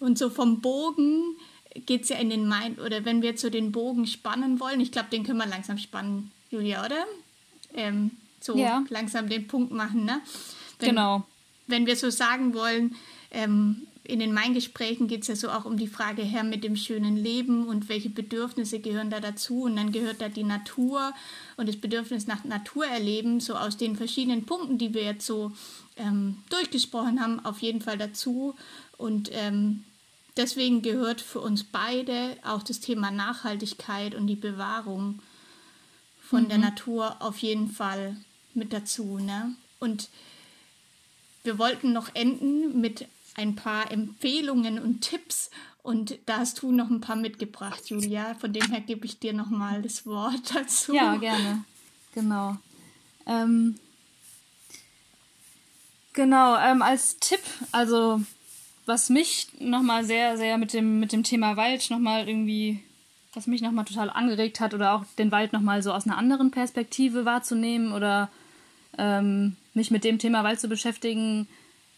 Und 0.00 0.18
so 0.18 0.28
vom 0.28 0.60
Bogen 0.60 1.36
geht 1.86 2.02
es 2.02 2.08
ja 2.08 2.16
in 2.16 2.30
den 2.30 2.48
Main, 2.48 2.80
oder 2.80 3.04
wenn 3.04 3.22
wir 3.22 3.38
so 3.38 3.48
den 3.48 3.70
Bogen 3.70 4.08
spannen 4.08 4.58
wollen, 4.58 4.80
ich 4.80 4.90
glaube, 4.90 5.10
den 5.10 5.22
können 5.22 5.38
wir 5.38 5.46
langsam 5.46 5.78
spannen, 5.78 6.32
Julia, 6.50 6.84
oder? 6.84 7.04
Ähm, 7.74 8.10
so 8.40 8.56
ja. 8.56 8.82
langsam 8.88 9.28
den 9.28 9.46
Punkt 9.46 9.70
machen, 9.70 10.04
ne? 10.04 10.20
Wenn, 10.80 10.88
genau 10.88 11.24
wenn 11.70 11.86
wir 11.86 11.96
so 11.96 12.10
sagen 12.10 12.54
wollen, 12.54 12.96
ähm, 13.30 13.86
in 14.10 14.18
den 14.18 14.32
Main-Gesprächen 14.32 15.06
geht 15.06 15.22
es 15.22 15.28
ja 15.28 15.36
so 15.36 15.50
auch 15.50 15.64
um 15.64 15.76
die 15.76 15.86
Frage 15.86 16.22
her 16.22 16.42
mit 16.42 16.64
dem 16.64 16.74
schönen 16.74 17.16
Leben 17.16 17.66
und 17.66 17.88
welche 17.88 18.10
Bedürfnisse 18.10 18.80
gehören 18.80 19.10
da 19.10 19.20
dazu. 19.20 19.62
Und 19.62 19.76
dann 19.76 19.92
gehört 19.92 20.20
da 20.20 20.28
die 20.28 20.42
Natur 20.42 21.12
und 21.56 21.68
das 21.68 21.76
Bedürfnis 21.76 22.26
nach 22.26 22.44
Natur 22.44 22.86
erleben, 22.86 23.40
so 23.40 23.54
aus 23.54 23.76
den 23.76 23.96
verschiedenen 23.96 24.46
Punkten, 24.46 24.78
die 24.78 24.94
wir 24.94 25.04
jetzt 25.04 25.26
so 25.26 25.52
ähm, 25.96 26.38
durchgesprochen 26.48 27.20
haben, 27.20 27.44
auf 27.44 27.60
jeden 27.60 27.80
Fall 27.80 27.98
dazu. 27.98 28.56
Und 28.96 29.30
ähm, 29.32 29.84
deswegen 30.36 30.82
gehört 30.82 31.20
für 31.20 31.40
uns 31.40 31.62
beide 31.62 32.36
auch 32.44 32.62
das 32.62 32.80
Thema 32.80 33.10
Nachhaltigkeit 33.10 34.14
und 34.14 34.26
die 34.26 34.36
Bewahrung 34.36 35.20
von 36.20 36.44
mhm. 36.44 36.48
der 36.48 36.58
Natur 36.58 37.16
auf 37.20 37.38
jeden 37.38 37.70
Fall 37.70 38.16
mit 38.54 38.72
dazu. 38.72 39.18
Ne? 39.18 39.54
Und 39.78 40.08
wir 41.42 41.58
wollten 41.58 41.92
noch 41.92 42.14
enden 42.14 42.80
mit 42.80 43.06
ein 43.36 43.54
paar 43.54 43.90
Empfehlungen 43.90 44.78
und 44.78 45.00
Tipps 45.00 45.50
und 45.82 46.18
da 46.26 46.38
hast 46.38 46.60
du 46.62 46.72
noch 46.72 46.90
ein 46.90 47.00
paar 47.00 47.16
mitgebracht, 47.16 47.88
Julia. 47.88 48.34
Von 48.34 48.52
dem 48.52 48.70
her 48.70 48.80
gebe 48.80 49.06
ich 49.06 49.18
dir 49.18 49.32
noch 49.32 49.48
mal 49.48 49.82
das 49.82 50.06
Wort 50.06 50.54
dazu. 50.54 50.94
Ja, 50.94 51.16
gerne. 51.16 51.64
Genau. 52.14 52.56
Ähm, 53.26 53.76
genau, 56.12 56.56
ähm, 56.58 56.82
als 56.82 57.18
Tipp, 57.18 57.40
also 57.72 58.20
was 58.86 59.08
mich 59.08 59.48
noch 59.58 59.82
mal 59.82 60.04
sehr, 60.04 60.36
sehr 60.36 60.58
mit 60.58 60.72
dem, 60.72 61.00
mit 61.00 61.12
dem 61.12 61.22
Thema 61.22 61.56
Wald 61.56 61.90
noch 61.90 61.98
mal 61.98 62.28
irgendwie, 62.28 62.82
was 63.34 63.46
mich 63.46 63.62
noch 63.62 63.70
mal 63.70 63.84
total 63.84 64.10
angeregt 64.10 64.60
hat 64.60 64.74
oder 64.74 64.94
auch 64.94 65.04
den 65.18 65.30
Wald 65.30 65.52
noch 65.52 65.60
mal 65.60 65.82
so 65.82 65.92
aus 65.92 66.06
einer 66.06 66.18
anderen 66.18 66.50
Perspektive 66.50 67.24
wahrzunehmen 67.24 67.92
oder 67.92 68.30
ähm, 68.98 69.56
mich 69.74 69.90
mit 69.90 70.04
dem 70.04 70.18
Thema 70.18 70.44
Wald 70.44 70.60
zu 70.60 70.68
beschäftigen, 70.68 71.48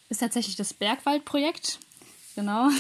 ist 0.09 0.19
tatsächlich 0.19 0.57
das 0.57 0.75
Bergwaldprojekt. 0.75 1.79
Genau. 2.35 2.69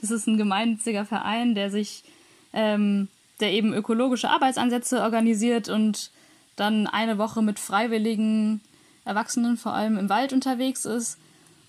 Das 0.00 0.12
ist 0.12 0.28
ein 0.28 0.38
gemeinnütziger 0.38 1.04
Verein, 1.04 1.56
der 1.56 1.72
sich, 1.72 2.04
ähm, 2.52 3.08
der 3.40 3.50
eben 3.50 3.74
ökologische 3.74 4.30
Arbeitsansätze 4.30 5.02
organisiert 5.02 5.68
und 5.68 6.12
dann 6.54 6.86
eine 6.86 7.18
Woche 7.18 7.42
mit 7.42 7.58
freiwilligen 7.58 8.60
Erwachsenen 9.04 9.56
vor 9.56 9.72
allem 9.74 9.98
im 9.98 10.08
Wald 10.08 10.32
unterwegs 10.32 10.84
ist 10.84 11.18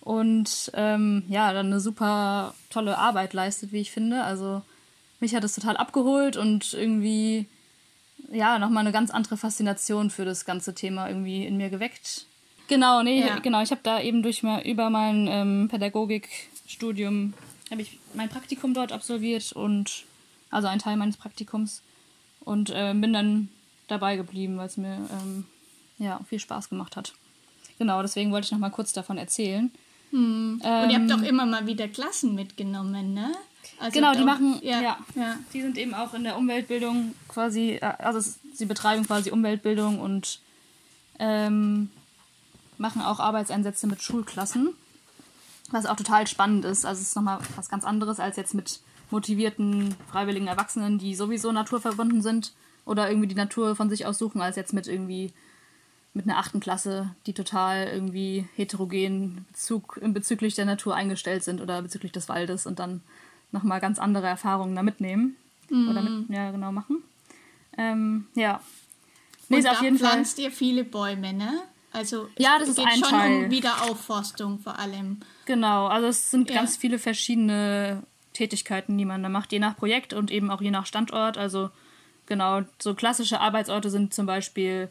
und 0.02 0.72
ähm, 0.76 1.24
ja, 1.28 1.54
dann 1.54 1.68
eine 1.68 1.80
super 1.80 2.54
tolle 2.70 3.00
Arbeit 3.00 3.34
leistet, 3.34 3.72
wie 3.72 3.82
ich 3.82 3.92
finde. 3.92 4.24
Also 4.24 4.62
mich 5.20 5.34
hat 5.34 5.44
es 5.44 5.56
total 5.56 5.78
abgeholt 5.78 6.38
und 6.38 6.74
irgendwie 6.74 7.48
ja, 8.32 8.60
nochmal 8.60 8.82
eine 8.82 8.92
ganz 8.92 9.12
andere 9.12 9.38
Faszination 9.38 10.10
für 10.10 10.26
das 10.26 10.46
ganze 10.46 10.76
Thema 10.76 11.08
irgendwie 11.08 11.46
in 11.46 11.58
mir 11.58 11.70
geweckt. 11.70 12.28
Genau, 12.70 13.02
nee, 13.02 13.20
ja. 13.20 13.40
genau. 13.40 13.62
Ich 13.62 13.72
habe 13.72 13.82
da 13.84 14.00
eben 14.00 14.24
durch 14.24 14.44
mal 14.44 14.62
über 14.62 14.90
mein 14.90 15.28
ähm, 15.28 15.68
Pädagogikstudium 15.70 17.34
habe 17.72 17.82
ich 17.82 18.00
mein 18.14 18.30
Praktikum 18.30 18.74
dort 18.74 18.92
absolviert 18.92 19.52
und 19.52 20.04
also 20.50 20.68
einen 20.68 20.80
Teil 20.80 20.98
meines 20.98 21.18
Praktikums 21.18 21.82
und 22.42 22.70
äh, 22.70 22.94
bin 22.94 23.12
dann 23.14 23.50
dabei 23.88 24.16
geblieben, 24.16 24.58
weil 24.58 24.68
es 24.68 24.78
mir 24.78 24.98
ähm, 25.12 25.46
ja 25.98 26.20
viel 26.30 26.40
Spaß 26.40 26.70
gemacht 26.70 26.96
hat. 26.96 27.14
Genau, 27.80 28.02
deswegen 28.02 28.32
wollte 28.32 28.46
ich 28.46 28.52
noch 28.52 28.60
mal 28.60 28.70
kurz 28.70 28.94
davon 28.94 29.18
erzählen. 29.18 29.72
Hm. 30.12 30.62
Ähm, 30.64 30.84
und 30.84 30.90
ihr 30.90 31.00
habt 31.00 31.12
doch 31.12 31.22
immer 31.22 31.46
mal 31.46 31.66
wieder 31.66 31.88
Klassen 31.88 32.36
mitgenommen, 32.36 33.14
ne? 33.14 33.32
Also 33.80 33.94
genau, 33.94 34.14
die 34.14 34.24
machen, 34.24 34.60
ja, 34.62 34.82
ja, 34.82 34.98
ja, 35.16 35.38
die 35.54 35.62
sind 35.62 35.78
eben 35.78 35.94
auch 35.94 36.14
in 36.14 36.24
der 36.24 36.38
Umweltbildung 36.38 37.14
quasi, 37.28 37.72
äh, 37.74 37.94
also 38.00 38.20
sie 38.54 38.66
betreiben 38.66 39.06
quasi 39.06 39.32
Umweltbildung 39.32 40.00
und 40.00 40.40
ähm, 41.20 41.90
machen 42.80 43.02
auch 43.02 43.20
Arbeitseinsätze 43.20 43.86
mit 43.88 44.02
Schulklassen, 44.02 44.70
was 45.72 45.86
auch 45.86 45.96
total 45.96 46.26
spannend 46.28 46.66
ist. 46.66 46.86
Also 46.86 47.02
es 47.02 47.10
ist 47.10 47.16
nochmal 47.16 47.40
was 47.56 47.70
ganz 47.70 47.84
anderes 47.84 48.20
als 48.20 48.38
jetzt 48.38 48.54
mit 48.54 48.80
motivierten, 49.12 49.96
freiwilligen 50.10 50.48
Erwachsenen, 50.48 50.98
die 50.98 51.16
sowieso 51.16 51.52
naturverbunden 51.52 52.22
sind 52.22 52.54
oder 52.86 53.10
irgendwie 53.10 53.28
die 53.28 53.36
Natur 53.36 53.76
von 53.76 53.90
sich 53.90 54.06
aus 54.06 54.18
suchen, 54.18 54.42
als 54.42 54.56
jetzt 54.56 54.74
mit 54.74 54.88
irgendwie 54.88 55.32
mit 56.14 56.26
einer 56.26 56.38
achten 56.38 56.60
Klasse, 56.60 57.12
die 57.28 57.34
total 57.34 57.88
irgendwie 57.88 58.48
heterogen 58.56 59.46
Bezug, 59.52 60.00
bezüglich 60.02 60.56
der 60.56 60.66
Natur 60.66 60.96
eingestellt 60.96 61.44
sind 61.44 61.62
oder 61.62 61.82
bezüglich 61.82 62.12
des 62.12 62.30
Waldes 62.30 62.66
und 62.66 62.80
dann 62.80 63.02
nochmal 63.52 63.80
ganz 63.80 64.00
andere 64.00 64.28
Erfahrungen 64.28 64.76
da 64.76 64.84
mitnehmen. 64.84 65.36
Mm. 65.70 65.90
Oder 65.90 66.02
mit, 66.02 66.30
ja, 66.30 66.52
genau 66.52 66.72
machen. 66.72 67.04
Ähm, 67.78 68.28
ja. 68.34 68.60
Nee, 69.50 69.58
und 69.58 69.68
auf 69.68 69.82
jeden 69.82 69.98
pflanzt 69.98 70.36
Fall. 70.36 70.46
ihr 70.46 70.52
viele 70.52 70.84
Bäume, 70.84 71.34
ne? 71.34 71.62
Also 71.92 72.30
es 72.36 72.44
ja, 72.44 72.60
das 72.60 72.76
geht 72.76 72.78
ist 72.78 72.86
ein 72.86 73.00
schon 73.00 73.10
Teil. 73.10 73.44
um 73.46 73.52
Wiederaufforstung 73.52 74.60
vor 74.60 74.78
allem. 74.78 75.20
Genau, 75.46 75.88
also 75.88 76.08
es 76.08 76.30
sind 76.30 76.50
ja. 76.50 76.56
ganz 76.56 76.78
viele 76.78 77.00
verschiedene 77.00 78.04
Tätigkeiten, 78.34 78.98
die 78.98 79.06
man 79.06 79.24
da 79.24 79.30
macht, 79.30 79.52
je 79.52 79.60
nach 79.60 79.76
Projekt 79.76 80.14
und 80.14 80.32
eben 80.32 80.52
auch 80.52 80.62
je 80.62 80.72
nach 80.72 80.86
Standort. 80.86 81.38
Also 81.38 81.72
genau, 82.28 82.62
so 82.80 82.94
klassische 82.94 83.40
Arbeitsorte 83.40 83.90
sind 83.90 84.14
zum 84.14 84.26
Beispiel 84.26 84.90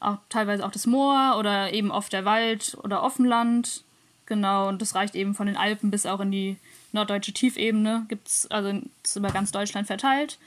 auch 0.00 0.18
teilweise 0.28 0.66
auch 0.66 0.72
das 0.72 0.86
Moor 0.86 1.36
oder 1.38 1.72
eben 1.72 1.90
oft 1.90 2.12
der 2.12 2.24
Wald 2.24 2.76
oder 2.82 3.02
Offenland. 3.02 3.84
Genau, 4.26 4.68
und 4.68 4.82
das 4.82 4.94
reicht 4.94 5.14
eben 5.14 5.34
von 5.34 5.46
den 5.46 5.56
Alpen 5.56 5.90
bis 5.90 6.06
auch 6.06 6.20
in 6.20 6.30
die 6.30 6.56
norddeutsche 6.92 7.32
Tiefebene. 7.32 8.06
Gibt 8.08 8.28
es, 8.28 8.50
also 8.50 8.80
ist 9.02 9.16
über 9.16 9.30
ganz 9.30 9.52
Deutschland 9.52 9.86
verteilt. 9.86 10.38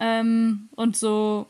Ähm, 0.00 0.68
und 0.74 0.96
so 0.96 1.46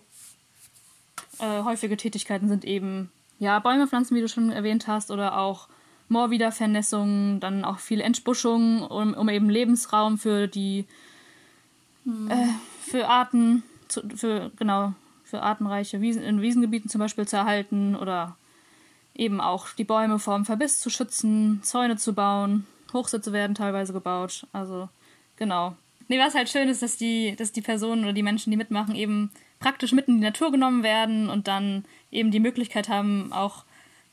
äh, 1.38 1.62
häufige 1.62 1.96
Tätigkeiten 1.96 2.48
sind 2.48 2.64
eben 2.64 3.10
ja, 3.40 3.58
Bäume 3.58 3.88
pflanzen, 3.88 4.16
wie 4.16 4.20
du 4.20 4.28
schon 4.28 4.52
erwähnt 4.52 4.86
hast, 4.86 5.10
oder 5.10 5.36
auch 5.36 5.66
Moorwiedervernässung, 6.08 7.40
dann 7.40 7.64
auch 7.64 7.78
viel 7.78 8.00
Entbuschung, 8.00 8.82
um, 8.82 9.14
um 9.14 9.28
eben 9.28 9.50
Lebensraum 9.50 10.18
für 10.18 10.46
die 10.46 10.84
hm. 12.04 12.30
äh, 12.30 12.48
für 12.82 13.08
Arten, 13.08 13.62
zu, 13.88 14.02
für 14.14 14.50
genau, 14.56 14.92
für 15.24 15.42
artenreiche 15.42 16.00
Wiesen, 16.00 16.22
in 16.22 16.42
Wiesengebieten 16.42 16.90
zum 16.90 16.98
Beispiel 16.98 17.26
zu 17.26 17.36
erhalten 17.36 17.96
oder 17.96 18.36
eben 19.14 19.40
auch 19.40 19.68
die 19.70 19.84
Bäume 19.84 20.18
vor 20.18 20.44
Verbiss 20.44 20.80
zu 20.80 20.90
schützen, 20.90 21.60
Zäune 21.62 21.96
zu 21.96 22.14
bauen, 22.14 22.66
Hochsitze 22.92 23.32
werden 23.32 23.54
teilweise 23.54 23.92
gebaut. 23.92 24.46
Also 24.52 24.88
genau. 25.36 25.76
Nee, 26.08 26.18
was 26.18 26.34
halt 26.34 26.48
schön 26.48 26.68
ist, 26.68 26.82
dass 26.82 26.96
die, 26.96 27.36
dass 27.36 27.52
die 27.52 27.62
Personen 27.62 28.02
oder 28.02 28.12
die 28.12 28.24
Menschen, 28.24 28.50
die 28.50 28.56
mitmachen, 28.56 28.96
eben 28.96 29.30
praktisch 29.60 29.92
mitten 29.92 30.12
in 30.12 30.20
die 30.20 30.26
Natur 30.26 30.50
genommen 30.50 30.82
werden 30.82 31.30
und 31.30 31.46
dann 31.46 31.84
eben 32.10 32.30
die 32.30 32.40
Möglichkeit 32.40 32.88
haben, 32.88 33.32
auch 33.32 33.64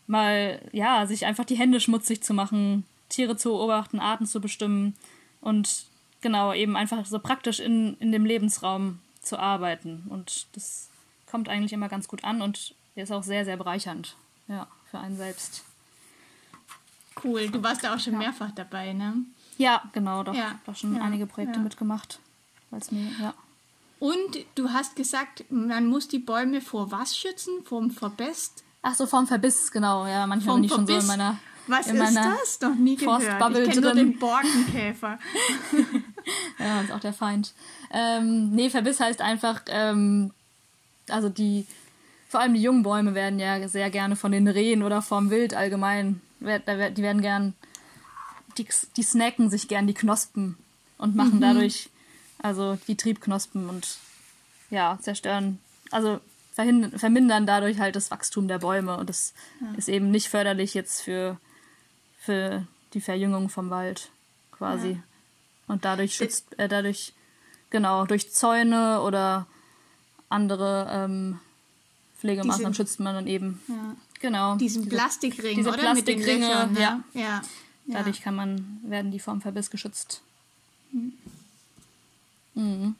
mal, 0.08 0.62
ja, 0.72 1.06
sich 1.06 1.26
einfach 1.26 1.46
die 1.46 1.58
Hände 1.58 1.80
schmutzig 1.80 2.24
zu 2.24 2.34
machen, 2.34 2.86
Tiere 3.10 3.36
zu 3.38 3.50
beobachten, 3.50 4.00
Arten 4.00 4.26
zu 4.26 4.42
bestimmen 4.42 4.96
und 5.42 5.86
genau, 6.22 6.54
eben 6.54 6.76
einfach 6.76 7.06
so 7.06 7.20
praktisch 7.20 7.60
in, 7.60 7.96
in 8.00 8.12
dem 8.12 8.26
Lebensraum 8.26 9.00
zu 9.22 9.38
arbeiten. 9.38 10.04
Und 10.10 10.48
das 10.54 10.90
kommt 11.30 11.50
eigentlich 11.50 11.74
immer 11.74 11.90
ganz 11.90 12.08
gut 12.08 12.24
an 12.24 12.42
und 12.42 12.74
ist 12.96 13.12
auch 13.12 13.24
sehr, 13.24 13.46
sehr 13.46 13.58
bereichernd, 13.58 14.16
ja, 14.48 14.68
für 14.90 15.00
einen 15.00 15.18
selbst. 15.18 15.64
Cool, 17.24 17.50
du 17.50 17.62
warst 17.64 17.84
da 17.84 17.96
auch 17.96 18.00
schon 18.00 18.14
ja. 18.14 18.20
mehrfach 18.20 18.52
dabei, 18.52 18.94
ne? 18.94 19.16
Ja, 19.58 19.82
genau, 19.94 20.24
doch. 20.24 20.36
Ja. 20.36 20.60
Doch 20.66 20.76
schon 20.76 20.96
ja. 20.96 21.02
einige 21.02 21.26
Projekte 21.26 21.58
ja. 21.58 21.64
mitgemacht. 21.64 22.20
Weil's 22.70 22.92
mir, 22.92 23.10
ja. 23.20 23.34
Und 24.00 24.38
du 24.56 24.70
hast 24.70 24.96
gesagt, 24.96 25.46
man 25.50 25.88
muss 25.88 26.08
die 26.08 26.20
Bäume 26.20 26.62
vor 26.62 26.92
was 26.92 27.18
schützen? 27.18 27.64
Vom 27.64 27.92
Verbest? 27.92 28.64
Ach 28.82 28.96
so, 28.96 29.06
vom 29.06 29.28
Verbiss, 29.28 29.72
genau. 29.72 30.06
Ja, 30.06 30.28
manchmal 30.28 30.54
vom 30.54 30.62
bin 30.62 30.70
ich 30.70 30.76
schon 30.76 30.88
so 30.88 30.94
in 30.94 31.08
meiner. 31.08 31.38
Was 31.68 31.88
in 31.88 31.98
ist 31.98 32.16
das? 32.16 32.62
Noch 32.62 32.76
nie 32.76 32.96
gehört. 32.96 33.24
Ich 33.58 33.70
kenne 33.70 33.82
nur 33.82 33.94
den 33.94 34.18
Borkenkäfer. 34.18 35.20
ja, 36.60 36.82
ist 36.82 36.92
auch 36.92 37.00
der 37.00 37.14
Feind. 37.14 37.54
Ähm, 37.92 38.52
nee, 38.52 38.70
Verbiss 38.70 39.00
heißt 39.00 39.22
einfach, 39.22 39.62
ähm, 39.68 40.32
also 41.10 41.28
die 41.28 41.66
vor 42.28 42.42
allem 42.42 42.54
die 42.54 42.62
jungen 42.62 42.84
Bäume 42.84 43.16
werden 43.16 43.40
ja 43.40 43.68
sehr 43.68 43.90
gerne 43.90 44.16
von 44.16 44.32
den 44.32 44.48
Rehen 44.48 44.84
oder 44.84 45.02
vom 45.02 45.30
Wild 45.30 45.54
allgemein, 45.54 46.22
die 46.40 46.46
werden 46.46 47.22
gern, 47.22 47.54
die, 48.58 48.68
die 48.96 49.04
snacken 49.04 49.50
sich 49.50 49.68
gern 49.68 49.88
die 49.88 49.94
Knospen 49.94 50.58
und 50.98 51.16
machen 51.16 51.38
mhm. 51.38 51.42
dadurch, 51.42 51.90
also 52.40 52.78
die 52.88 52.96
Triebknospen 52.96 53.70
und 53.70 53.98
ja, 54.70 54.98
zerstören, 55.02 55.60
also 55.92 56.20
vermindern 56.54 57.46
dadurch 57.46 57.80
halt 57.80 57.96
das 57.96 58.10
Wachstum 58.10 58.48
der 58.48 58.60
Bäume 58.60 58.98
und 58.98 59.10
das 59.10 59.34
ja. 59.62 59.74
ist 59.78 59.90
eben 59.90 60.10
nicht 60.10 60.30
förderlich 60.30 60.74
jetzt 60.74 61.02
für, 61.02 61.38
für 62.20 62.66
die 62.94 63.02
Verjüngung 63.02 63.50
vom 63.50 63.70
Wald 63.70 64.10
quasi. 64.52 64.92
Ja. 64.92 65.04
Und 65.68 65.86
dadurch 65.86 66.16
schützt, 66.16 66.58
äh, 66.58 66.68
dadurch, 66.68 67.14
genau, 67.70 68.06
durch 68.06 68.32
Zäune 68.32 69.02
oder 69.02 69.46
andere 70.30 70.90
ähm, 70.92 71.40
Pflegemaßnahmen 72.20 72.74
Diese, 72.74 72.84
schützt 72.84 73.00
man 73.00 73.14
dann 73.14 73.28
eben. 73.28 73.62
Ja. 73.68 73.96
Genau. 74.20 74.56
Diesen 74.56 74.90
Plastikring, 74.90 75.58
diese 75.58 75.70
oder? 75.70 75.78
Plastikringe, 75.78 76.48
Löchern, 76.48 76.74
ne? 76.74 76.80
ja. 76.80 77.04
ja. 77.14 77.42
Dadurch 77.86 78.22
kann 78.22 78.36
man, 78.36 78.82
werden 78.84 79.12
die 79.12 79.20
vom 79.20 79.42
Verbiss 79.42 79.70
geschützt. 79.70 80.22
Mhm. 80.92 81.14
Mhm. 82.58 82.96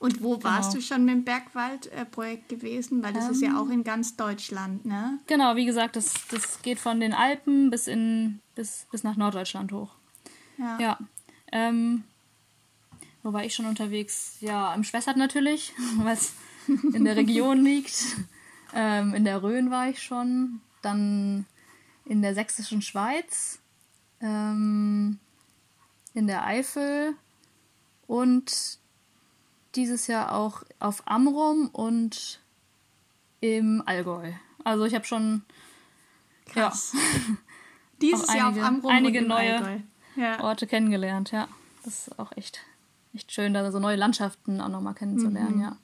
Und 0.00 0.22
wo 0.22 0.36
genau. 0.36 0.50
warst 0.50 0.74
du 0.74 0.80
schon 0.80 1.04
mit 1.04 1.14
dem 1.14 1.24
Bergwaldprojekt 1.24 2.48
gewesen? 2.48 3.02
Weil 3.02 3.12
das 3.12 3.26
ähm, 3.26 3.32
ist 3.32 3.42
ja 3.42 3.48
ähm. 3.48 3.56
auch 3.56 3.68
in 3.68 3.82
ganz 3.82 4.16
Deutschland, 4.16 4.84
ne? 4.84 5.18
Genau, 5.26 5.56
wie 5.56 5.64
gesagt, 5.64 5.96
das, 5.96 6.14
das 6.30 6.62
geht 6.62 6.78
von 6.78 7.00
den 7.00 7.12
Alpen 7.12 7.70
bis, 7.70 7.88
in, 7.88 8.40
bis, 8.54 8.86
bis 8.92 9.02
nach 9.02 9.16
Norddeutschland 9.16 9.72
hoch. 9.72 9.90
Ja. 10.56 10.78
ja. 10.78 10.98
Ähm, 11.50 12.04
wo 13.22 13.32
war 13.32 13.44
ich 13.44 13.54
schon 13.54 13.66
unterwegs? 13.66 14.36
Ja, 14.40 14.72
im 14.74 14.84
Schwässert 14.84 15.16
natürlich, 15.16 15.72
es 16.06 16.34
in 16.92 17.04
der 17.04 17.16
Region 17.16 17.60
liegt. 17.64 18.16
Ähm, 18.74 19.14
in 19.14 19.24
der 19.24 19.42
Rhön 19.42 19.70
war 19.70 19.88
ich 19.88 20.02
schon. 20.02 20.60
Dann 20.82 21.44
in 22.04 22.22
der 22.22 22.34
sächsischen 22.34 22.82
Schweiz. 22.82 23.58
Ähm, 24.20 25.18
in 26.14 26.28
der 26.28 26.44
Eifel. 26.46 27.14
Und 28.06 28.78
dieses 29.74 30.06
Jahr 30.06 30.34
auch 30.34 30.62
auf 30.78 31.02
Amrum 31.06 31.68
und 31.68 32.40
im 33.40 33.82
Allgäu. 33.86 34.32
Also 34.64 34.84
ich 34.84 34.94
habe 34.94 35.04
schon 35.04 35.42
Krass. 36.48 36.92
Ja, 36.94 37.00
dieses 38.02 38.32
Jahr 38.34 38.50
auf 38.50 38.58
Amrum 38.58 38.90
einige 38.90 39.22
neue 39.22 39.82
ja. 40.16 40.42
Orte 40.42 40.66
kennengelernt. 40.66 41.30
Ja, 41.30 41.48
das 41.84 42.08
ist 42.08 42.18
auch 42.18 42.32
echt, 42.36 42.60
echt 43.14 43.32
schön, 43.32 43.54
da 43.54 43.70
so 43.70 43.78
neue 43.78 43.96
Landschaften 43.96 44.60
auch 44.60 44.68
nochmal 44.68 44.94
kennenzulernen. 44.94 45.56
Mhm. 45.56 45.62
Ja. 45.62 45.76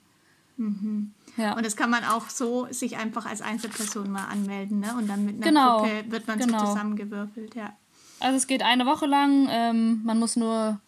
Mhm. 0.57 1.13
Ja. 1.37 1.55
Und 1.55 1.65
das 1.65 1.75
kann 1.75 1.89
man 1.89 2.03
auch 2.05 2.29
so 2.29 2.67
sich 2.71 2.97
einfach 2.97 3.25
als 3.25 3.41
Einzelperson 3.41 4.09
mal 4.09 4.25
anmelden, 4.25 4.79
ne? 4.79 4.95
Und 4.97 5.07
dann 5.07 5.25
mit 5.25 5.35
einer 5.35 5.45
genau. 5.45 5.79
Gruppe 5.79 6.11
wird 6.11 6.27
man 6.27 6.39
genau. 6.39 6.59
so 6.59 6.65
zusammengewürfelt, 6.65 7.55
ja. 7.55 7.75
Also 8.21 8.37
es 8.37 8.47
geht 8.47 8.63
eine 8.63 8.85
Woche 8.85 9.05
lang. 9.05 9.47
Ähm, 9.49 10.01
man 10.05 10.17
muss 10.17 10.37
nur 10.37 10.79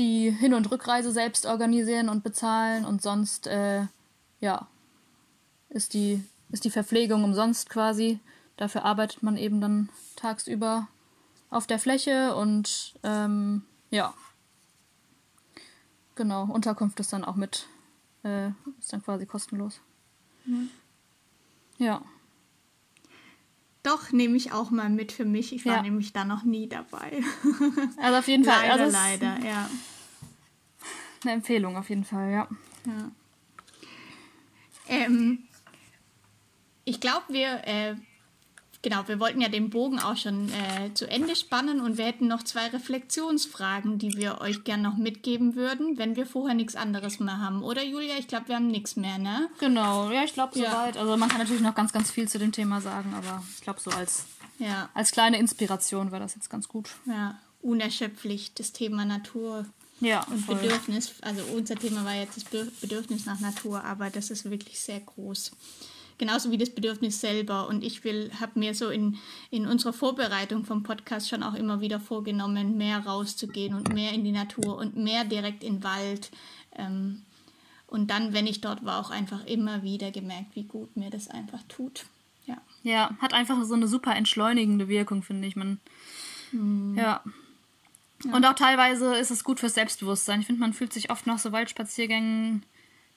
die 0.00 0.30
Hin- 0.30 0.54
und 0.54 0.70
Rückreise 0.70 1.12
selbst 1.12 1.46
organisieren 1.46 2.08
und 2.08 2.24
bezahlen 2.24 2.84
und 2.84 3.02
sonst, 3.02 3.46
äh, 3.46 3.86
ja, 4.40 4.66
ist 5.68 5.94
die, 5.94 6.24
ist 6.50 6.64
die 6.64 6.70
Verpflegung 6.70 7.22
umsonst 7.22 7.68
quasi. 7.68 8.18
Dafür 8.56 8.84
arbeitet 8.84 9.22
man 9.22 9.36
eben 9.36 9.60
dann 9.60 9.90
tagsüber 10.16 10.88
auf 11.50 11.66
der 11.66 11.78
Fläche 11.78 12.34
und 12.34 12.94
ähm, 13.02 13.62
ja. 13.90 14.14
Genau, 16.14 16.44
Unterkunft 16.44 16.98
ist 17.00 17.12
dann 17.12 17.24
auch 17.24 17.36
mit, 17.36 17.66
äh, 18.24 18.48
ist 18.78 18.92
dann 18.92 19.02
quasi 19.02 19.26
kostenlos. 19.26 19.80
Mhm. 20.46 20.70
Ja. 21.78 22.02
Doch, 23.82 24.12
nehme 24.12 24.36
ich 24.36 24.52
auch 24.52 24.70
mal 24.70 24.90
mit 24.90 25.10
für 25.10 25.24
mich. 25.24 25.54
Ich 25.54 25.64
war 25.64 25.76
ja. 25.76 25.82
nämlich 25.82 26.12
da 26.12 26.24
noch 26.24 26.44
nie 26.44 26.68
dabei. 26.68 27.22
Also 28.02 28.18
auf 28.18 28.28
jeden 28.28 28.44
Fall. 28.44 28.68
Leider, 28.68 28.84
also 28.84 28.96
leider, 28.96 29.46
ja. 29.46 29.70
Eine 31.22 31.32
Empfehlung 31.32 31.76
auf 31.76 31.88
jeden 31.88 32.04
Fall, 32.04 32.30
ja. 32.30 32.48
ja. 32.86 33.10
Ähm, 34.88 35.44
ich 36.84 37.00
glaube, 37.00 37.24
wir, 37.28 37.66
äh, 37.66 37.94
genau, 38.82 39.06
wir 39.06 39.20
wollten 39.20 39.40
ja 39.40 39.48
den 39.48 39.70
Bogen 39.70 39.98
auch 39.98 40.16
schon 40.16 40.48
äh, 40.48 40.92
zu 40.94 41.08
Ende 41.08 41.36
spannen 41.36 41.80
und 41.80 41.98
wir 41.98 42.06
hätten 42.06 42.28
noch 42.28 42.42
zwei 42.42 42.68
Reflexionsfragen, 42.68 43.98
die 43.98 44.16
wir 44.16 44.40
euch 44.40 44.64
gerne 44.64 44.82
noch 44.82 44.96
mitgeben 44.96 45.54
würden, 45.54 45.98
wenn 45.98 46.16
wir 46.16 46.26
vorher 46.26 46.54
nichts 46.54 46.76
anderes 46.76 47.20
mehr 47.20 47.38
haben. 47.38 47.62
Oder 47.62 47.84
Julia? 47.84 48.14
Ich 48.18 48.28
glaube, 48.28 48.48
wir 48.48 48.56
haben 48.56 48.68
nichts 48.68 48.96
mehr, 48.96 49.18
ne? 49.18 49.48
Genau, 49.58 50.10
ja, 50.10 50.24
ich 50.24 50.34
glaube 50.34 50.58
ja. 50.58 50.70
soweit. 50.70 50.96
Also 50.96 51.16
man 51.16 51.28
kann 51.28 51.38
natürlich 51.38 51.62
noch 51.62 51.74
ganz, 51.74 51.92
ganz 51.92 52.10
viel 52.10 52.28
zu 52.28 52.38
dem 52.38 52.52
Thema 52.52 52.80
sagen, 52.80 53.14
aber 53.14 53.42
ich 53.54 53.62
glaube, 53.62 53.80
so 53.80 53.90
als, 53.90 54.26
ja. 54.58 54.88
als 54.94 55.12
kleine 55.12 55.38
Inspiration 55.38 56.12
war 56.12 56.20
das 56.20 56.34
jetzt 56.34 56.50
ganz 56.50 56.68
gut. 56.68 56.90
Ja, 57.06 57.38
unerschöpflich, 57.62 58.54
das 58.54 58.72
Thema 58.72 59.04
Natur. 59.04 59.66
Ja, 60.00 60.24
und 60.28 60.38
voll. 60.38 60.54
Bedürfnis, 60.54 61.12
also 61.20 61.42
unser 61.54 61.76
Thema 61.76 62.06
war 62.06 62.14
jetzt 62.14 62.36
das 62.38 62.44
Bedürfnis 62.44 63.26
nach 63.26 63.38
Natur, 63.38 63.84
aber 63.84 64.08
das 64.08 64.30
ist 64.30 64.50
wirklich 64.50 64.80
sehr 64.80 65.00
groß 65.00 65.52
genauso 66.20 66.50
wie 66.50 66.58
das 66.58 66.70
Bedürfnis 66.70 67.20
selber. 67.20 67.66
Und 67.66 67.82
ich 67.82 68.04
will, 68.04 68.30
habe 68.38 68.58
mir 68.60 68.74
so 68.74 68.90
in, 68.90 69.16
in 69.50 69.66
unserer 69.66 69.94
Vorbereitung 69.94 70.64
vom 70.64 70.84
Podcast 70.84 71.28
schon 71.28 71.42
auch 71.42 71.54
immer 71.54 71.80
wieder 71.80 71.98
vorgenommen, 71.98 72.76
mehr 72.76 72.98
rauszugehen 73.00 73.74
und 73.74 73.92
mehr 73.92 74.12
in 74.12 74.22
die 74.22 74.30
Natur 74.30 74.76
und 74.76 74.96
mehr 74.96 75.24
direkt 75.24 75.64
in 75.64 75.76
den 75.76 75.84
Wald. 75.84 76.30
Ähm, 76.76 77.22
und 77.88 78.10
dann, 78.10 78.34
wenn 78.34 78.46
ich 78.46 78.60
dort 78.60 78.84
war, 78.84 79.00
auch 79.00 79.10
einfach 79.10 79.46
immer 79.46 79.82
wieder 79.82 80.12
gemerkt, 80.12 80.54
wie 80.54 80.64
gut 80.64 80.94
mir 80.94 81.10
das 81.10 81.28
einfach 81.28 81.62
tut. 81.68 82.04
Ja. 82.46 82.58
Ja, 82.82 83.16
hat 83.20 83.32
einfach 83.32 83.64
so 83.64 83.74
eine 83.74 83.88
super 83.88 84.14
entschleunigende 84.14 84.88
Wirkung, 84.88 85.22
finde 85.22 85.48
ich. 85.48 85.56
Man, 85.56 85.80
hm. 86.50 86.96
ja. 86.96 87.22
ja. 88.24 88.32
Und 88.32 88.44
auch 88.44 88.54
teilweise 88.54 89.16
ist 89.16 89.30
es 89.30 89.42
gut 89.42 89.58
fürs 89.58 89.74
Selbstbewusstsein. 89.74 90.40
Ich 90.40 90.46
finde, 90.46 90.60
man 90.60 90.74
fühlt 90.74 90.92
sich 90.92 91.10
oft 91.10 91.26
nach 91.26 91.38
so 91.38 91.50
Waldspaziergängen, 91.50 92.62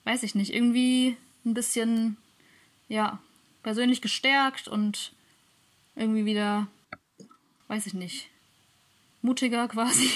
weiß 0.06 0.24
ich 0.24 0.36
nicht, 0.36 0.54
irgendwie 0.54 1.18
ein 1.46 1.54
bisschen 1.54 2.18
ja, 2.94 3.20
persönlich 3.64 4.02
gestärkt 4.02 4.68
und 4.68 5.14
irgendwie 5.96 6.26
wieder, 6.26 6.68
weiß 7.68 7.88
ich 7.88 7.96
nicht, 7.96 8.30
mutiger 9.24 9.68
quasi. 9.68 10.10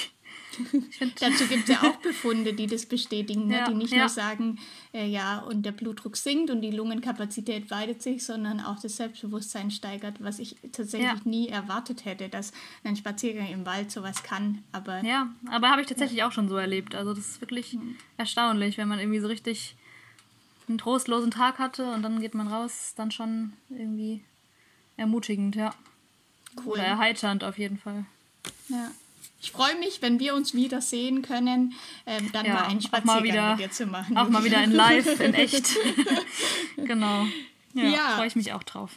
Dazu 1.20 1.48
gibt 1.48 1.64
es 1.64 1.70
ja 1.70 1.82
auch 1.84 1.98
Befunde, 1.98 2.54
die 2.54 2.68
das 2.68 2.86
bestätigen, 2.86 3.48
ne? 3.48 3.58
ja, 3.58 3.68
die 3.68 3.76
nicht 3.76 3.94
ja. 3.94 4.00
nur 4.00 4.10
sagen, 4.10 4.60
äh, 4.94 5.08
ja, 5.08 5.40
und 5.40 5.64
der 5.64 5.72
Blutdruck 5.72 6.18
sinkt 6.18 6.50
und 6.52 6.62
die 6.62 6.72
Lungenkapazität 6.72 7.70
weitet 7.70 8.02
sich, 8.02 8.24
sondern 8.24 8.60
auch 8.60 8.80
das 8.80 8.98
Selbstbewusstsein 8.98 9.72
steigert, 9.72 10.16
was 10.20 10.40
ich 10.40 10.56
tatsächlich 10.72 11.10
ja. 11.10 11.22
nie 11.26 11.48
erwartet 11.50 12.06
hätte, 12.06 12.30
dass 12.30 12.54
ein 12.84 12.96
Spaziergang 12.96 13.48
im 13.50 13.66
Wald 13.66 13.92
sowas 13.92 14.24
kann. 14.24 14.64
Aber, 14.72 15.04
ja, 15.04 15.32
aber 15.48 15.70
habe 15.70 15.82
ich 15.82 15.88
tatsächlich 15.88 16.24
auch 16.24 16.32
schon 16.32 16.50
so 16.50 16.58
erlebt. 16.58 16.96
Also 16.96 17.14
das 17.14 17.28
ist 17.28 17.42
wirklich 17.42 17.74
mhm. 17.74 17.96
erstaunlich, 18.18 18.78
wenn 18.78 18.88
man 18.88 19.00
irgendwie 19.00 19.20
so 19.20 19.28
richtig 19.28 19.76
einen 20.68 20.78
trostlosen 20.78 21.32
Tag 21.32 21.60
hatte 21.60 21.92
und 21.92 22.02
dann 22.04 22.20
geht 22.20 22.34
man 22.34 22.48
raus, 22.48 22.94
dann 22.96 23.12
schon 23.12 23.54
irgendwie 23.70 24.24
ermutigend, 24.98 25.56
ja. 25.56 25.74
Cool. 26.58 26.74
Oder 26.74 26.84
erheiternd 26.84 27.44
auf 27.44 27.58
jeden 27.58 27.78
Fall. 27.78 28.06
Ja. 28.70 28.92
Ich 29.40 29.52
freue 29.52 29.78
mich, 29.78 30.02
wenn 30.02 30.20
wir 30.20 30.34
uns 30.34 30.54
wieder 30.54 30.82
sehen 30.82 31.22
können, 31.22 31.74
ähm, 32.06 32.32
dann 32.32 32.46
ja, 32.46 32.54
mal 32.56 32.64
einen 32.64 32.82
Spaziergang 32.82 33.16
mal 33.16 33.24
wieder, 33.24 33.52
mit 33.52 33.60
dir 33.60 33.72
zu 33.72 33.86
machen. 33.86 34.18
Auch 34.18 34.30
mal 34.30 34.44
wieder 34.44 34.64
in 34.64 34.72
live, 34.72 35.20
in 35.20 35.34
echt. 35.36 35.76
genau. 36.76 37.28
Ja, 37.74 37.84
ja. 37.84 38.16
freue 38.16 38.28
ich 38.28 38.36
mich 38.36 38.54
auch 38.54 38.64
drauf. 38.64 38.92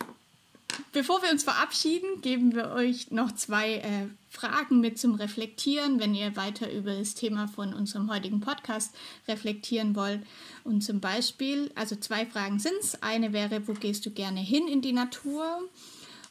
Bevor 0.92 1.22
wir 1.22 1.30
uns 1.30 1.44
verabschieden, 1.44 2.20
geben 2.20 2.52
wir 2.52 2.72
euch 2.72 3.12
noch 3.12 3.32
zwei 3.32 3.76
äh, 3.76 4.06
Fragen 4.28 4.80
mit 4.80 4.98
zum 4.98 5.14
Reflektieren, 5.14 6.00
wenn 6.00 6.16
ihr 6.16 6.34
weiter 6.34 6.72
über 6.72 6.94
das 6.94 7.14
Thema 7.14 7.46
von 7.46 7.72
unserem 7.74 8.10
heutigen 8.10 8.40
Podcast 8.40 8.92
reflektieren 9.28 9.94
wollt. 9.94 10.20
Und 10.64 10.82
zum 10.82 10.98
Beispiel, 10.98 11.70
also 11.76 11.94
zwei 11.94 12.26
Fragen 12.26 12.58
sind 12.58 12.74
es. 12.80 13.00
Eine 13.02 13.32
wäre, 13.32 13.68
wo 13.68 13.74
gehst 13.74 14.04
du 14.04 14.10
gerne 14.10 14.40
hin 14.40 14.66
in 14.66 14.82
die 14.82 14.92
Natur? 14.92 15.60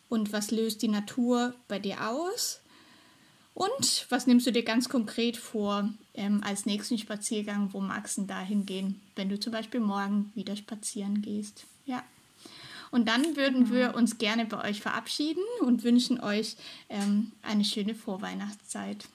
Und 0.10 0.34
was 0.34 0.52
löst 0.52 0.82
die 0.82 0.90
Natur 0.90 1.54
bei 1.70 1.80
dir 1.80 2.10
aus? 2.10 2.60
Und 3.54 4.08
was 4.10 4.28
nimmst 4.28 4.46
du 4.46 4.52
dir 4.52 4.64
ganz 4.64 4.90
konkret 4.90 5.38
vor 5.38 5.90
ähm, 6.16 6.42
als 6.44 6.66
nächsten 6.66 6.98
Spaziergang? 6.98 7.70
Wo 7.72 7.80
magst 7.80 8.18
du 8.18 8.24
da 8.24 8.42
hingehen, 8.42 9.00
wenn 9.16 9.30
du 9.30 9.40
zum 9.40 9.54
Beispiel 9.54 9.80
morgen 9.80 10.32
wieder 10.36 10.58
spazieren 10.58 11.22
gehst? 11.22 11.66
Ja. 11.86 12.04
Und 12.92 13.08
dann 13.08 13.36
würden 13.36 13.72
wir 13.72 13.96
uns 13.96 14.18
gerne 14.18 14.46
bei 14.46 14.70
euch 14.70 14.82
verabschieden 14.82 15.44
und 15.62 15.84
wünschen 15.84 16.20
euch 16.20 16.56
ähm, 16.90 17.32
eine 17.44 17.64
schöne 17.64 17.96
Vorweihnachtszeit. 17.96 19.06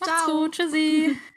Macht's 0.00 0.24
Ciao. 0.24 0.40
gut, 0.40 0.52
tschüssi. 0.52 1.18